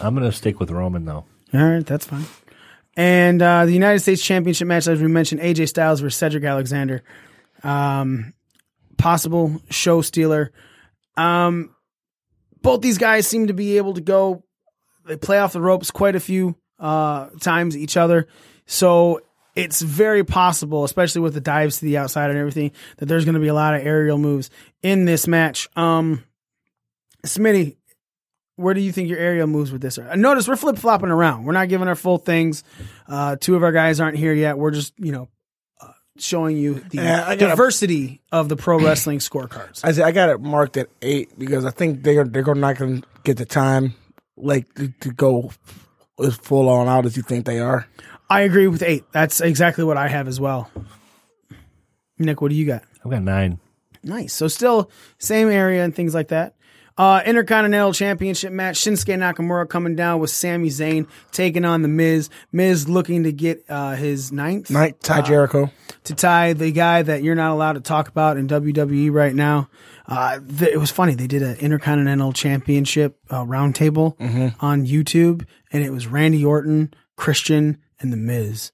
[0.00, 1.26] I'm going to stick with Roman, though.
[1.52, 2.24] all right, that's fine.
[2.96, 7.02] And uh, the United States Championship match, as we mentioned, AJ Styles versus Cedric Alexander.
[7.62, 8.34] Um,
[8.98, 10.52] possible show stealer.
[11.16, 11.74] Um,
[12.62, 14.44] both these guys seem to be able to go.
[15.06, 18.26] They play off the ropes quite a few uh, times each other,
[18.66, 19.20] so
[19.56, 23.34] it's very possible, especially with the dives to the outside and everything, that there's going
[23.34, 24.50] to be a lot of aerial moves
[24.82, 25.68] in this match.
[25.76, 26.24] Um,
[27.26, 27.76] Smitty,
[28.60, 30.16] where do you think your aerial moves with this are?
[30.16, 31.44] Notice we're flip flopping around.
[31.44, 32.62] We're not giving our full things.
[33.08, 34.58] Uh, two of our guys aren't here yet.
[34.58, 35.28] We're just you know
[35.80, 35.88] uh,
[36.18, 39.80] showing you the Yeah, I gotta- diversity of the pro wrestling scorecards.
[39.84, 42.76] I said I got it marked at eight because I think they're they're gonna- not
[42.76, 43.94] going to get the time
[44.36, 45.50] like to, to go
[46.22, 47.86] as full on out as you think they are.
[48.28, 49.04] I agree with eight.
[49.12, 50.70] That's exactly what I have as well.
[52.18, 52.82] Nick, what do you got?
[53.04, 53.58] I've got nine.
[54.02, 54.32] Nice.
[54.32, 56.54] So still same area and things like that.
[57.00, 62.28] Uh, Intercontinental Championship match: Shinsuke Nakamura coming down with Sami Zayn taking on the Miz.
[62.52, 65.70] Miz looking to get uh, his ninth Night Ty Jericho.
[66.04, 69.70] to tie the guy that you're not allowed to talk about in WWE right now.
[70.06, 71.14] Uh, th- it was funny.
[71.14, 74.16] They did an Intercontinental Championship uh, roundtable
[74.60, 78.72] on YouTube, and it was Randy Orton, Christian, and The Miz.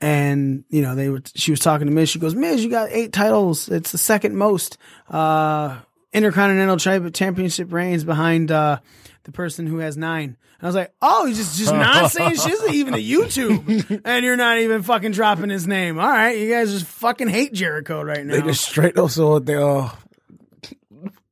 [0.00, 1.22] And you know, they were.
[1.34, 2.08] She was talking to Miz.
[2.08, 3.68] She goes, "Miz, you got eight titles.
[3.68, 4.78] It's the second most
[5.08, 5.80] uh,
[6.14, 8.78] Intercontinental Championship reigns behind uh,
[9.24, 10.36] the person who has nine.
[10.58, 14.24] And I was like, "Oh, he's just just not saying shit even to YouTube, and
[14.24, 15.98] you're not even fucking dropping his name.
[15.98, 18.34] All right, you guys just fucking hate Jericho right now.
[18.34, 19.88] They just straight also they uh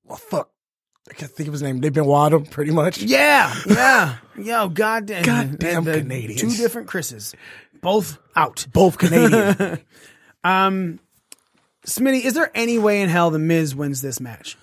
[0.08, 0.50] oh, fuck.
[1.08, 1.80] I can't think of his name.
[1.80, 2.98] They've been Wadham pretty much.
[2.98, 6.40] Yeah, yeah, yo, goddamn, Goddamn the Canadians.
[6.40, 7.34] Two different Chris's,
[7.80, 8.66] both out.
[8.72, 9.78] Both Canadian.
[10.44, 10.98] Um,
[11.86, 14.56] Smitty, is there any way in hell the Miz wins this match?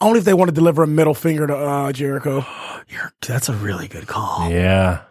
[0.00, 2.44] Only if they want to deliver a middle finger to uh, Jericho.
[2.88, 4.50] You're, that's a really good call.
[4.50, 5.02] Yeah.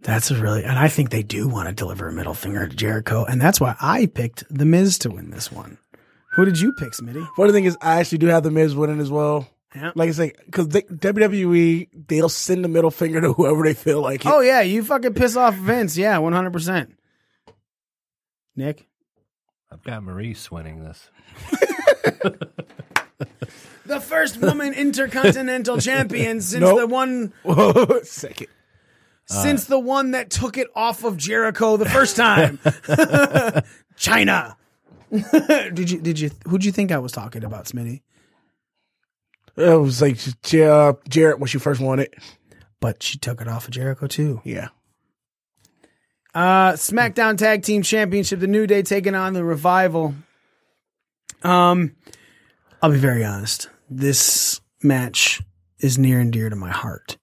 [0.00, 2.74] That's a really, and I think they do want to deliver a middle finger to
[2.74, 5.78] Jericho, and that's why I picked the Miz to win this one.
[6.34, 7.24] Who did you pick, Smitty?
[7.36, 9.46] Funny thing is, I actually do have the Miz winning as well.
[9.74, 9.92] Yeah.
[9.94, 14.24] Like I say, because WWE they'll send the middle finger to whoever they feel like.
[14.24, 14.28] It.
[14.28, 15.96] Oh yeah, you fucking piss off Vince.
[15.96, 16.98] Yeah, one hundred percent.
[18.56, 18.86] Nick,
[19.70, 21.10] I've got Maryse winning this.
[23.86, 26.78] the first woman intercontinental champion since Nope.
[26.80, 27.32] the one
[28.04, 28.48] Second.
[29.26, 32.58] since the one that took it off of Jericho the first time.
[33.96, 34.56] Chyna.
[35.74, 38.02] did you did you who'd you think I was talking about, Smitty?
[39.56, 40.18] It was like
[40.54, 42.14] uh, Jarrett when she first won it.
[42.80, 44.40] But she took it off of Jericho too.
[44.44, 44.68] Yeah.
[46.34, 50.14] Uh SmackDown Tag Team Championship, the New Day taking on the Revival.
[51.42, 51.94] Um
[52.80, 53.68] I'll be very honest.
[53.94, 55.42] This match
[55.78, 57.18] is near and dear to my heart.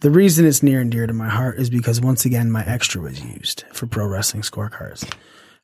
[0.00, 3.00] The reason it's near and dear to my heart is because once again my extra
[3.00, 5.08] was used for pro wrestling scorecards.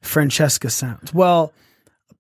[0.03, 1.13] Francesca Sounds.
[1.13, 1.53] Well,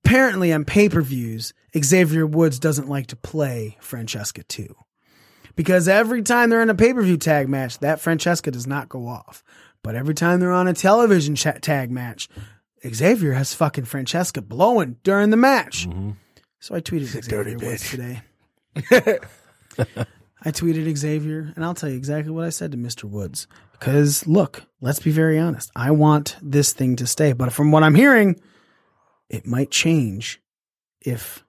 [0.04, 4.74] apparently on pay-per-views, Xavier Woods doesn't like to play Francesca too.
[5.54, 9.44] Because every time they're in a pay-per-view tag match, that Francesca does not go off.
[9.84, 12.28] But every time they're on a television tag match,
[12.84, 15.86] Xavier has fucking Francesca blowing during the match.
[15.88, 16.10] Mm-hmm.
[16.60, 18.22] So I tweeted Xavier dirty Woods today.
[20.42, 23.04] I tweeted Xavier, and I'll tell you exactly what I said to Mr.
[23.04, 23.46] Woods.
[23.72, 25.70] Because look, let's be very honest.
[25.76, 28.40] I want this thing to stay, but from what I'm hearing,
[29.28, 30.40] it might change
[31.00, 31.44] if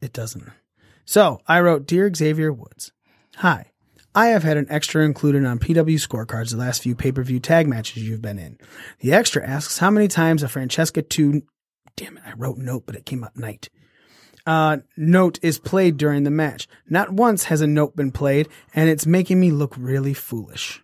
[0.00, 0.50] it doesn't.
[1.04, 2.92] So I wrote, Dear Xavier Woods,
[3.36, 3.66] Hi.
[4.14, 7.40] I have had an extra included on PW scorecards the last few pay per view
[7.40, 8.58] tag matches you've been in.
[8.98, 11.42] The extra asks how many times a Francesca 2.
[11.96, 13.70] Damn it, I wrote note, but it came up night.
[14.46, 16.68] Uh, note is played during the match.
[16.88, 20.82] Not once has a note been played, and it's making me look really foolish.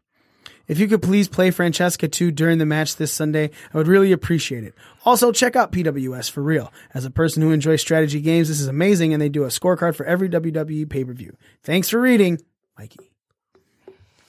[0.69, 4.13] If you could please play Francesca 2 during the match this Sunday, I would really
[4.13, 4.75] appreciate it.
[5.05, 6.73] Also, check out PWS for real.
[6.93, 9.95] As a person who enjoys strategy games, this is amazing, and they do a scorecard
[9.95, 11.37] for every WWE pay per view.
[11.63, 12.41] Thanks for reading,
[12.77, 13.16] Mikey.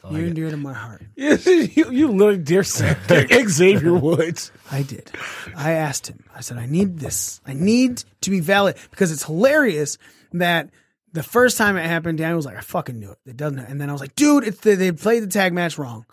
[0.10, 1.04] Oh, Near and dear to my heart.
[1.16, 2.64] you, you literally dear
[3.48, 4.52] Xavier Woods.
[4.72, 5.12] I did.
[5.56, 6.24] I asked him.
[6.34, 7.42] I said, I need this.
[7.46, 9.98] I need to be valid because it's hilarious
[10.34, 10.70] that
[11.14, 13.18] the first time it happened, Daniel was like, I fucking knew it.
[13.26, 13.60] It doesn't.
[13.60, 16.06] And then I was like, dude, it's the, they played the tag match wrong.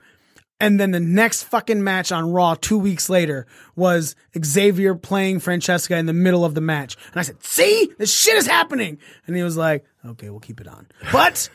[0.60, 3.46] And then the next fucking match on Raw two weeks later
[3.76, 6.96] was Xavier playing Francesca in the middle of the match.
[7.12, 8.98] And I said, see, this shit is happening.
[9.26, 10.86] And he was like, okay, we'll keep it on.
[11.12, 11.50] But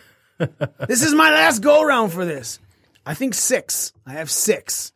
[0.88, 2.60] this is my last go round for this.
[3.06, 3.94] I think six.
[4.06, 4.92] I have six.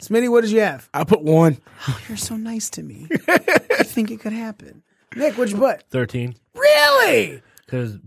[0.00, 0.88] Smitty, what did you have?
[0.94, 1.58] I put one.
[1.88, 3.08] Oh, you're so nice to me.
[3.28, 4.82] I think it could happen.
[5.16, 5.82] Nick, what'd you put?
[5.90, 6.36] 13.
[6.54, 7.42] Really?
[7.64, 7.98] Because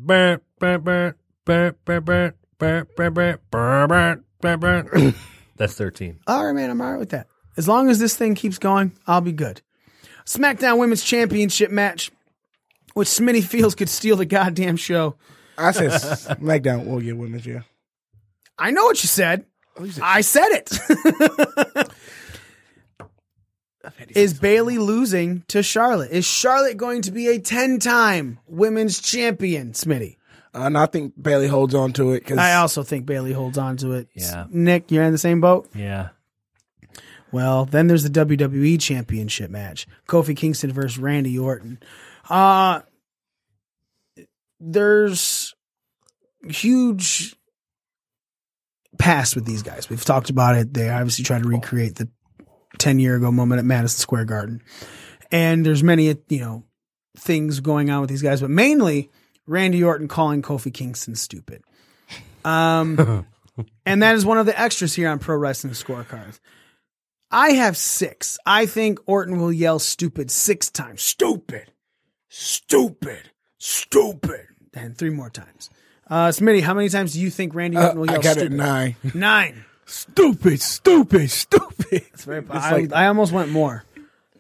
[5.58, 6.20] that's 13.
[6.28, 6.70] All right, man.
[6.70, 7.28] I'm all right with that.
[7.58, 9.62] As long as this thing keeps going, I'll be good.
[10.26, 12.12] SmackDown Women's Championship match,
[12.94, 15.16] which Smitty feels could steal the goddamn show.
[15.62, 17.62] I said SmackDown will get women's, yeah.
[18.58, 19.46] I know what you said.
[20.02, 21.92] I said it.
[24.10, 26.12] Is Bayley losing to Charlotte?
[26.12, 30.18] Is Charlotte going to be a 10 time women's champion, Smitty?
[30.54, 33.58] Uh, and I think Bayley holds on to it because I also think Bayley holds
[33.58, 34.10] on to it.
[34.14, 34.46] Yeah.
[34.50, 35.70] Nick, you're in the same boat?
[35.74, 36.10] Yeah.
[37.32, 41.80] Well, then there's the WWE Championship match: Kofi Kingston versus Randy Orton.
[42.30, 42.82] Uh
[44.62, 45.56] there's
[46.48, 47.36] huge
[48.98, 49.90] past with these guys.
[49.90, 50.74] We've talked about it.
[50.74, 52.10] They obviously try to recreate the
[52.78, 54.62] 10 year ago moment at Madison Square Garden.
[55.32, 56.64] And there's many, you know,
[57.18, 59.10] things going on with these guys, but mainly
[59.48, 61.64] Randy Orton calling Kofi Kingston stupid.
[62.46, 63.26] Um,
[63.86, 66.40] and that is one of the extras here on Pro Wrestling Scorecards.
[67.32, 68.38] I have six.
[68.46, 71.02] I think Orton will yell stupid six times.
[71.02, 71.72] Stupid,
[72.30, 74.51] stupid, stupid.
[74.74, 75.70] And three more times.
[76.10, 78.32] Uh, Smitty, how many times do you think Randy uh, Orton will I yell got
[78.34, 78.54] stupid?
[78.54, 78.96] it nine.
[79.14, 79.66] Nine.
[79.86, 82.04] Stupid, stupid, stupid.
[82.14, 83.84] It's very, I, I almost went more.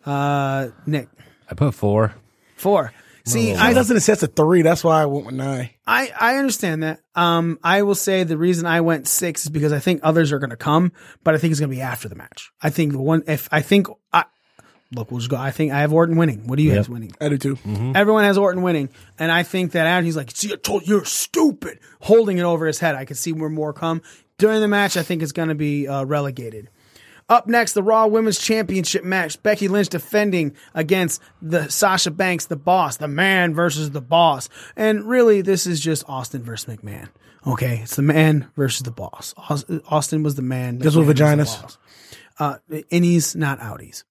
[0.05, 1.09] Uh, Nick,
[1.49, 2.13] I put four.
[2.55, 2.93] four.
[3.25, 4.61] See, I I, doesn't assess a three.
[4.63, 5.69] That's why I went with nine.
[5.85, 7.01] I, I understand that.
[7.13, 10.39] Um, I will say the reason I went six is because I think others are
[10.39, 10.91] going to come,
[11.23, 12.51] but I think it's going to be after the match.
[12.61, 14.25] I think the one, if I think, I,
[14.93, 15.37] look, we'll just go.
[15.37, 16.47] I think I have Orton winning.
[16.47, 16.77] What do you Yep.
[16.77, 17.11] have winning?
[17.21, 17.57] I do too.
[17.95, 18.89] Everyone has Orton winning,
[19.19, 22.43] and I think that after he's like, "See, I told you, you're stupid," holding it
[22.43, 22.95] over his head.
[22.95, 24.01] I could see where more come
[24.37, 24.97] during the match.
[24.97, 26.69] I think it's going to be uh, relegated.
[27.29, 32.57] Up next, the Raw Women's Championship match: Becky Lynch defending against the Sasha Banks, the
[32.57, 34.49] Boss, the Man versus the Boss.
[34.75, 37.07] And really, this is just Austin versus McMahon.
[37.47, 39.33] Okay, it's the Man versus the Boss.
[39.87, 40.79] Austin was the man.
[40.81, 41.55] Just with McMahon was vaginas?
[41.57, 41.77] the boss.
[42.39, 42.57] Uh,
[42.91, 44.03] innies, not outies.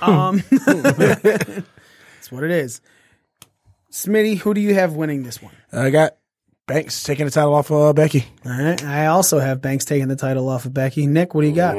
[0.00, 2.80] Um, that's what it is.
[3.92, 5.54] Smitty, who do you have winning this one?
[5.72, 6.16] I got
[6.66, 8.26] Banks taking the title off uh, Becky.
[8.44, 8.82] All right.
[8.84, 11.06] I also have Banks taking the title off of Becky.
[11.06, 11.74] Nick, what do you got?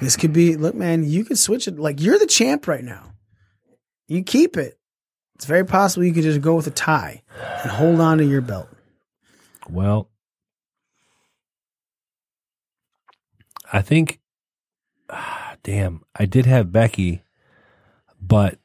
[0.00, 1.78] This could be, look, man, you could switch it.
[1.78, 3.12] Like, you're the champ right now.
[4.06, 4.78] You keep it.
[5.34, 7.22] It's very possible you could just go with a tie
[7.62, 8.68] and hold on to your belt.
[9.68, 10.08] Well,
[13.72, 14.20] I think,
[15.10, 17.22] ah, damn, I did have Becky,
[18.20, 18.58] but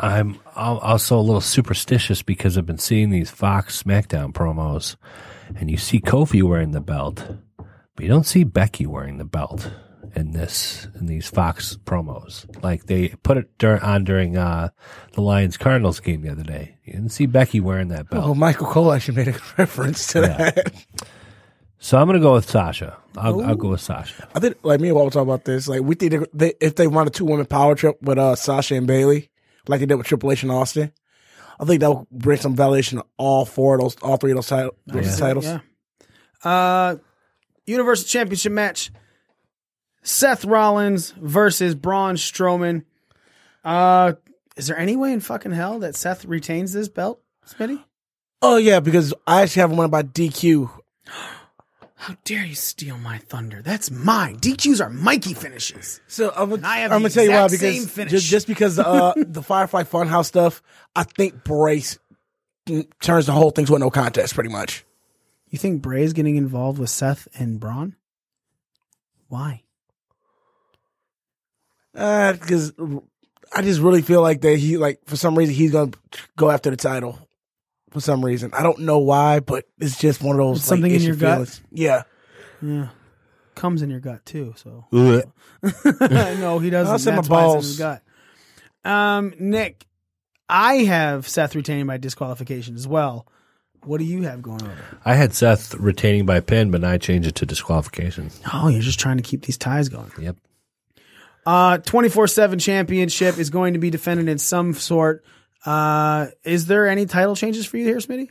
[0.00, 4.96] I'm also a little superstitious because I've been seeing these Fox SmackDown promos,
[5.56, 7.24] and you see Kofi wearing the belt,
[7.58, 9.70] but you don't see Becky wearing the belt
[10.16, 12.46] in this in these Fox promos.
[12.62, 14.68] Like they put it dur- on during uh,
[15.12, 16.76] the Lions Cardinals game the other day.
[16.84, 18.24] You didn't see Becky wearing that belt.
[18.24, 20.36] Oh, Michael Cole actually made a reference to Yeah.
[20.50, 20.72] that.
[21.84, 22.96] So I'm gonna go with Sasha.
[23.14, 24.26] I'll, I'll go with Sasha.
[24.34, 25.68] I think, like me and Walt were talking about this.
[25.68, 28.36] Like we think they, they, if they run a two woman power trip with uh,
[28.36, 29.28] Sasha and Bayley,
[29.68, 30.92] like they did with Triple H and Austin,
[31.60, 34.36] I think that will bring some validation to all four of those, all three of
[34.38, 35.16] those, tit- those Yeah.
[35.26, 35.44] titles.
[35.44, 35.58] Yeah.
[36.42, 36.96] Uh,
[37.66, 38.90] Universal Championship match:
[40.02, 42.84] Seth Rollins versus Braun Strowman.
[43.62, 44.14] Uh,
[44.56, 47.84] is there any way in fucking hell that Seth retains this belt, Smitty?
[48.40, 50.70] Oh yeah, because I actually have one by DQ.
[52.04, 53.62] How dare you steal my thunder?
[53.62, 54.36] That's mine.
[54.36, 56.02] DQs are Mikey finishes.
[56.06, 59.14] So I'm gonna, I have I'm gonna tell you why because just, just because uh,
[59.16, 60.60] the Firefly Funhouse stuff,
[60.94, 61.98] I think Brace
[63.00, 64.84] turns the whole thing to a no contest, pretty much.
[65.48, 67.96] You think Bray's getting involved with Seth and Braun?
[69.28, 69.62] Why?
[71.94, 72.74] Because
[73.56, 75.92] I just really feel like that he like for some reason he's gonna
[76.36, 77.18] go after the title.
[77.94, 80.82] For some reason, I don't know why, but it's just one of those It's something
[80.82, 81.60] like, in itchy your gut?
[81.70, 82.02] Yeah,
[82.60, 82.88] Yeah.
[83.54, 86.92] Comes in your gut too, so no, he doesn't.
[86.92, 87.66] I'll say my That's why it's in balls.
[87.66, 88.02] his gut.
[88.84, 89.86] Um, Nick,
[90.48, 93.28] I have Seth retaining by disqualification as well.
[93.84, 94.76] What do you have going on?
[95.04, 98.30] I had Seth retaining by pin, but now I changed it to disqualification.
[98.52, 100.10] Oh, you're just trying to keep these ties going.
[100.18, 100.36] Yep.
[101.46, 105.24] Uh, 24-7 championship is going to be defended in some sort.
[105.64, 108.28] Uh, is there any title changes for you here, Smitty?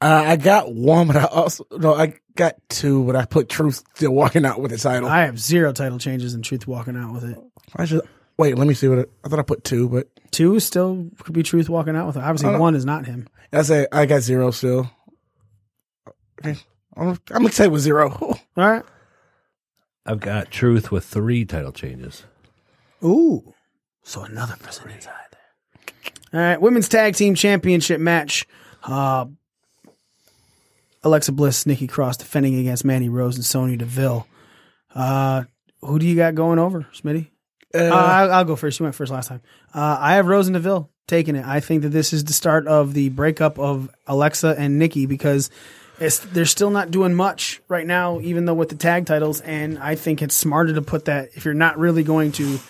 [0.00, 3.84] uh, I got one, but I also no, I got two, but I put Truth
[3.94, 5.08] still walking out with the title.
[5.08, 7.38] I, I have zero title changes and Truth walking out with it.
[7.76, 8.02] I should
[8.36, 8.58] wait.
[8.58, 9.38] Let me see what it, I thought.
[9.38, 12.22] I put two, but Two still could be Truth walking out with it.
[12.22, 13.28] Obviously, Uh, one is not him.
[13.52, 14.90] I say I got zero still.
[16.44, 16.58] Okay,
[16.96, 18.10] I'm, I'm excited with zero.
[18.20, 18.82] All right.
[20.04, 22.24] I've got Truth with three title changes.
[23.04, 23.54] Ooh.
[24.02, 25.21] So another person inside there.
[26.32, 26.60] All right.
[26.60, 28.46] Women's Tag Team Championship match.
[28.82, 29.26] Uh,
[31.04, 34.26] Alexa Bliss, Nikki Cross defending against Mandy Rose and Sonya Deville.
[34.94, 35.44] Uh,
[35.80, 37.28] who do you got going over, Smitty?
[37.74, 38.78] Uh, I'll, I'll go first.
[38.78, 39.40] You went first last time.
[39.74, 41.44] Uh, I have Rose and Deville taking it.
[41.44, 45.50] I think that this is the start of the breakup of Alexa and Nikki because
[45.98, 49.40] it's, they're still not doing much right now, even though with the tag titles.
[49.40, 52.60] And I think it's smarter to put that if you're not really going to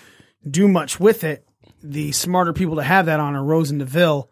[0.49, 1.47] do much with it,
[1.83, 4.31] the smarter people to have that on are Rose and Deville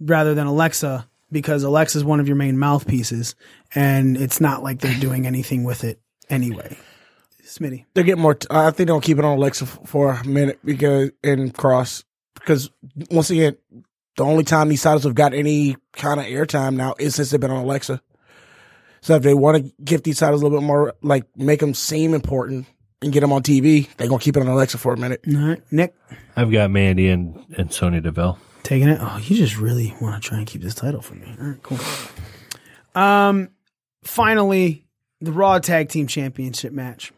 [0.00, 3.34] rather than Alexa because Alexa is one of your main mouthpieces,
[3.74, 6.00] and it's not like they're doing anything with it
[6.30, 6.76] anyway.
[7.44, 7.84] Smitty.
[7.94, 8.34] They're getting more.
[8.34, 12.04] T- I think they'll keep it on Alexa for a minute because in Cross
[12.34, 12.70] because
[13.10, 13.56] once again,
[14.16, 17.40] the only time these titles have got any kind of airtime now is since they've
[17.40, 18.02] been on Alexa.
[19.00, 21.72] So if they want to give these titles a little bit more, like make them
[21.72, 22.66] seem important
[23.02, 25.20] and get them on TV, they're gonna keep it on Alexa for a minute.
[25.28, 25.94] All right, Nick
[26.36, 28.38] I've got Mandy and, and Sonya Deville.
[28.62, 28.98] taking it.
[29.00, 31.34] Oh, you just really want to try and keep this title for me.
[31.40, 31.78] All right, cool.
[32.94, 33.50] Um,
[34.04, 34.86] finally,
[35.20, 37.12] the Raw Tag Team Championship match.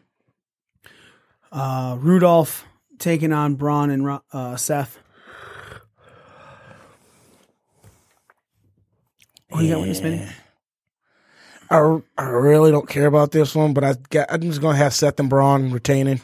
[1.51, 2.65] Uh, Rudolph
[2.97, 4.97] taking on Braun and uh, Seth.
[9.51, 10.31] Oh, you got one, Smitty?
[11.71, 14.93] I, I really don't care about this one, but I got, I'm just gonna have
[14.93, 16.19] Seth and Braun retaining.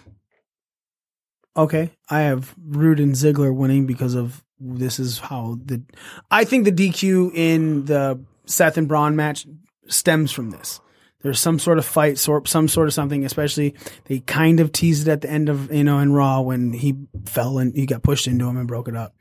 [1.55, 5.81] Okay, I have Roode and Ziggler winning because of this is how the
[6.29, 9.47] I think the DQ in the Seth and Braun match
[9.87, 10.81] stems from this.
[11.21, 13.23] There's some sort of fight, sort some sort of something.
[13.23, 13.73] Especially
[14.05, 16.95] they kind of teased it at the end of you know in Raw when he
[17.25, 19.15] fell and he got pushed into him and broke it up.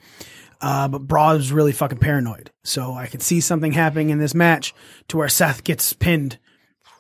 [0.61, 4.35] Uh, but Braun was really fucking paranoid, so I could see something happening in this
[4.35, 4.75] match
[5.09, 6.39] to where Seth gets pinned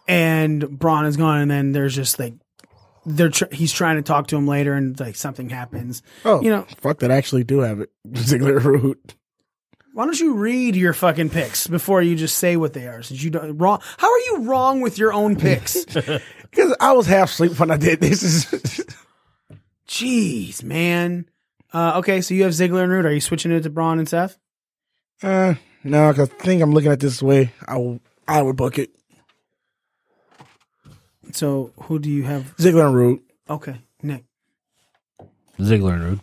[0.07, 2.35] and Braun is gone, and then there's just like
[3.07, 6.03] they're tr- he's trying to talk to him later, and like something happens.
[6.24, 7.11] Oh, You know- fuck that!
[7.11, 7.91] I actually do have it.
[8.09, 9.15] Ziggler root.
[9.95, 13.03] Why don't you read your fucking picks before you just say what they are?
[13.03, 15.85] Since you don't wrong, how are you wrong with your own picks?
[16.51, 18.47] Because I was half asleep when I did this.
[19.89, 21.27] Jeez, man.
[21.77, 23.05] Uh, okay, so you have Ziggler and Root.
[23.05, 24.39] Are you switching it to Braun and Seth?
[25.23, 25.55] uh,
[25.85, 27.53] no, 'cause I think I'm looking at this way.
[27.69, 28.90] I w- I would book it.
[31.32, 32.57] So who do you have?
[32.57, 33.23] Ziggler and Root.
[33.48, 34.24] Okay, Nick.
[35.59, 36.20] Ziggler and Roode.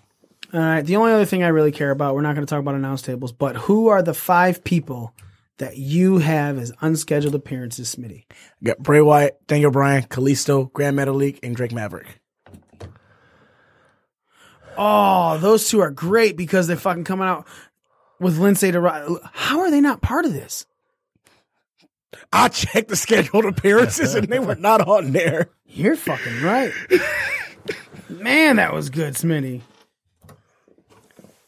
[0.54, 0.82] All right.
[0.86, 3.02] The only other thing I really care about, we're not going to talk about announce
[3.02, 5.14] tables, but who are the five people
[5.58, 8.24] that you have as unscheduled appearances, Smitty?
[8.32, 8.36] I
[8.66, 12.20] Got Bray Wyatt, Daniel Bryan, Kalisto, Grand Metalik, and Drake Maverick.
[14.78, 17.48] Oh, those two are great because they're fucking coming out
[18.20, 19.20] with Lince to.
[19.34, 20.66] How are they not part of this?
[22.32, 25.50] I checked the scheduled appearances and they were not on there.
[25.66, 26.72] You're fucking right.
[28.10, 29.62] Man, that was good, Smitty.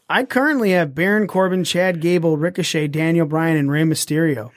[0.07, 4.51] I currently have Baron Corbin, Chad Gable, Ricochet, Daniel Bryan, and Rey Mysterio.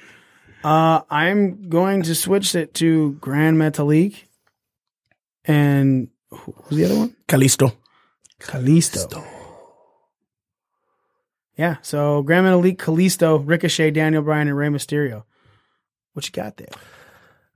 [0.62, 4.24] Uh, I'm going to switch it to Grand Metalik
[5.44, 7.16] and who's the other one?
[7.26, 7.72] Kalisto.
[8.40, 9.24] Kalisto.
[11.56, 15.24] Yeah, so Grand Metalik, Kalisto, Ricochet, Daniel Bryan, and Rey Mysterio.
[16.12, 16.68] What you got there?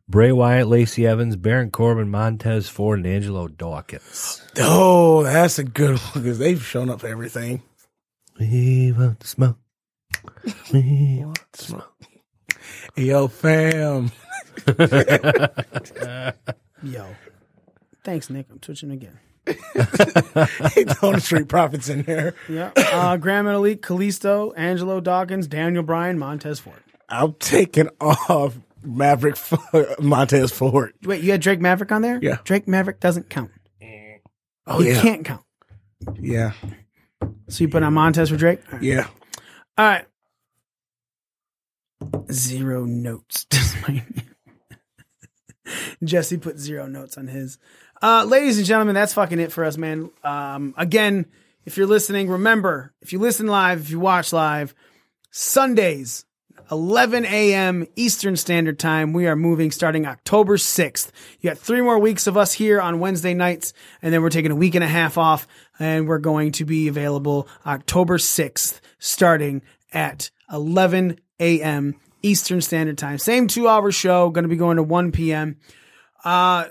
[0.09, 4.43] Bray Wyatt, Lacey Evans, Baron Corbin, Montez Ford, and Angelo Dawkins.
[4.59, 7.63] Oh, that's a good one because they've shown up for everything.
[8.39, 9.59] We want to smoke.
[10.73, 11.95] We want to smoke.
[12.97, 14.11] Yo, fam.
[16.83, 17.07] Yo.
[18.05, 18.47] Thanks, Nick.
[18.51, 19.19] I'm switching again.
[19.45, 22.35] The street profits in there.
[22.49, 22.71] Yeah.
[22.77, 26.83] Uh, Grand Metalik, Kalisto, Angelo Dawkins, Daniel Bryan, Montez Ford.
[27.09, 30.95] I'm taking off Maverick F- Montez Ford.
[31.05, 32.19] Wait, you had Drake Maverick on there?
[32.23, 32.39] Yeah.
[32.45, 33.51] Drake Maverick doesn't count.
[34.67, 35.43] Oh he yeah, can't count.
[36.21, 36.53] yeah.
[37.49, 38.61] So you put on Montez for Drake?
[38.69, 38.83] All right.
[38.83, 39.09] Yeah.
[39.77, 40.07] All right.
[42.31, 43.47] Zero notes.
[46.05, 47.59] Jesse put zero notes on his.
[48.03, 50.11] Uh, ladies and gentlemen, that's fucking it for us, man.
[50.25, 51.27] Um, again,
[51.65, 54.75] if you're listening, remember, if you listen live, if you watch live,
[55.31, 56.25] Sundays,
[56.73, 57.87] 11 a.m.
[57.95, 59.13] Eastern Standard Time.
[59.13, 61.11] We are moving starting October 6th.
[61.41, 64.51] You got three more weeks of us here on Wednesday nights, and then we're taking
[64.51, 65.47] a week and a half off,
[65.79, 69.63] and we're going to be available October 6th starting
[69.93, 71.95] at 11 a.m.
[72.23, 73.19] Eastern Standard Time.
[73.19, 75.59] Same two hour show, going to be going to 1 p.m.
[76.25, 76.67] Uh,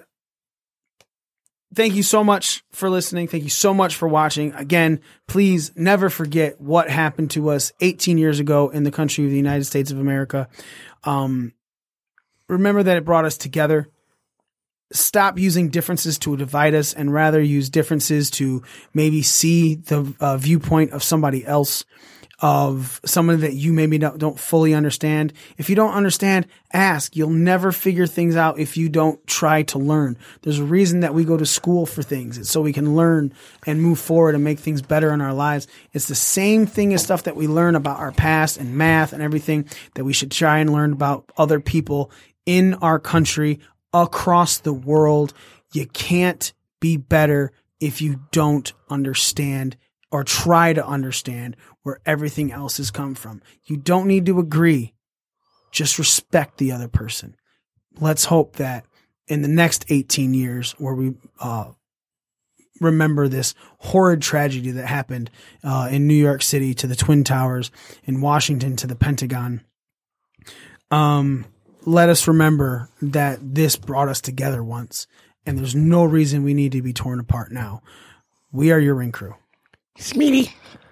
[1.73, 3.27] thank you so much for listening.
[3.27, 4.53] Thank you so much for watching.
[4.53, 9.31] Again, please never forget what happened to us 18 years ago in the country of
[9.31, 10.47] the United States of America.
[11.03, 11.53] Um,
[12.47, 13.89] remember that it brought us together.
[14.91, 18.61] Stop using differences to divide us and rather use differences to
[18.93, 21.85] maybe see the uh, viewpoint of somebody else
[22.41, 25.31] of someone that you maybe don't, don't fully understand.
[25.59, 27.15] If you don't understand, ask.
[27.15, 30.17] You'll never figure things out if you don't try to learn.
[30.41, 32.39] There's a reason that we go to school for things.
[32.39, 33.31] It's so we can learn
[33.67, 35.67] and move forward and make things better in our lives.
[35.93, 39.21] It's the same thing as stuff that we learn about our past and math and
[39.21, 42.09] everything that we should try and learn about other people
[42.47, 43.59] in our country,
[43.93, 45.31] across the world.
[45.73, 49.77] You can't be better if you don't understand
[50.11, 53.41] or try to understand where everything else has come from.
[53.65, 54.93] You don't need to agree.
[55.71, 57.35] Just respect the other person.
[57.99, 58.85] Let's hope that
[59.27, 61.71] in the next 18 years where we, uh,
[62.79, 65.29] remember this horrid tragedy that happened,
[65.63, 67.71] uh, in New York City to the Twin Towers,
[68.03, 69.61] in Washington to the Pentagon.
[70.89, 71.45] Um,
[71.85, 75.07] let us remember that this brought us together once
[75.45, 77.81] and there's no reason we need to be torn apart now.
[78.51, 79.35] We are your ring crew.
[79.97, 80.51] Smeety.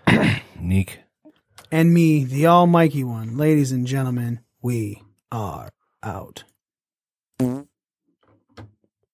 [0.60, 1.00] Neek.
[1.72, 3.38] And me, the almighty one.
[3.38, 5.70] Ladies and gentlemen, we are
[6.04, 6.44] out.